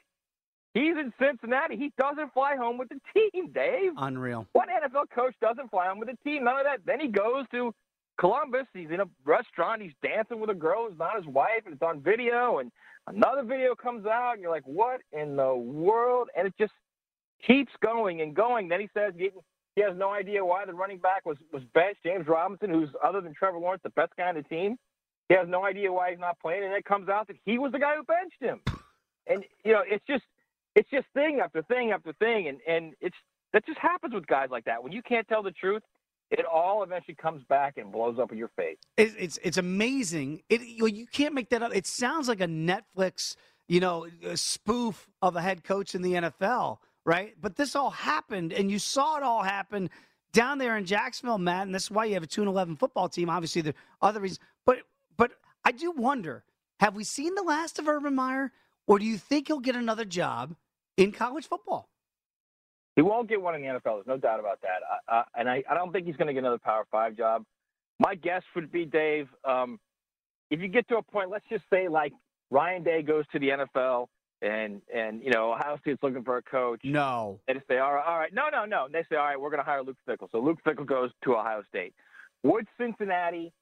He's 0.74 0.94
in 0.96 1.12
Cincinnati. 1.18 1.76
He 1.76 1.90
doesn't 1.98 2.34
fly 2.34 2.54
home 2.54 2.76
with 2.76 2.90
the 2.90 3.00
team, 3.14 3.50
Dave. 3.52 3.92
Unreal. 3.96 4.46
What 4.52 4.68
NFL 4.68 5.08
coach 5.14 5.34
doesn't 5.40 5.70
fly 5.70 5.86
home 5.88 5.98
with 5.98 6.08
the 6.08 6.18
team? 6.22 6.44
None 6.44 6.58
of 6.58 6.64
that. 6.64 6.80
Then 6.84 7.00
he 7.00 7.08
goes 7.08 7.46
to 7.52 7.74
Columbus. 8.18 8.66
He's 8.74 8.90
in 8.90 9.00
a 9.00 9.06
restaurant. 9.24 9.80
He's 9.80 9.94
dancing 10.02 10.38
with 10.38 10.50
a 10.50 10.54
girl 10.54 10.86
who's 10.86 10.98
not 10.98 11.16
his 11.16 11.26
wife, 11.26 11.62
and 11.64 11.72
it's 11.72 11.82
on 11.82 12.00
video. 12.02 12.58
And 12.58 12.70
another 13.06 13.42
video 13.42 13.74
comes 13.74 14.04
out, 14.04 14.32
and 14.34 14.42
you're 14.42 14.50
like, 14.50 14.66
"What 14.66 15.00
in 15.12 15.34
the 15.34 15.54
world?" 15.54 16.28
And 16.36 16.46
it 16.46 16.54
just 16.58 16.74
keeps 17.46 17.72
going 17.82 18.20
and 18.20 18.34
going. 18.34 18.68
Then 18.68 18.80
he 18.80 18.90
says 18.92 19.14
he, 19.76 19.82
has 19.82 19.96
no 19.96 20.10
idea 20.10 20.44
why 20.44 20.64
the 20.64 20.74
running 20.74 20.98
back 20.98 21.24
was 21.24 21.36
was 21.52 21.62
benched. 21.74 22.02
James 22.04 22.26
Robinson, 22.26 22.70
who's 22.70 22.88
other 23.04 23.20
than 23.20 23.34
Trevor 23.34 23.58
Lawrence, 23.58 23.82
the 23.84 23.90
best 23.90 24.12
guy 24.16 24.28
on 24.28 24.34
the 24.34 24.42
team, 24.42 24.76
he 25.28 25.36
has 25.36 25.46
no 25.48 25.64
idea 25.64 25.92
why 25.92 26.10
he's 26.10 26.18
not 26.18 26.40
playing. 26.40 26.64
And 26.64 26.72
it 26.72 26.84
comes 26.84 27.08
out 27.08 27.28
that 27.28 27.36
he 27.44 27.58
was 27.58 27.72
the 27.72 27.78
guy 27.78 27.94
who 27.96 28.02
benched 28.02 28.40
him. 28.40 28.60
And 29.28 29.44
you 29.64 29.72
know, 29.72 29.82
it's 29.86 30.04
just 30.06 30.24
it's 30.74 30.90
just 30.90 31.06
thing 31.14 31.40
after 31.42 31.62
thing 31.62 31.92
after 31.92 32.12
thing, 32.14 32.48
and 32.48 32.58
and 32.66 32.94
it's 33.00 33.16
that 33.52 33.64
just 33.66 33.78
happens 33.78 34.14
with 34.14 34.26
guys 34.26 34.48
like 34.50 34.64
that. 34.64 34.82
When 34.82 34.92
you 34.92 35.02
can't 35.02 35.26
tell 35.28 35.42
the 35.42 35.52
truth, 35.52 35.82
it 36.30 36.44
all 36.44 36.82
eventually 36.82 37.14
comes 37.14 37.42
back 37.44 37.76
and 37.76 37.92
blows 37.92 38.18
up 38.18 38.32
in 38.32 38.38
your 38.38 38.50
face. 38.56 38.78
It's 38.96 39.14
it's, 39.18 39.38
it's 39.42 39.56
amazing. 39.56 40.42
It 40.48 40.62
you, 40.62 41.06
can't 41.06 41.34
make 41.34 41.50
that 41.50 41.62
up. 41.62 41.74
It 41.74 41.86
sounds 41.86 42.28
like 42.28 42.40
a 42.40 42.46
Netflix, 42.46 43.36
you 43.68 43.80
know, 43.80 44.06
spoof 44.34 45.08
of 45.22 45.36
a 45.36 45.42
head 45.42 45.64
coach 45.64 45.94
in 45.94 46.02
the 46.02 46.12
NFL, 46.14 46.78
right? 47.06 47.34
But 47.40 47.56
this 47.56 47.74
all 47.74 47.90
happened, 47.90 48.52
and 48.52 48.70
you 48.70 48.78
saw 48.78 49.16
it 49.16 49.22
all 49.22 49.42
happen 49.42 49.88
down 50.32 50.58
there 50.58 50.76
in 50.76 50.84
Jacksonville, 50.84 51.38
Matt. 51.38 51.62
And 51.62 51.74
that's 51.74 51.90
why 51.90 52.04
you 52.04 52.14
have 52.14 52.24
a 52.24 52.26
two 52.26 52.42
and 52.42 52.48
eleven 52.48 52.76
football 52.76 53.08
team. 53.08 53.30
Obviously, 53.30 53.62
there 53.62 53.74
are 54.02 54.10
other 54.10 54.20
reasons, 54.20 54.40
but 54.66 54.78
but 55.16 55.30
I 55.64 55.72
do 55.72 55.92
wonder: 55.92 56.44
Have 56.80 56.94
we 56.94 57.04
seen 57.04 57.34
the 57.34 57.42
last 57.42 57.78
of 57.78 57.88
Urban 57.88 58.14
Meyer, 58.14 58.52
or 58.86 58.98
do 58.98 59.06
you 59.06 59.16
think 59.16 59.46
he'll 59.46 59.60
get 59.60 59.76
another 59.76 60.04
job 60.04 60.54
in 60.98 61.12
college 61.12 61.48
football? 61.48 61.88
He 62.96 63.02
won't 63.02 63.28
get 63.28 63.40
one 63.40 63.54
in 63.54 63.60
the 63.62 63.68
NFL. 63.68 63.96
There's 63.96 64.06
no 64.06 64.16
doubt 64.16 64.40
about 64.40 64.60
that. 64.62 65.26
And 65.34 65.48
I, 65.48 65.62
I 65.70 65.74
don't 65.74 65.92
think 65.92 66.06
he's 66.06 66.16
going 66.16 66.28
to 66.28 66.32
get 66.32 66.40
another 66.40 66.58
Power 66.58 66.84
Five 66.90 67.16
job. 67.16 67.44
My 67.98 68.14
guess 68.14 68.42
would 68.54 68.72
be, 68.72 68.86
Dave, 68.86 69.28
um, 69.44 69.78
if 70.50 70.60
you 70.60 70.68
get 70.68 70.88
to 70.88 70.96
a 70.96 71.02
point, 71.02 71.30
let's 71.30 71.44
just 71.50 71.64
say 71.70 71.88
like 71.88 72.12
Ryan 72.50 72.82
Day 72.82 73.02
goes 73.02 73.24
to 73.32 73.38
the 73.38 73.48
NFL 73.48 74.06
and 74.42 74.80
and 74.94 75.22
you 75.22 75.30
know 75.30 75.52
Ohio 75.52 75.78
State's 75.80 76.02
looking 76.02 76.24
for 76.24 76.36
a 76.36 76.42
coach. 76.42 76.80
No. 76.84 77.40
They 77.46 77.54
just 77.54 77.66
say, 77.68 77.78
all 77.78 77.94
right, 77.94 78.04
all 78.06 78.18
right, 78.18 78.32
no, 78.34 78.48
no, 78.52 78.64
no. 78.64 78.86
They 78.90 79.04
say, 79.10 79.16
all 79.16 79.24
right, 79.24 79.40
we're 79.40 79.50
going 79.50 79.60
to 79.62 79.64
hire 79.64 79.82
Luke 79.82 79.96
Fickell. 80.08 80.30
So 80.30 80.40
Luke 80.40 80.58
Fickell 80.66 80.86
goes 80.86 81.10
to 81.24 81.34
Ohio 81.34 81.62
State. 81.68 81.94
Would 82.42 82.66
Cincinnati? 82.78 83.52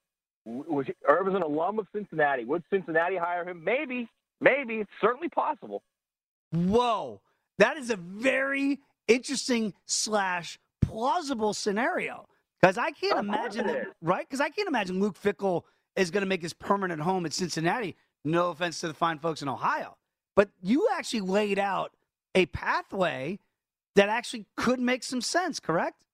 Was 0.46 0.86
an 0.88 1.42
alum 1.42 1.78
of 1.78 1.86
Cincinnati? 1.94 2.44
Would 2.44 2.64
Cincinnati 2.70 3.16
hire 3.16 3.48
him? 3.48 3.64
Maybe, 3.64 4.08
maybe. 4.40 4.74
It's 4.74 4.90
certainly 5.00 5.28
possible. 5.28 5.82
Whoa, 6.52 7.20
that 7.58 7.76
is 7.78 7.90
a 7.90 7.96
very 7.96 8.80
interesting 9.08 9.72
slash 9.86 10.58
plausible 10.82 11.54
scenario 11.54 12.26
because 12.60 12.78
I 12.78 12.90
can't 12.90 13.18
Of 13.18 13.24
imagine 13.24 13.66
that, 13.66 13.86
right? 14.02 14.26
Because 14.28 14.40
I 14.40 14.50
can't 14.50 14.68
imagine 14.68 15.00
Luke 15.00 15.18
Fickell 15.20 15.62
is 15.96 16.10
going 16.10 16.22
to 16.22 16.28
make 16.28 16.42
his 16.42 16.52
permanent 16.52 17.00
home 17.00 17.26
at 17.26 17.32
Cincinnati. 17.32 17.96
No 18.24 18.50
offense 18.50 18.80
to 18.80 18.88
the 18.88 18.94
fine 18.94 19.18
folks 19.18 19.42
in 19.42 19.48
Ohio, 19.48 19.96
but 20.34 20.50
you 20.62 20.88
actually 20.92 21.20
laid 21.20 21.58
out 21.58 21.92
a 22.34 22.46
pathway 22.46 23.38
that 23.94 24.08
actually 24.08 24.46
could 24.56 24.80
make 24.80 25.02
some 25.02 25.20
sense. 25.20 25.60
Correct? 25.60 26.04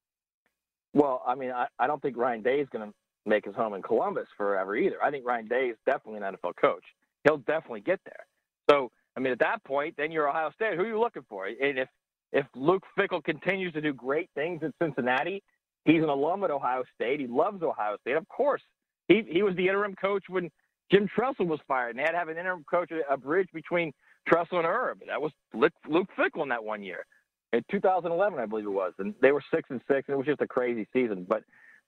Well, 0.93 1.23
I 1.27 1.35
mean, 1.35 1.51
I, 1.51 1.67
I 1.79 1.87
don't 1.87 2.03
think 2.03 2.17
Ryan 2.17 2.43
Day 2.43 2.61
is 2.61 2.69
going 2.71 2.89
to 2.89 2.95
make 3.27 3.45
his 3.45 3.55
home 3.55 3.75
in 3.75 3.83
Columbus 3.83 4.27
forever 4.37 4.77
either. 4.77 4.97
I 5.03 5.11
think 5.11 5.27
Ryan 5.27 5.47
Day 5.47 5.67
is 5.67 5.77
definitely 5.87 6.27
an 6.27 6.35
NFL 6.35 6.57
coach. 6.61 6.85
He'll 7.25 7.39
definitely 7.39 7.81
get 7.81 8.01
there. 8.05 8.27
So, 8.69 8.91
I 9.17 9.21
mean, 9.21 9.33
at 9.33 9.39
that 9.41 9.63
point, 9.65 9.95
then 9.97 10.11
you're 10.11 10.29
Ohio 10.29 10.51
State. 10.55 10.77
Who 10.77 10.83
are 10.83 10.89
you 10.89 11.01
looking 11.01 11.25
for? 11.29 11.47
And 11.47 11.79
if 11.79 11.89
if 12.33 12.47
Luke 12.55 12.85
Fickell 12.97 13.23
continues 13.25 13.73
to 13.73 13.81
do 13.81 13.93
great 13.93 14.31
things 14.37 14.63
at 14.63 14.73
Cincinnati, 14.81 15.43
he's 15.85 16.03
an 16.03 16.09
alum 16.09 16.45
at 16.45 16.51
Ohio 16.53 16.85
State. 16.95 17.19
He 17.19 17.27
loves 17.27 17.61
Ohio 17.63 17.97
State. 18.03 18.17
Of 18.17 18.29
course, 18.29 18.63
he 19.09 19.23
he 19.29 19.43
was 19.43 19.55
the 19.57 19.67
interim 19.67 19.95
coach 19.97 20.25
when 20.29 20.51
Jim 20.91 21.09
Tressel 21.15 21.47
was 21.47 21.61
fired, 21.69 21.91
and 21.91 21.99
they 21.99 22.03
had 22.03 22.13
to 22.13 22.19
have 22.19 22.29
an 22.29 22.39
interim 22.39 22.65
coach, 22.71 22.91
a 23.09 23.17
bridge 23.17 23.49
between 23.53 23.93
Tressel 24.29 24.59
and 24.59 24.67
Urb. 24.67 25.01
That 25.07 25.21
was 25.21 25.33
Luke 25.55 25.73
Luke 25.89 26.09
Fickell 26.19 26.43
in 26.43 26.49
that 26.51 26.65
one 26.65 26.83
year 26.83 27.05
in 27.53 27.65
2011, 27.71 28.39
I 28.39 28.47
believe 28.47 28.67
it 28.67 28.71
was, 28.71 28.93
and 28.99 29.15
they 29.21 29.33
were 29.33 29.43
six 29.53 29.69
and 29.71 29.81
six, 29.89 30.09
and 30.09 30.15
it 30.15 30.17
was 30.17 30.27
just 30.27 30.41
a 30.41 30.47
crazy 30.47 30.87
season. 30.93 31.27
But 31.29 31.43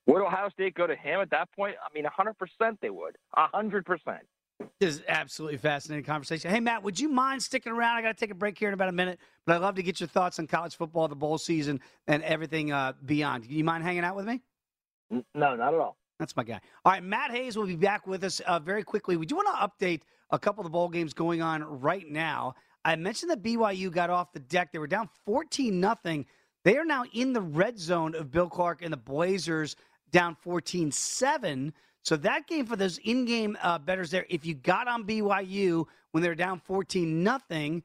would 0.07 0.23
Ohio 0.23 0.49
State 0.51 0.75
go 0.75 0.87
to 0.87 0.97
him 0.97 1.21
at 1.21 1.31
that 1.31 1.51
point? 1.53 1.77
I 1.81 1.93
mean, 1.95 2.05
100% 2.05 2.79
they 2.81 2.91
would. 2.91 3.17
100%. 3.37 4.19
This 4.81 4.97
is 4.97 5.03
absolutely 5.09 5.59
fascinating 5.59 6.05
conversation. 6.05 6.51
Hey, 6.51 6.61
Matt, 6.61 6.83
would 6.83 6.99
you 6.99 7.09
mind 7.09 7.43
sticking 7.43 7.73
around? 7.73 7.97
I 7.97 8.03
got 8.03 8.17
to 8.17 8.21
take 8.21 8.31
a 8.31 8.35
break 8.35 8.59
here 8.59 8.69
in 8.69 8.75
about 8.75 8.89
a 8.89 8.93
minute, 8.93 9.19
but 9.47 9.57
I'd 9.57 9.63
love 9.63 9.77
to 9.77 9.83
get 9.83 10.01
your 10.01 10.09
thoughts 10.09 10.39
on 10.39 10.47
college 10.47 10.77
football, 10.77 11.09
the 11.09 11.17
bowl 11.17 11.39
season, 11.39 11.81
and 12.07 12.23
everything 12.23 12.73
uh, 12.73 12.93
beyond. 13.05 13.49
Do 13.49 13.55
you 13.55 13.65
mind 13.65 13.85
hanging 13.85 14.05
out 14.05 14.17
with 14.17 14.27
me? 14.27 14.41
No, 15.11 15.23
not 15.35 15.75
at 15.75 15.81
all. 15.81 15.97
That's 16.19 16.37
my 16.37 16.45
guy. 16.45 16.61
All 16.85 16.93
right, 16.93 17.03
Matt 17.03 17.33
Hayes 17.33 17.57
will 17.57 17.67
be 17.67 17.77
back 17.77 18.07
with 18.07 18.23
us 18.23 18.41
uh, 18.41 18.59
very 18.61 18.85
quickly. 18.85 19.17
We 19.17 19.27
do 19.27 19.37
want 19.37 19.49
to 19.49 19.87
update 19.87 20.03
a 20.33 20.39
couple 20.39 20.63
of 20.63 20.65
the 20.65 20.71
bowl 20.71 20.89
games 20.89 21.13
going 21.13 21.43
on 21.43 21.63
right 21.81 22.09
now. 22.11 22.55
I 22.85 22.97
mentioned 22.97 23.31
that 23.31 23.43
BYU 23.43 23.93
got 23.93 24.11
off 24.11 24.33
the 24.33 24.41
deck. 24.41 24.73
They 24.73 24.79
were 24.79 24.87
down 24.87 25.09
14 25.25 25.79
nothing. 25.79 26.27
They 26.65 26.77
are 26.79 26.85
now 26.85 27.05
in 27.13 27.33
the 27.33 27.41
red 27.41 27.79
zone 27.79 28.15
of 28.15 28.31
Bill 28.31 28.49
Clark 28.49 28.83
and 28.83 28.93
the 28.93 28.97
Blazers 28.97 29.77
down 30.11 30.37
14 30.43 30.91
7. 30.91 31.73
So 32.05 32.17
that 32.17 32.49
game 32.49 32.67
for 32.67 32.77
those 32.77 32.99
in 32.99 33.25
game 33.25 33.57
uh, 33.63 33.79
bettors 33.79 34.11
there, 34.11 34.27
if 34.29 34.45
you 34.45 34.55
got 34.55 34.89
on 34.89 35.05
BYU 35.05 35.85
when 36.11 36.23
they're 36.23 36.35
down 36.35 36.61
14 36.61 37.23
nothing, 37.23 37.83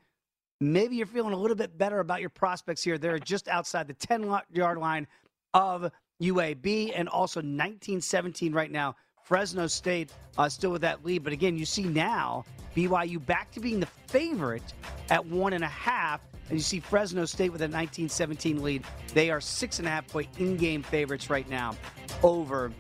maybe 0.59 0.95
you're 0.95 1.05
feeling 1.05 1.33
a 1.33 1.37
little 1.37 1.55
bit 1.55 1.77
better 1.77 1.99
about 1.99 2.21
your 2.21 2.29
prospects 2.29 2.83
here. 2.83 2.97
They're 2.97 3.19
just 3.19 3.47
outside 3.47 3.87
the 3.87 3.93
10 3.93 4.41
yard 4.51 4.79
line 4.79 5.07
of 5.53 5.91
UAB 6.21 6.93
and 6.95 7.07
also 7.09 7.41
19 7.41 8.01
17 8.01 8.53
right 8.53 8.71
now. 8.71 8.95
Fresno 9.27 9.67
State 9.67 10.13
uh, 10.37 10.47
still 10.47 10.71
with 10.71 10.81
that 10.81 11.03
lead. 11.03 11.21
But 11.21 11.33
again, 11.33 11.57
you 11.57 11.65
see 11.65 11.83
now 11.83 12.45
BYU 12.77 13.23
back 13.25 13.51
to 13.51 13.59
being 13.59 13.81
the 13.81 13.87
favorite 14.07 14.73
at 15.09 15.25
one 15.25 15.51
and 15.51 15.65
a 15.65 15.67
half. 15.67 16.21
And 16.49 16.57
you 16.57 16.63
see 16.63 16.79
Fresno 16.79 17.25
State 17.25 17.51
with 17.51 17.61
a 17.61 17.67
19 17.67 18.07
17 18.07 18.63
lead. 18.63 18.85
They 19.13 19.29
are 19.29 19.41
six 19.41 19.79
and 19.79 19.87
a 19.87 19.91
half 19.91 20.07
point 20.07 20.29
in 20.39 20.55
game 20.55 20.81
favorites 20.81 21.29
right 21.29 21.47
now 21.49 21.75
over 22.23 22.71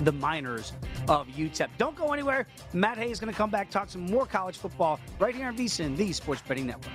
the 0.00 0.12
Miners 0.12 0.72
of 1.08 1.26
UTEP. 1.28 1.68
Don't 1.76 1.94
go 1.94 2.14
anywhere. 2.14 2.46
Matt 2.72 2.96
Hayes 2.96 3.12
is 3.12 3.20
going 3.20 3.32
to 3.32 3.36
come 3.36 3.50
back, 3.50 3.68
talk 3.68 3.90
some 3.90 4.06
more 4.06 4.24
college 4.24 4.56
football 4.56 4.98
right 5.18 5.34
here 5.34 5.48
on 5.48 5.58
VSIN, 5.58 5.94
the 5.94 6.10
Sports 6.12 6.40
Betting 6.48 6.68
Network. 6.68 6.94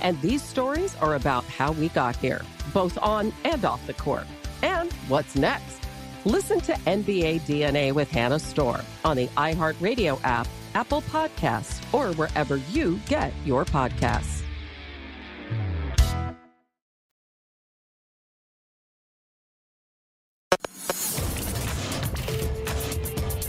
And 0.00 0.20
these 0.20 0.42
stories 0.42 0.96
are 0.96 1.14
about 1.14 1.44
how 1.44 1.72
we 1.72 1.88
got 1.90 2.16
here, 2.16 2.42
both 2.72 2.98
on 2.98 3.32
and 3.44 3.64
off 3.64 3.86
the 3.86 3.94
court. 3.94 4.26
And 4.62 4.92
what's 5.08 5.36
next? 5.36 5.80
Listen 6.24 6.60
to 6.60 6.72
NBA 6.72 7.40
DNA 7.42 7.92
with 7.92 8.10
Hannah 8.10 8.38
Storm 8.38 8.82
on 9.04 9.16
the 9.16 9.26
iHeartRadio 9.28 10.20
app, 10.22 10.46
Apple 10.74 11.02
Podcasts, 11.02 11.82
or 11.94 12.14
wherever 12.14 12.56
you 12.56 13.00
get 13.08 13.32
your 13.44 13.64
podcasts. 13.64 14.42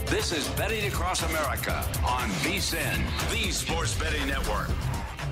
This 0.06 0.32
is 0.32 0.48
Betting 0.50 0.86
Across 0.86 1.22
America 1.24 1.84
on 2.06 2.28
VSIN, 2.44 3.30
the 3.30 3.50
Sports 3.50 3.98
Betting 3.98 4.26
Network. 4.28 4.68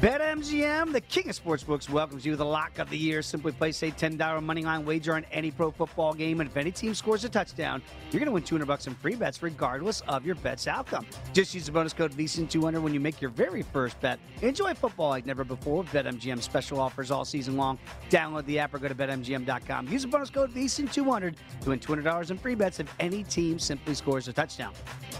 BetMGM, 0.01 0.93
the 0.93 1.01
king 1.03 1.29
of 1.29 1.39
sportsbooks, 1.39 1.91
welcomes 1.91 2.25
you 2.25 2.33
to 2.33 2.37
the 2.39 2.43
lock 2.43 2.79
of 2.79 2.89
the 2.89 2.97
year. 2.97 3.21
Simply 3.21 3.53
place 3.53 3.83
a 3.83 3.91
$10 3.91 4.43
money 4.43 4.65
line 4.65 4.87
wager 4.87 5.13
on 5.15 5.27
any 5.31 5.51
pro 5.51 5.71
football 5.71 6.15
game, 6.15 6.41
and 6.41 6.49
if 6.49 6.57
any 6.57 6.71
team 6.71 6.95
scores 6.95 7.23
a 7.25 7.29
touchdown, 7.29 7.83
you're 8.05 8.19
going 8.19 8.25
to 8.25 8.33
win 8.33 8.43
200 8.43 8.65
bucks 8.65 8.87
in 8.87 8.95
free 8.95 9.15
bets 9.15 9.43
regardless 9.43 10.01
of 10.09 10.25
your 10.25 10.37
bet's 10.37 10.67
outcome. 10.67 11.05
Just 11.35 11.55
use 11.55 11.67
the 11.67 11.73
bonus 11.73 11.93
code 11.93 12.13
VSIN200 12.13 12.81
when 12.81 12.95
you 12.95 13.01
make 13.01 13.21
your 13.21 13.31
very 13.31 13.61
first 13.61 14.01
bet. 14.01 14.19
Enjoy 14.41 14.73
football 14.73 15.11
like 15.11 15.27
never 15.27 15.45
before 15.45 15.83
with 15.83 15.89
BetMGM 15.89 16.41
special 16.41 16.81
offers 16.81 17.11
all 17.11 17.27
season 17.27 17.59
long. 17.59 17.79
Download 18.09 18.47
the 18.47 18.59
app 18.59 18.73
or 18.73 18.79
go 18.79 18.89
to 18.89 18.95
BetMGM.com. 18.95 19.89
Use 19.89 20.01
the 20.01 20.09
bonus 20.09 20.31
code 20.31 20.51
VSIN200 20.55 21.35
to 21.61 21.69
win 21.69 21.79
$200 21.79 22.31
in 22.31 22.39
free 22.39 22.55
bets 22.55 22.81
if 22.81 22.91
any 23.01 23.23
team 23.25 23.59
simply 23.59 23.93
scores 23.93 24.29
a 24.29 24.33
touchdown. 24.33 24.73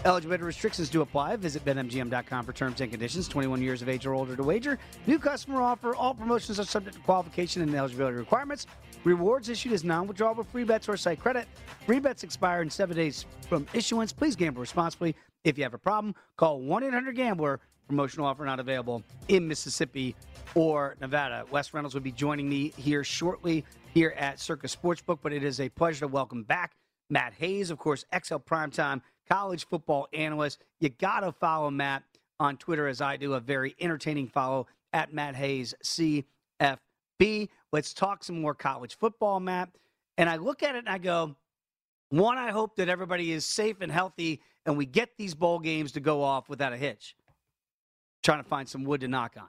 Eligibility 0.05 0.43
restrictions 0.43 0.89
do 0.89 1.01
apply. 1.01 1.35
Visit 1.35 1.63
BetMGM.com 1.65 2.45
for 2.45 2.53
terms 2.53 2.81
and 2.81 2.89
conditions. 2.89 3.27
21 3.27 3.61
years 3.61 3.83
of 3.83 3.89
age 3.89 4.07
or 4.07 4.15
older 4.15 4.35
to 4.35 4.41
wager. 4.41 4.70
New 5.07 5.19
customer 5.19 5.61
offer. 5.61 5.95
All 5.95 6.13
promotions 6.13 6.59
are 6.59 6.63
subject 6.63 6.95
to 6.97 7.01
qualification 7.03 7.61
and 7.61 7.73
eligibility 7.73 8.17
requirements. 8.17 8.67
Rewards 9.03 9.49
issued 9.49 9.71
as 9.71 9.83
non-withdrawable 9.83 10.45
free 10.45 10.63
bets 10.63 10.87
or 10.87 10.95
site 10.97 11.19
credit. 11.19 11.47
Free 11.85 11.99
bets 11.99 12.23
expire 12.23 12.61
in 12.61 12.69
seven 12.69 12.95
days 12.95 13.25
from 13.47 13.65
issuance. 13.73 14.13
Please 14.13 14.35
gamble 14.35 14.61
responsibly. 14.61 15.15
If 15.43 15.57
you 15.57 15.63
have 15.63 15.73
a 15.73 15.79
problem, 15.79 16.13
call 16.37 16.61
1-800-GAMBLER. 16.61 17.59
Promotional 17.87 18.27
offer 18.27 18.45
not 18.45 18.59
available 18.59 19.03
in 19.27 19.47
Mississippi 19.47 20.15
or 20.55 20.95
Nevada. 21.01 21.45
Wes 21.51 21.73
Reynolds 21.73 21.93
will 21.95 22.01
be 22.01 22.11
joining 22.11 22.47
me 22.47 22.73
here 22.77 23.03
shortly 23.03 23.65
here 23.93 24.13
at 24.17 24.39
Circus 24.39 24.75
Sportsbook, 24.75 25.19
but 25.21 25.33
it 25.33 25.43
is 25.43 25.59
a 25.59 25.67
pleasure 25.69 26.01
to 26.01 26.07
welcome 26.07 26.43
back 26.43 26.73
Matt 27.09 27.33
Hayes, 27.33 27.69
of 27.69 27.77
course, 27.77 28.05
XL 28.13 28.37
Primetime 28.37 29.01
college 29.29 29.67
football 29.67 30.07
analyst. 30.13 30.63
You 30.79 30.89
got 30.89 31.21
to 31.21 31.31
follow 31.31 31.69
Matt 31.69 32.03
on 32.41 32.57
Twitter 32.57 32.87
as 32.87 33.01
I 33.01 33.17
do, 33.17 33.35
a 33.35 33.39
very 33.39 33.75
entertaining 33.79 34.27
follow 34.27 34.65
at 34.93 35.13
Matt 35.13 35.35
Hayes 35.35 35.75
CFB. 35.83 37.49
Let's 37.71 37.93
talk 37.93 38.23
some 38.23 38.41
more 38.41 38.55
college 38.55 38.97
football, 38.97 39.39
Matt. 39.39 39.69
And 40.17 40.27
I 40.27 40.37
look 40.37 40.63
at 40.63 40.75
it 40.75 40.79
and 40.79 40.89
I 40.89 40.97
go, 40.97 41.35
one, 42.09 42.39
I 42.39 42.49
hope 42.49 42.75
that 42.77 42.89
everybody 42.89 43.31
is 43.31 43.45
safe 43.45 43.77
and 43.79 43.91
healthy 43.91 44.41
and 44.65 44.75
we 44.75 44.87
get 44.87 45.09
these 45.17 45.35
bowl 45.35 45.59
games 45.59 45.91
to 45.93 45.99
go 45.99 46.23
off 46.23 46.49
without 46.49 46.73
a 46.73 46.77
hitch. 46.77 47.15
Trying 48.23 48.43
to 48.43 48.49
find 48.49 48.67
some 48.67 48.83
wood 48.83 49.01
to 49.01 49.07
knock 49.07 49.35
on. 49.37 49.47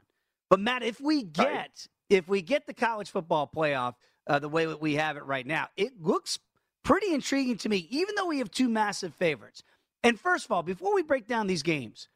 But 0.51 0.61
Matt, 0.61 0.82
if 0.82 1.01
we 1.01 1.22
get 1.22 1.86
if 2.11 2.28
we 2.28 2.43
get 2.43 2.66
the 2.66 2.74
college 2.74 3.11
football 3.11 3.51
playoff 3.55 3.95
uh, 4.26 4.38
the 4.38 4.49
way 4.51 4.66
that 4.66 4.82
we 4.82 4.95
have 4.95 5.16
it 5.16 5.24
right 5.24 5.47
now, 5.47 5.68
it 5.76 6.01
looks 6.01 6.38
pretty 6.82 7.12
intriguing 7.14 7.57
to 7.59 7.68
me, 7.70 7.86
even 7.90 8.14
though 8.16 8.26
we 8.26 8.38
have 8.38 8.51
two 8.51 8.68
massive 8.68 9.14
favorites. 9.14 9.62
And 10.03 10.20
first 10.20 10.45
of 10.45 10.53
all, 10.53 10.62
before 10.62 10.95
we 10.95 11.03
break 11.03 11.26
down 11.26 11.47
these 11.47 11.62
games, 11.62 12.09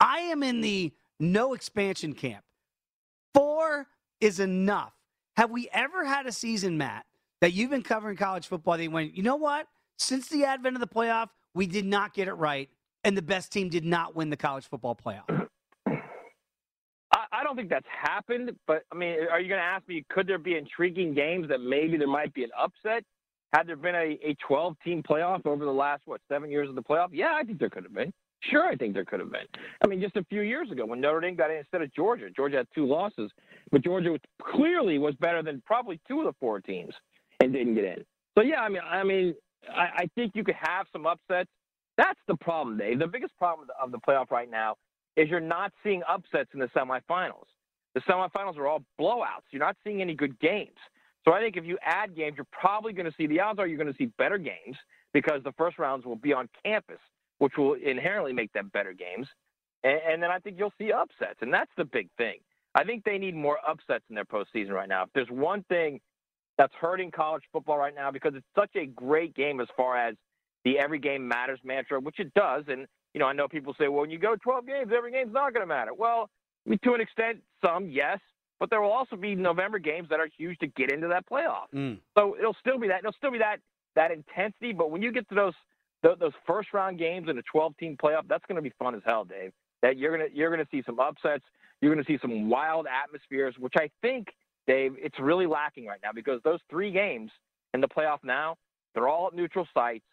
I 0.00 0.18
am 0.20 0.42
in 0.42 0.60
the 0.60 0.92
no 1.20 1.54
expansion 1.54 2.14
camp. 2.14 2.44
Four 3.34 3.86
is 4.20 4.40
enough. 4.40 4.92
Have 5.36 5.50
we 5.50 5.68
ever 5.72 6.04
had 6.04 6.26
a 6.26 6.32
season, 6.32 6.78
Matt, 6.78 7.06
that 7.40 7.52
you've 7.52 7.70
been 7.70 7.82
covering 7.82 8.16
college 8.16 8.46
football 8.46 8.76
that 8.76 8.82
you 8.82 8.90
went, 8.90 9.16
you 9.16 9.22
know 9.22 9.36
what? 9.36 9.66
Since 9.98 10.28
the 10.28 10.44
advent 10.44 10.76
of 10.76 10.80
the 10.80 10.88
playoff, 10.88 11.28
we 11.54 11.66
did 11.66 11.84
not 11.84 12.14
get 12.14 12.28
it 12.28 12.34
right, 12.34 12.68
and 13.04 13.16
the 13.16 13.22
best 13.22 13.52
team 13.52 13.68
did 13.68 13.84
not 13.84 14.14
win 14.14 14.30
the 14.30 14.36
college 14.36 14.68
football 14.68 14.96
playoff. 14.96 15.28
I, 15.86 17.24
I 17.32 17.44
don't 17.44 17.56
think 17.56 17.70
that's 17.70 17.86
happened, 17.88 18.52
but 18.66 18.82
I 18.92 18.96
mean, 18.96 19.16
are 19.30 19.40
you 19.40 19.48
going 19.48 19.60
to 19.60 19.64
ask 19.64 19.86
me, 19.88 20.04
could 20.10 20.26
there 20.26 20.38
be 20.38 20.56
intriguing 20.56 21.14
games 21.14 21.48
that 21.48 21.60
maybe 21.60 21.96
there 21.96 22.08
might 22.08 22.34
be 22.34 22.44
an 22.44 22.50
upset? 22.58 23.04
Had 23.52 23.68
there 23.68 23.76
been 23.76 23.94
a, 23.94 24.18
a 24.24 24.36
12 24.46 24.74
team 24.84 25.02
playoff 25.02 25.46
over 25.46 25.64
the 25.64 25.70
last, 25.70 26.02
what, 26.06 26.20
seven 26.28 26.50
years 26.50 26.68
of 26.68 26.74
the 26.74 26.82
playoff? 26.82 27.10
Yeah, 27.12 27.34
I 27.34 27.44
think 27.44 27.60
there 27.60 27.70
could 27.70 27.84
have 27.84 27.94
been. 27.94 28.12
Sure, 28.50 28.66
I 28.66 28.76
think 28.76 28.94
there 28.94 29.04
could 29.04 29.20
have 29.20 29.30
been. 29.32 29.46
I 29.82 29.88
mean, 29.88 30.00
just 30.00 30.16
a 30.16 30.24
few 30.24 30.42
years 30.42 30.70
ago 30.70 30.84
when 30.84 31.00
Notre 31.00 31.20
Dame 31.20 31.36
got 31.36 31.50
in 31.50 31.58
instead 31.58 31.82
of 31.82 31.92
Georgia, 31.94 32.28
Georgia 32.30 32.58
had 32.58 32.66
two 32.74 32.86
losses, 32.86 33.30
but 33.70 33.82
Georgia 33.82 34.18
clearly 34.42 34.98
was 34.98 35.14
better 35.16 35.42
than 35.42 35.62
probably 35.64 36.00
two 36.06 36.20
of 36.20 36.26
the 36.26 36.34
four 36.40 36.60
teams 36.60 36.94
and 37.40 37.52
didn't 37.52 37.74
get 37.74 37.84
in. 37.84 38.04
So 38.36 38.44
yeah, 38.44 38.60
I 38.60 38.68
mean, 38.68 38.82
I 38.88 39.04
mean, 39.04 39.34
I, 39.70 40.02
I 40.02 40.08
think 40.14 40.32
you 40.34 40.44
could 40.44 40.56
have 40.60 40.86
some 40.92 41.06
upsets. 41.06 41.50
That's 41.96 42.18
the 42.26 42.36
problem, 42.36 42.76
Dave. 42.76 42.98
The 42.98 43.06
biggest 43.06 43.36
problem 43.38 43.68
of 43.80 43.92
the 43.92 43.98
playoff 43.98 44.30
right 44.30 44.50
now 44.50 44.76
is 45.16 45.28
you're 45.28 45.40
not 45.40 45.72
seeing 45.82 46.02
upsets 46.08 46.50
in 46.52 46.60
the 46.60 46.66
semifinals. 46.66 47.46
The 47.94 48.00
semifinals 48.00 48.58
are 48.58 48.66
all 48.66 48.82
blowouts. 49.00 49.46
You're 49.52 49.62
not 49.62 49.76
seeing 49.84 50.02
any 50.02 50.14
good 50.14 50.38
games. 50.40 50.76
So 51.24 51.32
I 51.32 51.40
think 51.40 51.56
if 51.56 51.64
you 51.64 51.78
add 51.82 52.14
games, 52.16 52.34
you're 52.36 52.46
probably 52.50 52.92
going 52.92 53.06
to 53.06 53.14
see 53.16 53.26
the 53.26 53.40
odds 53.40 53.58
are 53.58 53.66
you're 53.66 53.78
going 53.78 53.90
to 53.92 53.96
see 53.96 54.10
better 54.18 54.36
games 54.36 54.76
because 55.12 55.42
the 55.44 55.52
first 55.52 55.78
rounds 55.78 56.04
will 56.04 56.16
be 56.16 56.32
on 56.32 56.48
campus, 56.64 56.98
which 57.38 57.54
will 57.56 57.74
inherently 57.74 58.32
make 58.32 58.52
them 58.52 58.70
better 58.72 58.92
games. 58.92 59.26
And, 59.82 60.00
and 60.08 60.22
then 60.22 60.30
I 60.30 60.38
think 60.38 60.56
you'll 60.58 60.72
see 60.78 60.92
upsets, 60.92 61.38
and 61.40 61.52
that's 61.52 61.70
the 61.76 61.84
big 61.84 62.08
thing. 62.16 62.38
I 62.74 62.84
think 62.84 63.04
they 63.04 63.18
need 63.18 63.36
more 63.36 63.58
upsets 63.66 64.04
in 64.08 64.14
their 64.14 64.24
postseason 64.24 64.70
right 64.70 64.88
now. 64.88 65.04
If 65.04 65.10
there's 65.14 65.30
one 65.30 65.64
thing 65.68 66.00
that's 66.58 66.72
hurting 66.80 67.10
college 67.10 67.42
football 67.52 67.78
right 67.78 67.94
now, 67.94 68.10
because 68.10 68.34
it's 68.34 68.46
such 68.56 68.70
a 68.76 68.86
great 68.86 69.34
game 69.34 69.60
as 69.60 69.68
far 69.76 69.96
as 69.96 70.16
the 70.64 70.78
every 70.78 70.98
game 70.98 71.26
matters 71.26 71.60
mantra, 71.64 72.00
which 72.00 72.18
it 72.18 72.32
does. 72.34 72.64
And 72.68 72.86
you 73.12 73.20
know, 73.20 73.26
I 73.26 73.32
know 73.32 73.46
people 73.46 73.74
say, 73.78 73.88
well, 73.88 74.00
when 74.00 74.10
you 74.10 74.18
go 74.18 74.34
12 74.36 74.66
games, 74.66 74.92
every 74.96 75.12
game's 75.12 75.32
not 75.32 75.52
going 75.52 75.62
to 75.62 75.66
matter. 75.66 75.92
Well, 75.96 76.30
I 76.66 76.70
mean, 76.70 76.78
to 76.84 76.94
an 76.94 77.00
extent, 77.00 77.38
some 77.64 77.88
yes, 77.88 78.18
but 78.58 78.70
there 78.70 78.80
will 78.80 78.90
also 78.90 79.16
be 79.16 79.34
November 79.34 79.78
games 79.78 80.08
that 80.10 80.20
are 80.20 80.28
huge 80.36 80.58
to 80.58 80.66
get 80.68 80.90
into 80.90 81.08
that 81.08 81.28
playoff. 81.28 81.66
Mm. 81.74 81.98
So 82.16 82.36
it'll 82.38 82.56
still 82.60 82.78
be 82.78 82.88
that. 82.88 83.00
It'll 83.00 83.12
still 83.12 83.30
be 83.30 83.38
that 83.38 83.58
that 83.94 84.10
intensity. 84.10 84.72
But 84.72 84.90
when 84.90 85.02
you 85.02 85.12
get 85.12 85.28
to 85.28 85.34
those 85.34 85.54
those, 86.04 86.32
first 86.46 86.72
round 86.72 86.98
games 86.98 87.28
in 87.28 87.38
a 87.38 87.42
12 87.50 87.76
team 87.78 87.96
playoff, 88.02 88.22
that's 88.28 88.44
going 88.46 88.56
to 88.56 88.62
be 88.62 88.72
fun 88.78 88.94
as 88.94 89.02
hell, 89.04 89.24
Dave. 89.24 89.52
That 89.82 89.98
you're 89.98 90.16
gonna 90.16 90.30
you're 90.32 90.50
gonna 90.50 90.68
see 90.70 90.82
some 90.86 90.98
upsets. 90.98 91.44
You're 91.82 91.94
gonna 91.94 92.06
see 92.06 92.18
some 92.22 92.48
wild 92.48 92.86
atmospheres, 92.86 93.54
which 93.58 93.74
I 93.76 93.90
think, 94.00 94.28
Dave, 94.66 94.94
it's 94.98 95.18
really 95.20 95.46
lacking 95.46 95.84
right 95.84 96.00
now 96.02 96.10
because 96.14 96.40
those 96.42 96.60
three 96.70 96.90
games 96.90 97.30
in 97.74 97.82
the 97.82 97.88
playoff 97.88 98.20
now, 98.22 98.56
they're 98.94 99.08
all 99.08 99.26
at 99.26 99.34
neutral 99.34 99.66
sites. 99.74 100.04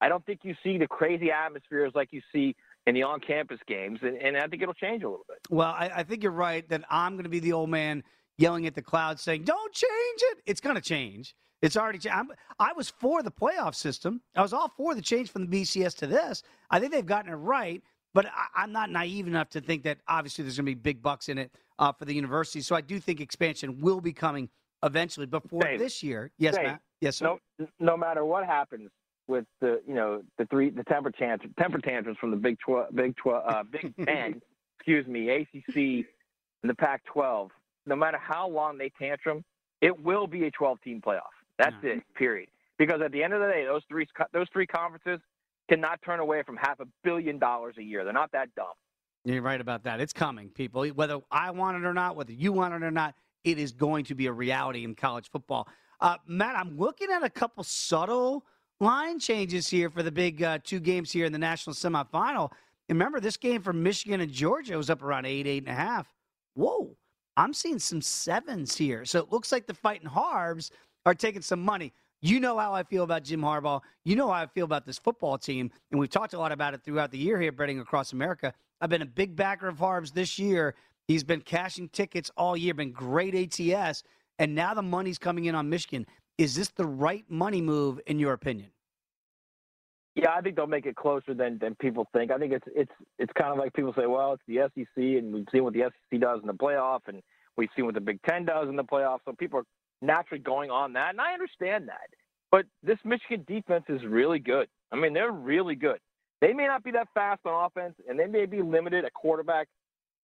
I 0.00 0.08
don't 0.08 0.24
think 0.24 0.40
you 0.44 0.54
see 0.62 0.78
the 0.78 0.86
crazy 0.86 1.30
atmospheres 1.30 1.92
like 1.94 2.08
you 2.12 2.22
see 2.32 2.54
in 2.86 2.94
the 2.94 3.02
on-campus 3.02 3.58
games, 3.66 3.98
and, 4.02 4.16
and 4.16 4.36
I 4.36 4.46
think 4.46 4.62
it'll 4.62 4.72
change 4.72 5.02
a 5.02 5.08
little 5.08 5.26
bit. 5.28 5.38
Well, 5.50 5.68
I, 5.68 5.90
I 5.96 6.02
think 6.04 6.22
you're 6.22 6.32
right 6.32 6.66
that 6.70 6.84
I'm 6.88 7.14
going 7.14 7.24
to 7.24 7.30
be 7.30 7.40
the 7.40 7.52
old 7.52 7.68
man 7.68 8.04
yelling 8.38 8.66
at 8.66 8.74
the 8.74 8.82
clouds 8.82 9.20
saying, 9.20 9.42
"Don't 9.44 9.72
change 9.74 10.20
it." 10.20 10.38
It's 10.46 10.60
going 10.60 10.76
to 10.76 10.82
change. 10.82 11.34
It's 11.62 11.76
already 11.76 11.98
changed. 11.98 12.32
I 12.58 12.72
was 12.72 12.88
for 12.88 13.22
the 13.22 13.30
playoff 13.30 13.74
system. 13.74 14.20
I 14.36 14.42
was 14.42 14.52
all 14.52 14.68
for 14.76 14.94
the 14.94 15.02
change 15.02 15.30
from 15.30 15.46
the 15.46 15.62
BCS 15.62 15.96
to 15.98 16.06
this. 16.06 16.42
I 16.70 16.78
think 16.78 16.92
they've 16.92 17.04
gotten 17.04 17.32
it 17.32 17.36
right, 17.36 17.82
but 18.14 18.26
I, 18.26 18.64
am 18.64 18.72
not 18.72 18.90
naive 18.90 19.26
enough 19.26 19.50
to 19.50 19.60
think 19.60 19.82
that 19.84 19.98
obviously 20.06 20.44
there's 20.44 20.56
going 20.56 20.66
to 20.66 20.70
be 20.70 20.74
big 20.74 21.02
bucks 21.02 21.28
in 21.28 21.38
it 21.38 21.50
uh, 21.78 21.92
for 21.92 22.04
the 22.04 22.14
university. 22.14 22.60
So 22.60 22.76
I 22.76 22.80
do 22.80 23.00
think 23.00 23.20
expansion 23.20 23.80
will 23.80 24.00
be 24.00 24.12
coming 24.12 24.48
eventually. 24.84 25.26
Before 25.26 25.62
Dave, 25.62 25.78
this 25.78 26.02
year, 26.02 26.30
yes, 26.38 26.54
Dave, 26.54 26.66
Matt. 26.66 26.80
Yes, 27.00 27.16
sir. 27.16 27.38
No, 27.58 27.66
no 27.80 27.96
matter 27.96 28.24
what 28.24 28.46
happens 28.46 28.90
with 29.26 29.44
the 29.60 29.80
you 29.86 29.94
know 29.94 30.22
the 30.38 30.46
three 30.46 30.70
the 30.70 30.84
temper 30.84 31.10
tantrums 31.10 31.54
temper 31.58 31.78
tantrums 31.78 32.18
from 32.20 32.30
the 32.30 32.36
Big 32.36 32.56
Twelve 32.64 32.94
Big 32.94 33.16
Twelve 33.16 33.42
uh, 33.46 33.64
Big 33.70 33.94
Ten, 34.06 34.40
excuse 34.78 35.06
me, 35.06 35.28
ACC 35.28 36.06
and 36.62 36.70
the 36.70 36.74
Pac-12. 36.74 37.48
No 37.86 37.96
matter 37.96 38.18
how 38.18 38.48
long 38.48 38.78
they 38.78 38.90
tantrum, 38.98 39.44
it 39.80 40.02
will 40.02 40.26
be 40.26 40.44
a 40.44 40.50
12 40.50 40.80
team 40.82 41.00
playoff. 41.04 41.22
That's 41.58 41.74
Yeah. 41.82 41.90
it. 41.90 42.14
Period. 42.14 42.48
Because 42.78 43.00
at 43.02 43.10
the 43.12 43.22
end 43.22 43.32
of 43.34 43.40
the 43.40 43.48
day, 43.48 43.64
those 43.64 43.82
three 43.88 44.06
those 44.32 44.48
three 44.52 44.66
conferences 44.66 45.20
cannot 45.68 46.00
turn 46.02 46.20
away 46.20 46.42
from 46.44 46.56
half 46.56 46.80
a 46.80 46.86
billion 47.02 47.38
dollars 47.38 47.76
a 47.78 47.82
year. 47.82 48.04
They're 48.04 48.12
not 48.12 48.30
that 48.32 48.54
dumb. 48.54 48.72
You're 49.24 49.42
right 49.42 49.60
about 49.60 49.82
that. 49.84 50.00
It's 50.00 50.12
coming, 50.12 50.48
people. 50.50 50.86
Whether 50.88 51.20
I 51.30 51.50
want 51.50 51.76
it 51.76 51.84
or 51.84 51.92
not, 51.92 52.16
whether 52.16 52.32
you 52.32 52.52
want 52.52 52.72
it 52.74 52.82
or 52.82 52.90
not, 52.90 53.14
it 53.44 53.58
is 53.58 53.72
going 53.72 54.04
to 54.06 54.14
be 54.14 54.26
a 54.26 54.32
reality 54.32 54.84
in 54.84 54.94
college 54.94 55.28
football. 55.30 55.68
Uh, 56.00 56.16
Matt, 56.26 56.56
I'm 56.56 56.76
looking 56.78 57.10
at 57.10 57.22
a 57.24 57.28
couple 57.30 57.64
subtle 57.64 58.46
line 58.80 59.18
changes 59.18 59.68
here 59.68 59.90
for 59.90 60.02
the 60.04 60.12
big 60.12 60.42
uh, 60.42 60.58
two 60.62 60.78
games 60.80 61.10
here 61.10 61.26
in 61.26 61.32
the 61.32 61.38
national 61.38 61.74
semifinal. 61.74 62.52
And 62.88 62.96
remember, 62.98 63.18
this 63.20 63.36
game 63.36 63.60
from 63.60 63.82
Michigan 63.82 64.20
and 64.20 64.30
Georgia 64.32 64.76
was 64.76 64.88
up 64.88 65.02
around 65.02 65.26
eight, 65.26 65.46
eight 65.46 65.64
and 65.64 65.72
a 65.72 65.74
half. 65.74 66.06
Whoa, 66.54 66.96
I'm 67.36 67.52
seeing 67.52 67.80
some 67.80 68.00
sevens 68.00 68.76
here. 68.76 69.04
So 69.04 69.18
it 69.18 69.32
looks 69.32 69.50
like 69.52 69.66
the 69.66 69.74
fighting 69.74 70.08
Harbs 70.08 70.70
are 71.08 71.14
taking 71.14 71.40
some 71.40 71.64
money. 71.64 71.94
You 72.20 72.38
know 72.38 72.58
how 72.58 72.74
I 72.74 72.82
feel 72.82 73.02
about 73.02 73.24
Jim 73.24 73.40
Harbaugh. 73.40 73.80
You 74.04 74.14
know 74.14 74.26
how 74.26 74.34
I 74.34 74.46
feel 74.46 74.66
about 74.66 74.84
this 74.84 74.98
football 74.98 75.38
team. 75.38 75.70
And 75.90 75.98
we've 75.98 76.10
talked 76.10 76.34
a 76.34 76.38
lot 76.38 76.52
about 76.52 76.74
it 76.74 76.82
throughout 76.84 77.10
the 77.12 77.16
year 77.16 77.40
here, 77.40 77.50
betting 77.50 77.80
across 77.80 78.12
America. 78.12 78.52
I've 78.82 78.90
been 78.90 79.00
a 79.00 79.06
big 79.06 79.34
backer 79.34 79.68
of 79.68 79.78
Harbs 79.78 80.10
this 80.10 80.38
year. 80.38 80.74
He's 81.06 81.24
been 81.24 81.40
cashing 81.40 81.88
tickets 81.88 82.30
all 82.36 82.58
year, 82.58 82.74
been 82.74 82.92
great 82.92 83.34
ATS. 83.34 84.02
And 84.38 84.54
now 84.54 84.74
the 84.74 84.82
money's 84.82 85.16
coming 85.18 85.46
in 85.46 85.54
on 85.54 85.70
Michigan. 85.70 86.06
Is 86.36 86.54
this 86.54 86.68
the 86.68 86.84
right 86.84 87.24
money 87.30 87.62
move, 87.62 88.00
in 88.06 88.18
your 88.18 88.34
opinion? 88.34 88.70
Yeah, 90.14 90.34
I 90.36 90.42
think 90.42 90.56
they'll 90.56 90.66
make 90.66 90.84
it 90.84 90.94
closer 90.94 91.32
than 91.32 91.58
than 91.58 91.74
people 91.76 92.06
think. 92.12 92.30
I 92.30 92.38
think 92.38 92.52
it's 92.52 92.66
it's 92.74 92.92
it's 93.18 93.32
kind 93.32 93.50
of 93.50 93.58
like 93.58 93.72
people 93.72 93.94
say, 93.96 94.06
well, 94.06 94.34
it's 94.34 94.42
the 94.46 94.68
SEC, 94.74 94.96
and 94.96 95.32
we've 95.32 95.46
seen 95.50 95.64
what 95.64 95.72
the 95.72 95.84
SEC 96.10 96.20
does 96.20 96.40
in 96.42 96.48
the 96.48 96.54
playoff, 96.54 97.00
and 97.06 97.22
we've 97.56 97.70
seen 97.74 97.86
what 97.86 97.94
the 97.94 98.00
Big 98.00 98.20
Ten 98.28 98.44
does 98.44 98.68
in 98.68 98.76
the 98.76 98.84
playoff. 98.84 99.18
So 99.24 99.32
people 99.32 99.60
are 99.60 99.64
naturally 100.02 100.42
going 100.42 100.70
on 100.70 100.92
that, 100.94 101.10
and 101.10 101.20
I 101.20 101.32
understand 101.32 101.88
that. 101.88 102.08
But 102.50 102.64
this 102.82 102.98
Michigan 103.04 103.44
defense 103.46 103.84
is 103.88 104.04
really 104.04 104.38
good. 104.38 104.68
I 104.90 104.96
mean, 104.96 105.12
they're 105.12 105.32
really 105.32 105.74
good. 105.74 105.98
They 106.40 106.52
may 106.52 106.66
not 106.66 106.84
be 106.84 106.92
that 106.92 107.08
fast 107.14 107.40
on 107.44 107.66
offense, 107.66 107.94
and 108.08 108.18
they 108.18 108.26
may 108.26 108.46
be 108.46 108.62
limited 108.62 109.04
at 109.04 109.12
quarterback 109.12 109.68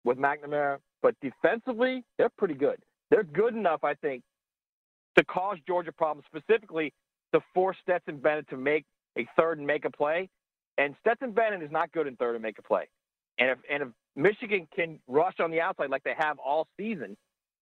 with 0.05 0.19
McNamara, 0.19 0.79
but 1.03 1.15
defensively, 1.21 2.05
they're 2.19 2.31
pretty 2.39 2.55
good. 2.55 2.79
They're 3.11 3.25
good 3.25 3.55
enough, 3.55 3.85
I 3.85 3.95
think, 3.95 4.23
to 5.19 5.25
cause 5.25 5.59
Georgia 5.67 5.93
problems, 5.93 6.25
specifically 6.27 6.93
to 7.33 7.41
force 7.53 7.77
Stetson 7.83 8.19
Bennett 8.19 8.49
to 8.51 8.57
make 8.57 8.85
a 9.19 9.27
third 9.37 9.59
and 9.59 9.67
make 9.67 9.85
a 9.85 9.91
play. 9.91 10.29
And 10.79 10.95
Stetson 11.01 11.33
Bennett 11.33 11.63
is 11.63 11.71
not 11.71 11.93
good 11.93 12.07
in 12.07 12.17
third 12.17 12.35
and 12.35 12.43
make 12.43 12.59
a 12.59 12.63
play. 12.63 12.89
And 13.39 13.51
if 13.51 13.59
and 13.71 13.83
if 13.83 13.89
Michigan 14.17 14.69
can 14.75 15.01
rush 15.09 15.35
on 15.41 15.51
the 15.51 15.61
outside 15.61 15.91
like 15.91 16.05
they 16.05 16.15
have 16.17 16.39
all 16.39 16.69
season 16.77 17.17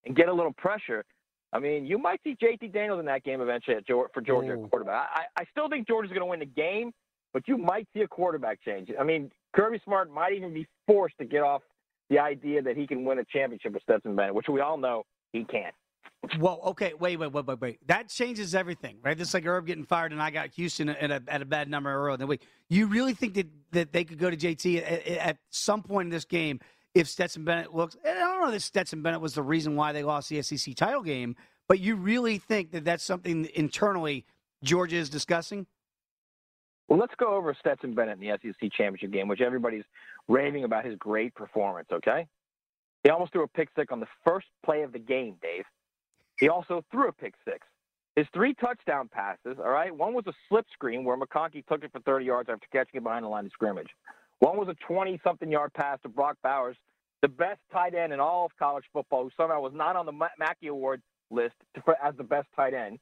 and 0.04 0.14
get 0.14 0.28
a 0.28 0.32
little 0.32 0.52
pressure, 0.52 1.04
I 1.53 1.59
mean, 1.59 1.84
you 1.84 1.98
might 1.98 2.20
see 2.24 2.34
JT 2.34 2.72
Daniels 2.72 2.98
in 2.98 3.07
that 3.07 3.24
game 3.24 3.40
eventually 3.40 3.76
at 3.76 3.86
Georgia, 3.86 4.11
for 4.14 4.20
Georgia 4.22 4.53
at 4.53 4.59
mm. 4.59 4.70
quarterback. 4.70 5.09
I, 5.14 5.42
I 5.42 5.44
still 5.50 5.68
think 5.68 5.86
Georgia's 5.86 6.11
going 6.11 6.22
to 6.22 6.26
win 6.26 6.40
the 6.40 6.46
game, 6.46 6.92
but 7.32 7.46
you 7.46 7.59
might 7.59 7.86
see 7.94 8.00
a 8.00 8.09
quarterback 8.09 8.61
change. 8.62 8.90
I 8.98 9.05
mean, 9.05 9.30
Kirby 9.55 9.80
Smart 9.84 10.11
might 10.11 10.32
even 10.32 10.55
be 10.55 10.66
forced 10.86 11.18
to 11.18 11.24
get 11.24 11.42
off 11.42 11.62
the 12.09 12.18
idea 12.18 12.62
that 12.62 12.76
he 12.76 12.86
can 12.86 13.05
win 13.05 13.18
a 13.18 13.24
championship 13.24 13.72
with 13.72 13.82
Stetson 13.82 14.16
Bennett, 14.16 14.34
which 14.34 14.48
we 14.48 14.61
all 14.61 14.78
know 14.78 15.05
he 15.32 15.44
can't. 15.44 15.74
Well, 16.38 16.61
okay, 16.66 16.92
wait, 16.98 17.18
wait, 17.18 17.32
wait, 17.32 17.46
wait, 17.46 17.61
wait. 17.61 17.86
That 17.88 18.09
changes 18.09 18.55
everything, 18.55 18.98
right? 19.03 19.18
This 19.18 19.28
is 19.28 19.34
like 19.34 19.44
Urb 19.44 19.66
getting 19.66 19.84
fired, 19.84 20.12
and 20.12 20.22
I 20.22 20.30
got 20.30 20.50
Houston 20.55 20.88
at 20.88 21.11
a, 21.11 21.22
at 21.26 21.42
a 21.42 21.44
bad 21.44 21.68
number 21.68 21.92
earlier 21.92 22.14
in 22.14 22.20
the 22.20 22.26
week. 22.26 22.42
You 22.68 22.86
really 22.86 23.12
think 23.12 23.34
that, 23.34 23.48
that 23.72 23.92
they 23.92 24.05
could 24.05 24.18
go 24.18 24.30
to 24.30 24.36
JT 24.36 24.82
at, 24.82 25.07
at 25.07 25.38
some 25.50 25.82
point 25.82 26.07
in 26.07 26.11
this 26.11 26.24
game 26.24 26.61
if 26.95 27.09
Stetson 27.09 27.45
Bennett 27.45 27.74
looks? 27.74 27.97
And 28.05 28.18
I 28.18 28.20
don't 28.20 28.40
know 28.40 28.51
that 28.51 28.61
Stetson 28.61 29.03
Bennett 29.03 29.20
was 29.20 29.34
the 29.34 29.43
reason 29.43 29.76
why 29.76 29.93
they 29.93 30.03
lost 30.03 30.28
the 30.28 30.43
SEC 30.43 30.74
title 30.74 31.03
game, 31.03 31.36
but 31.68 31.80
you 31.80 31.97
really 31.97 32.38
think 32.38 32.72
that 32.72 32.84
that's 32.84 33.05
something 33.05 33.49
internally 33.55 34.24
Georgia 34.62 34.97
is 34.97 35.11
discussing? 35.11 35.66
Well, 36.88 36.99
let's 36.99 37.14
go 37.16 37.34
over 37.34 37.55
Stetson 37.59 37.95
Bennett 37.95 38.20
in 38.20 38.28
the 38.28 38.38
SEC 38.43 38.70
championship 38.72 39.12
game, 39.12 39.28
which 39.28 39.40
everybody's 39.40 39.84
raving 40.28 40.64
about 40.64 40.84
his 40.84 40.97
great 40.99 41.34
performance. 41.34 41.88
Okay, 41.93 42.26
he 43.03 43.11
almost 43.11 43.32
threw 43.32 43.43
a 43.43 43.49
pick 43.49 43.68
six 43.76 43.93
on 43.93 44.01
the 44.01 44.09
first 44.24 44.47
play 44.64 44.82
of 44.82 44.93
the 44.93 44.99
game, 44.99 45.36
Dave. 45.43 45.64
He 46.38 46.49
also 46.49 46.84
threw 46.90 47.09
a 47.09 47.12
pick 47.12 47.34
six. 47.45 47.66
His 48.16 48.26
three 48.34 48.55
touchdown 48.55 49.09
passes, 49.09 49.59
all 49.59 49.70
right, 49.70 49.95
one 49.95 50.12
was 50.12 50.26
a 50.26 50.34
slip 50.49 50.66
screen 50.72 51.03
where 51.05 51.16
McConkey 51.16 51.64
took 51.66 51.82
it 51.82 51.93
for 51.93 52.01
30 52.01 52.26
yards 52.26 52.51
after 52.51 52.66
catching 52.70 52.99
it 52.99 53.03
behind 53.03 53.24
the 53.24 53.28
line 53.28 53.47
of 53.47 53.53
scrimmage. 53.53 53.88
One 54.43 54.57
was 54.57 54.66
a 54.66 54.74
20 54.88 55.20
something 55.22 55.49
yard 55.49 55.72
pass 55.72 56.01
to 56.03 56.09
Brock 56.09 56.36
Bowers, 56.43 56.76
the 57.20 57.28
best 57.28 57.61
tight 57.72 57.95
end 57.95 58.12
in 58.12 58.18
all 58.18 58.45
of 58.45 58.51
college 58.59 58.82
football, 58.93 59.22
who 59.22 59.30
somehow 59.36 59.61
was 59.61 59.72
not 59.72 59.95
on 59.95 60.05
the 60.05 60.12
Mackey 60.36 60.66
Award 60.66 61.01
list 61.30 61.55
to, 61.76 61.82
for, 61.82 61.95
as 62.03 62.16
the 62.16 62.24
best 62.24 62.49
tight 62.57 62.74
end. 62.74 62.99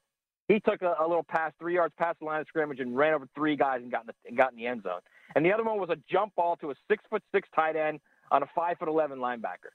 He 0.49 0.61
took 0.61 0.83
a, 0.83 0.97
a, 1.01 1.09
little 1.09 1.25
pass, 1.27 1.53
three 1.59 1.77
yards 1.77 1.95
past 1.97 2.19
the 2.19 2.27
line 2.27 2.43
of 2.43 2.47
scrimmage, 2.47 2.79
and 2.79 2.95
ran 2.95 3.15
over 3.15 3.27
three 3.35 3.57
guys 3.57 3.81
and 3.81 3.91
got 3.91 4.03
in 4.03 4.09
the, 4.09 4.13
and 4.29 4.37
got 4.37 4.53
in 4.53 4.59
the 4.59 4.67
end 4.67 4.83
zone. 4.83 5.01
And 5.35 5.43
the 5.43 5.51
other 5.51 5.65
one 5.65 5.81
was 5.81 5.89
a 5.89 5.97
jump 6.13 6.35
ball 6.35 6.57
to 6.57 6.73
a 6.73 6.75
six 6.91 7.03
foot 7.09 7.23
six 7.35 7.49
tight 7.55 7.75
end 7.75 8.01
on 8.31 8.43
a 8.43 8.47
five 8.55 8.77
foot 8.77 8.89
eleven 8.89 9.19
linebacker. 9.19 9.73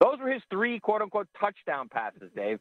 Those 0.00 0.18
were 0.18 0.32
his 0.32 0.42
three 0.50 0.80
quote 0.80 1.00
unquote 1.00 1.28
touchdown 1.38 1.88
passes, 1.88 2.32
Dave. 2.34 2.58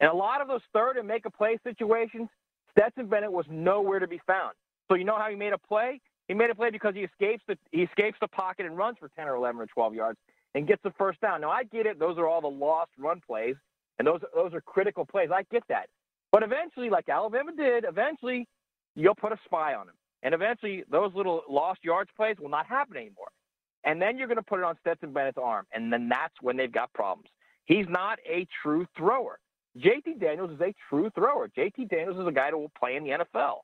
And 0.00 0.10
a 0.10 0.14
lot 0.16 0.40
of 0.40 0.48
those 0.48 0.62
third 0.72 0.96
and 0.96 1.06
make 1.06 1.26
a 1.26 1.30
play 1.30 1.58
situations, 1.62 2.28
Stetson 2.72 3.06
Bennett 3.06 3.30
was 3.30 3.46
nowhere 3.48 4.00
to 4.00 4.08
be 4.08 4.20
found. 4.26 4.54
So 4.90 4.96
you 4.96 5.04
know 5.04 5.16
how 5.16 5.30
he 5.30 5.36
made 5.36 5.52
a 5.52 5.58
play? 5.58 6.00
He 6.28 6.34
made 6.34 6.50
a 6.50 6.54
play 6.54 6.70
because 6.70 6.94
he 6.94 7.02
escapes 7.02 7.42
the 7.46 7.56
he 7.70 7.82
escapes 7.82 8.18
the 8.20 8.28
pocket 8.28 8.66
and 8.66 8.76
runs 8.76 8.98
for 8.98 9.08
10 9.16 9.28
or 9.28 9.36
11 9.36 9.60
or 9.60 9.66
12 9.66 9.94
yards 9.94 10.18
and 10.54 10.66
gets 10.66 10.82
the 10.82 10.92
first 10.98 11.20
down. 11.20 11.40
Now 11.40 11.50
I 11.50 11.64
get 11.64 11.86
it; 11.86 11.98
those 11.98 12.18
are 12.18 12.28
all 12.28 12.40
the 12.40 12.48
lost 12.48 12.90
run 12.98 13.20
plays, 13.26 13.56
and 13.98 14.06
those 14.06 14.20
those 14.34 14.54
are 14.54 14.60
critical 14.60 15.04
plays. 15.06 15.30
I 15.32 15.44
get 15.50 15.62
that. 15.68 15.88
But 16.32 16.42
eventually, 16.42 16.90
like 16.90 17.08
Alabama 17.08 17.52
did, 17.56 17.84
eventually 17.88 18.48
you'll 18.94 19.14
put 19.14 19.32
a 19.32 19.38
spy 19.44 19.74
on 19.74 19.88
him, 19.88 19.94
and 20.22 20.34
eventually 20.34 20.84
those 20.90 21.12
little 21.14 21.42
lost 21.48 21.84
yards 21.84 22.10
plays 22.16 22.36
will 22.40 22.48
not 22.48 22.66
happen 22.66 22.96
anymore. 22.96 23.28
And 23.84 24.02
then 24.02 24.18
you're 24.18 24.26
going 24.26 24.36
to 24.36 24.42
put 24.42 24.58
it 24.58 24.64
on 24.64 24.76
Stetson 24.80 25.12
Bennett's 25.12 25.38
arm, 25.40 25.66
and 25.72 25.92
then 25.92 26.08
that's 26.08 26.34
when 26.42 26.56
they've 26.56 26.72
got 26.72 26.92
problems. 26.92 27.28
He's 27.66 27.86
not 27.88 28.18
a 28.28 28.46
true 28.62 28.86
thrower. 28.96 29.38
JT 29.78 30.20
Daniels 30.20 30.50
is 30.50 30.60
a 30.60 30.74
true 30.88 31.10
thrower. 31.14 31.48
JT 31.56 31.88
Daniels 31.88 32.18
is 32.18 32.26
a 32.26 32.32
guy 32.32 32.50
that 32.50 32.56
will 32.56 32.72
play 32.78 32.96
in 32.96 33.04
the 33.04 33.10
NFL. 33.10 33.58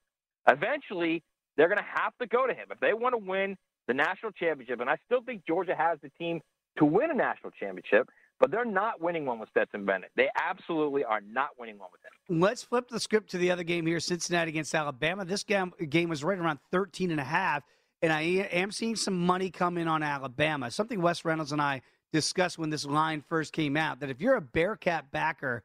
Eventually, 0.49 1.23
they're 1.57 1.69
going 1.69 1.79
to 1.79 2.01
have 2.01 2.13
to 2.21 2.27
go 2.27 2.47
to 2.47 2.53
him. 2.53 2.67
If 2.71 2.81
they 2.81 2.95
want 2.95 3.15
to 3.15 3.19
win 3.19 3.57
the 3.89 3.95
national 3.95 4.33
championship, 4.33 4.81
and 4.81 4.89
I 4.89 4.97
still 5.07 5.23
think 5.23 5.47
Georgia 5.47 5.75
has 5.77 5.99
the 6.03 6.11
team 6.19 6.41
to 6.79 6.85
win 6.85 7.11
a 7.11 7.15
national 7.15 7.51
championship, 7.53 8.09
but 8.41 8.51
they're 8.51 8.65
not 8.65 9.01
winning 9.01 9.27
one 9.27 9.39
with 9.39 9.49
Stetson 9.51 9.85
Bennett. 9.85 10.11
They 10.17 10.29
absolutely 10.37 11.05
are 11.05 11.21
not 11.21 11.51
winning 11.59 11.79
one 11.79 11.89
with 11.93 12.01
him. 12.01 12.41
Let's 12.41 12.63
flip 12.63 12.89
the 12.89 12.99
script 12.99 13.31
to 13.31 13.39
the 13.39 13.51
other 13.51 13.63
game 13.63 13.87
here 13.87 14.01
Cincinnati 14.01 14.49
against 14.49 14.75
Alabama. 14.75 15.25
This 15.25 15.45
game, 15.45 15.73
game 15.89 16.09
was 16.09 16.25
right 16.25 16.39
around 16.39 16.59
13 16.73 17.11
and 17.11 17.21
a 17.21 17.25
half, 17.25 17.63
and 18.01 18.13
I 18.13 18.23
am 18.23 18.73
seeing 18.73 18.97
some 18.97 19.19
money 19.19 19.51
come 19.51 19.79
in 19.79 19.87
on 19.87 20.03
Alabama. 20.03 20.71
Something 20.71 21.01
Wes 21.01 21.25
Reynolds 21.25 21.53
and 21.53 21.63
I 21.63 21.83
discussed 22.13 22.59
when 22.59 22.71
this 22.71 22.85
line 22.85 23.23
first 23.29 23.53
came 23.53 23.77
out 23.77 24.01
that 24.01 24.11
if 24.11 24.21
you're 24.21 24.37
a 24.37 24.41
Bearcat 24.41 25.11
backer, 25.13 25.63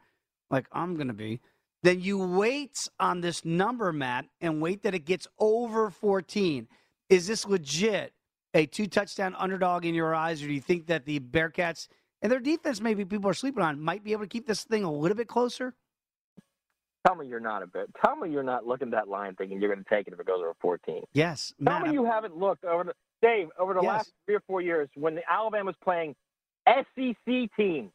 like 0.49 0.67
I'm 0.71 0.95
going 0.95 1.07
to 1.07 1.13
be, 1.13 1.39
then 1.83 2.01
you 2.01 2.17
wait 2.17 2.87
on 2.99 3.21
this 3.21 3.45
number, 3.45 3.93
Matt, 3.93 4.25
and 4.41 4.61
wait 4.61 4.83
that 4.83 4.93
it 4.95 5.05
gets 5.05 5.27
over 5.39 5.89
14. 5.89 6.67
Is 7.09 7.27
this 7.27 7.45
legit 7.45 8.13
a 8.53 8.65
two 8.65 8.87
touchdown 8.87 9.35
underdog 9.37 9.85
in 9.85 9.93
your 9.93 10.15
eyes, 10.15 10.41
or 10.43 10.47
do 10.47 10.53
you 10.53 10.61
think 10.61 10.87
that 10.87 11.05
the 11.05 11.19
Bearcats 11.19 11.87
and 12.21 12.31
their 12.31 12.39
defense, 12.39 12.81
maybe 12.81 13.05
people 13.05 13.29
are 13.29 13.33
sleeping 13.35 13.63
on, 13.63 13.79
might 13.79 14.03
be 14.03 14.11
able 14.11 14.23
to 14.23 14.27
keep 14.27 14.47
this 14.47 14.63
thing 14.63 14.83
a 14.83 14.91
little 14.91 15.15
bit 15.15 15.27
closer? 15.27 15.75
Tell 17.05 17.15
me 17.15 17.27
you're 17.27 17.39
not 17.39 17.63
a 17.63 17.67
bit. 17.67 17.89
Tell 18.03 18.15
me 18.17 18.29
you're 18.29 18.43
not 18.43 18.65
looking 18.65 18.89
at 18.89 18.91
that 18.91 19.07
line 19.07 19.35
thinking 19.35 19.61
you're 19.61 19.73
going 19.73 19.83
to 19.83 19.89
take 19.89 20.07
it 20.07 20.13
if 20.13 20.19
it 20.19 20.25
goes 20.25 20.39
over 20.39 20.53
14. 20.59 21.03
Yes. 21.13 21.53
Tell 21.63 21.79
Matt, 21.79 21.87
me 21.87 21.93
you 21.93 22.03
haven't 22.03 22.35
looked 22.35 22.65
over 22.65 22.83
the 22.85 22.93
Dave 23.21 23.47
over 23.57 23.73
the 23.73 23.81
Yes. 23.81 23.87
last 23.87 24.13
three 24.25 24.35
or 24.35 24.41
four 24.47 24.61
years 24.61 24.89
when 24.95 25.15
the 25.15 25.21
Alabama's 25.31 25.75
playing 25.83 26.15
SEC 26.67 27.49
teams 27.55 27.91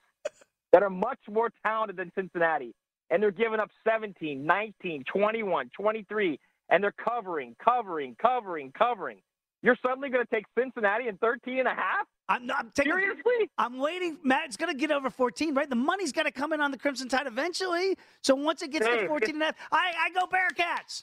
that 0.72 0.83
are 0.83 0.91
much 0.91 1.18
more 1.30 1.51
talented 1.64 1.97
than 1.97 2.11
Cincinnati, 2.14 2.72
and 3.11 3.23
they're 3.23 3.31
giving 3.31 3.61
up 3.61 3.71
17, 3.85 4.45
19, 4.45 5.05
21, 5.05 5.71
23, 5.77 6.41
and 6.71 6.83
they're 6.83 6.93
covering, 6.93 7.55
covering, 7.63 8.17
covering, 8.21 8.73
covering. 8.77 9.19
You're 9.63 9.77
suddenly 9.81 10.09
going 10.09 10.25
to 10.25 10.31
take 10.35 10.45
Cincinnati 10.59 11.07
in 11.07 11.17
13 11.19 11.61
and 11.61 11.69
a 11.69 11.75
half? 11.75 12.07
I'm 12.29 12.47
not 12.47 12.61
I'm 12.61 12.73
taking, 12.75 12.93
Seriously? 12.93 13.51
I'm 13.59 13.79
waiting, 13.79 14.19
Matt. 14.25 14.47
It's 14.47 14.57
going 14.57 14.73
to 14.73 14.79
get 14.79 14.91
over 14.91 15.09
14, 15.09 15.55
right? 15.55 15.69
The 15.69 15.77
money's 15.77 16.13
got 16.13 16.25
to 16.25 16.33
come 16.33 16.53
in 16.53 16.61
on 16.61 16.73
the 16.73 16.79
Crimson 16.79 17.09
Tide 17.09 17.27
eventually. 17.27 17.97
So 18.23 18.35
once 18.35 18.63
it 18.63 18.73
gets 18.73 18.87
to 18.87 19.07
14 19.07 19.35
and 19.35 19.43
a 19.43 19.45
half, 19.47 19.55
I, 19.71 19.93
I 20.07 20.11
go 20.11 20.27
Bearcats. 20.27 21.03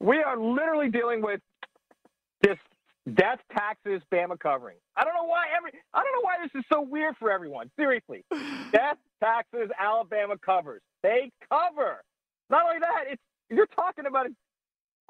We 0.00 0.18
are 0.18 0.38
literally 0.38 0.90
dealing 0.90 1.22
with 1.22 1.40
this 2.42 2.58
death 3.12 3.40
taxes 3.52 4.02
Bama 4.12 4.38
covering. 4.38 4.76
I 4.96 5.04
don't 5.04 5.14
know 5.14 5.26
why 5.26 5.44
every 5.56 5.72
I 5.92 6.02
don't 6.02 6.12
know 6.12 6.22
why 6.22 6.36
this 6.42 6.50
is 6.58 6.64
so 6.72 6.80
weird 6.80 7.16
for 7.18 7.30
everyone. 7.30 7.70
Seriously. 7.78 8.24
death 8.72 8.98
taxes 9.22 9.70
Alabama 9.78 10.36
covers. 10.38 10.80
They 11.02 11.30
cover. 11.50 12.02
Not 12.50 12.64
only 12.66 12.80
that, 12.80 13.04
it's 13.10 13.22
you're 13.50 13.66
talking 13.66 14.06
about 14.06 14.26
it. 14.26 14.32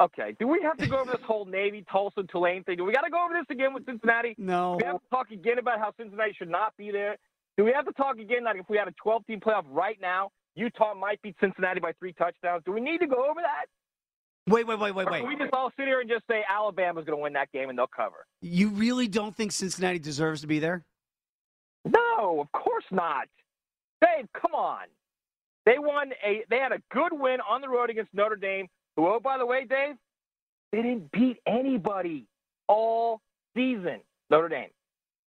Okay, 0.01 0.35
do 0.41 0.49
we 0.49 0.61
have 0.63 0.77
to 0.79 0.89
go 0.89 0.99
over 0.99 1.13
this 1.13 1.21
whole 1.25 1.45
Navy, 1.45 1.85
Tulsa, 1.91 2.25
Tulane 2.25 2.65
thing? 2.65 2.77
Do 2.77 2.85
we 2.85 2.93
got 2.93 3.03
to 3.03 3.11
go 3.11 3.25
over 3.25 3.35
this 3.35 3.47
again 3.49 3.73
with 3.73 3.87
Cincinnati? 3.87 4.35
No. 4.39 4.77
Do 4.77 4.85
we 4.85 4.91
have 4.91 5.01
to 5.01 5.09
talk 5.09 5.31
again 5.31 5.59
about 5.59 5.79
how 5.79 5.93
Cincinnati 5.97 6.33
should 6.37 6.49
not 6.49 6.77
be 6.77 6.91
there? 6.91 7.17
Do 7.57 7.63
we 7.63 7.73
have 7.73 7.85
to 7.87 7.93
talk 7.93 8.19
again 8.19 8.43
that 8.45 8.57
if 8.57 8.69
we 8.69 8.77
had 8.77 8.89
a 8.89 8.95
12 9.01 9.25
team 9.27 9.39
playoff 9.39 9.63
right 9.69 9.97
now, 10.03 10.31
Utah 10.57 10.95
might 10.95 11.23
beat 11.23 11.37
Cincinnati 11.41 11.79
by 11.79 11.93
three 11.93 12.13
touchdowns? 12.13 12.65
Do 12.67 12.73
we 12.73 12.81
need 12.81 12.99
to 12.99 13.07
go 13.07 13.25
over 13.31 13.41
that? 13.41 13.67
Wait, 14.47 14.67
wait, 14.67 14.79
wait, 14.79 14.95
wait, 14.95 15.11
wait. 15.11 15.21
can 15.21 15.29
we 15.29 15.37
just 15.37 15.55
all 15.55 15.73
sit 15.77 15.87
here 15.87 16.01
and 16.01 16.09
just 16.09 16.25
say 16.29 16.43
Alabama's 16.49 17.05
going 17.07 17.17
to 17.17 17.23
win 17.23 17.33
that 17.33 17.51
game 17.53 17.71
and 17.71 17.79
they'll 17.79 17.87
cover? 17.87 18.27
You 18.43 18.69
really 18.69 19.09
don't 19.09 19.35
think 19.35 19.53
Cincinnati 19.53 19.99
deserves 19.99 20.43
to 20.43 20.47
be 20.47 20.59
there? 20.59 20.85
No, 21.87 22.41
of 22.41 22.53
course 22.53 22.85
not. 22.91 23.27
Dave, 24.03 24.29
come 24.39 24.55
on. 24.55 24.87
They 25.65 25.79
won 25.79 26.13
a 26.23 26.45
they 26.51 26.59
had 26.59 26.73
a 26.73 26.83
good 26.93 27.13
win 27.13 27.39
on 27.41 27.63
the 27.63 27.69
road 27.71 27.89
against 27.89 28.13
Notre 28.13 28.37
Dame, 28.37 28.69
who 28.97 29.07
oh 29.07 29.19
by 29.19 29.39
the 29.39 29.47
way, 29.47 29.65
Dave, 29.65 29.97
they 30.73 30.83
didn't 30.83 31.11
beat 31.11 31.39
anybody 31.47 32.27
all 32.69 33.23
season. 33.57 34.01
Notre 34.29 34.49
Dame. 34.49 34.69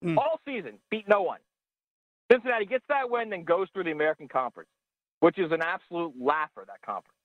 Hmm. 0.03 0.19
All 0.19 0.41
season, 0.47 0.79
beat 0.91 1.07
no 1.07 1.23
one. 1.23 1.41
Cincinnati 2.31 2.65
gets 2.65 2.85
that 2.89 3.11
win, 3.11 3.29
then 3.29 3.45
goes 3.45 3.69
through 3.73 3.85
the 3.85 3.91
American 3.91 4.27
Conference, 4.27 4.71
which 5.21 5.39
is 5.39 5.53
an 5.53 5.61
absolute 5.63 6.15
laugher, 6.19 6.65
that 6.67 6.81
conference. 6.81 7.19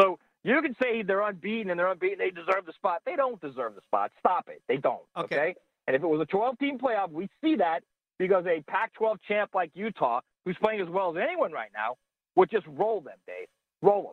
So 0.00 0.18
you 0.44 0.60
can 0.62 0.76
say 0.80 1.02
they're 1.02 1.22
unbeaten 1.22 1.70
and 1.70 1.78
they're 1.78 1.90
unbeaten, 1.90 2.18
they 2.18 2.30
deserve 2.30 2.66
the 2.66 2.72
spot. 2.74 3.00
They 3.06 3.16
don't 3.16 3.40
deserve 3.40 3.74
the 3.74 3.80
spot. 3.82 4.12
Stop 4.18 4.48
it. 4.48 4.62
They 4.68 4.76
don't. 4.76 5.02
Okay. 5.16 5.36
Okay. 5.36 5.54
And 5.86 5.96
if 5.96 6.02
it 6.02 6.06
was 6.06 6.20
a 6.20 6.26
12 6.26 6.58
team 6.58 6.78
playoff, 6.78 7.10
we 7.10 7.28
see 7.42 7.56
that 7.56 7.80
because 8.18 8.44
a 8.46 8.62
Pac 8.62 8.92
12 8.94 9.18
champ 9.26 9.50
like 9.54 9.70
Utah, 9.74 10.20
who's 10.44 10.56
playing 10.62 10.80
as 10.80 10.88
well 10.88 11.16
as 11.16 11.22
anyone 11.22 11.52
right 11.52 11.70
now, 11.74 11.96
would 12.36 12.50
just 12.50 12.66
roll 12.66 13.00
them, 13.00 13.16
Dave. 13.26 13.46
Roll 13.82 14.02
them. 14.02 14.12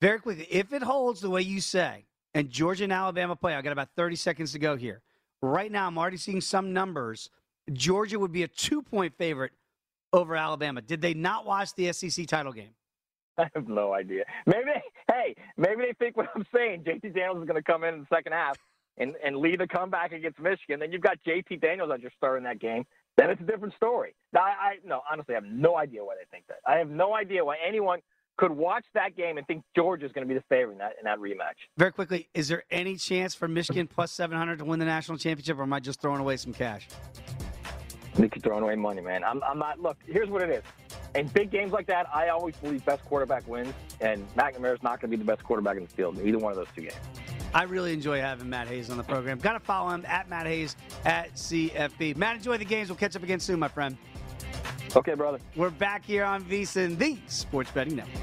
Very 0.00 0.18
quickly, 0.18 0.46
if 0.50 0.72
it 0.72 0.82
holds 0.82 1.20
the 1.20 1.30
way 1.30 1.40
you 1.42 1.60
say, 1.60 2.04
and 2.34 2.50
Georgia 2.50 2.84
and 2.84 2.92
Alabama 2.92 3.34
play, 3.34 3.54
I 3.54 3.62
got 3.62 3.72
about 3.72 3.88
30 3.96 4.16
seconds 4.16 4.52
to 4.52 4.58
go 4.58 4.76
here. 4.76 5.00
Right 5.40 5.72
now, 5.72 5.86
I'm 5.86 5.96
already 5.96 6.18
seeing 6.18 6.42
some 6.42 6.72
numbers. 6.72 7.30
Georgia 7.72 8.18
would 8.18 8.32
be 8.32 8.42
a 8.42 8.48
two 8.48 8.82
point 8.82 9.14
favorite 9.16 9.52
over 10.12 10.36
Alabama. 10.36 10.82
Did 10.82 11.00
they 11.00 11.14
not 11.14 11.46
watch 11.46 11.74
the 11.74 11.92
SEC 11.92 12.26
title 12.26 12.52
game? 12.52 12.74
I 13.38 13.48
have 13.54 13.68
no 13.68 13.92
idea. 13.92 14.24
Maybe, 14.46 14.70
hey, 15.10 15.34
maybe 15.56 15.82
they 15.82 15.92
think 15.98 16.16
what 16.16 16.28
I'm 16.34 16.46
saying. 16.54 16.84
JT 16.84 17.14
Daniels 17.14 17.38
is 17.38 17.46
going 17.46 17.62
to 17.62 17.62
come 17.62 17.84
in 17.84 17.94
in 17.94 18.00
the 18.00 18.06
second 18.14 18.32
half 18.32 18.56
and, 18.98 19.14
and 19.24 19.36
lead 19.36 19.60
a 19.60 19.66
comeback 19.66 20.12
against 20.12 20.40
Michigan. 20.40 20.80
Then 20.80 20.92
you've 20.92 21.02
got 21.02 21.18
JT 21.26 21.60
Daniels 21.60 21.90
on 21.92 22.00
your 22.00 22.10
star 22.16 22.36
in 22.36 22.44
that 22.44 22.58
game. 22.58 22.84
Then 23.16 23.30
it's 23.30 23.40
a 23.40 23.44
different 23.44 23.74
story. 23.74 24.14
I, 24.34 24.38
I 24.38 24.74
no, 24.84 25.00
honestly, 25.10 25.34
I 25.34 25.38
have 25.38 25.50
no 25.50 25.76
idea 25.76 26.04
why 26.04 26.14
they 26.16 26.26
think 26.30 26.46
that. 26.48 26.58
I 26.66 26.76
have 26.76 26.90
no 26.90 27.14
idea 27.14 27.44
why 27.44 27.56
anyone 27.66 28.00
could 28.36 28.50
watch 28.50 28.84
that 28.92 29.16
game 29.16 29.38
and 29.38 29.46
think 29.46 29.64
Georgia's 29.74 30.12
going 30.12 30.26
to 30.26 30.28
be 30.28 30.38
the 30.38 30.44
favorite 30.50 30.72
in 30.72 30.78
that 30.78 30.92
in 30.98 31.04
that 31.04 31.18
rematch. 31.18 31.56
Very 31.78 31.92
quickly, 31.92 32.28
is 32.34 32.48
there 32.48 32.64
any 32.70 32.96
chance 32.96 33.34
for 33.34 33.48
Michigan 33.48 33.86
plus 33.86 34.12
700 34.12 34.58
to 34.58 34.64
win 34.66 34.78
the 34.78 34.84
national 34.84 35.16
championship, 35.16 35.58
or 35.58 35.62
am 35.62 35.72
I 35.72 35.80
just 35.80 36.02
throwing 36.02 36.20
away 36.20 36.36
some 36.36 36.52
cash? 36.52 36.88
They 38.16 38.28
keep 38.28 38.42
throwing 38.42 38.62
away 38.62 38.76
money, 38.76 39.02
man. 39.02 39.22
I'm, 39.24 39.42
I'm 39.42 39.58
not. 39.58 39.80
Look, 39.80 39.98
here's 40.06 40.28
what 40.28 40.42
it 40.42 40.50
is. 40.50 40.62
In 41.14 41.28
big 41.28 41.50
games 41.50 41.72
like 41.72 41.86
that, 41.86 42.06
I 42.14 42.28
always 42.28 42.56
believe 42.56 42.84
best 42.84 43.04
quarterback 43.04 43.46
wins, 43.46 43.72
and 44.00 44.26
McNamara's 44.34 44.82
not 44.82 45.00
going 45.00 45.10
to 45.10 45.16
be 45.16 45.16
the 45.16 45.24
best 45.24 45.42
quarterback 45.44 45.76
in 45.76 45.84
the 45.84 45.88
field 45.88 46.18
in 46.18 46.26
either 46.26 46.38
one 46.38 46.52
of 46.52 46.56
those 46.56 46.68
two 46.74 46.82
games. 46.82 46.94
I 47.54 47.62
really 47.64 47.92
enjoy 47.92 48.20
having 48.20 48.50
Matt 48.50 48.68
Hayes 48.68 48.90
on 48.90 48.96
the 48.96 49.02
program. 49.02 49.38
Got 49.38 49.54
to 49.54 49.60
follow 49.60 49.90
him 49.90 50.04
at 50.06 50.28
Matt 50.28 50.46
Hayes 50.46 50.76
at 51.04 51.34
CFB. 51.34 52.16
Matt, 52.16 52.36
enjoy 52.36 52.58
the 52.58 52.64
games. 52.64 52.88
We'll 52.88 52.96
catch 52.98 53.16
up 53.16 53.22
again 53.22 53.40
soon, 53.40 53.58
my 53.58 53.68
friend. 53.68 53.96
Okay, 54.94 55.14
brother. 55.14 55.38
We're 55.54 55.70
back 55.70 56.04
here 56.04 56.24
on 56.24 56.42
VSiN, 56.44 56.98
the 56.98 57.18
Sports 57.28 57.70
Betting 57.70 57.96
Network. 57.96 58.22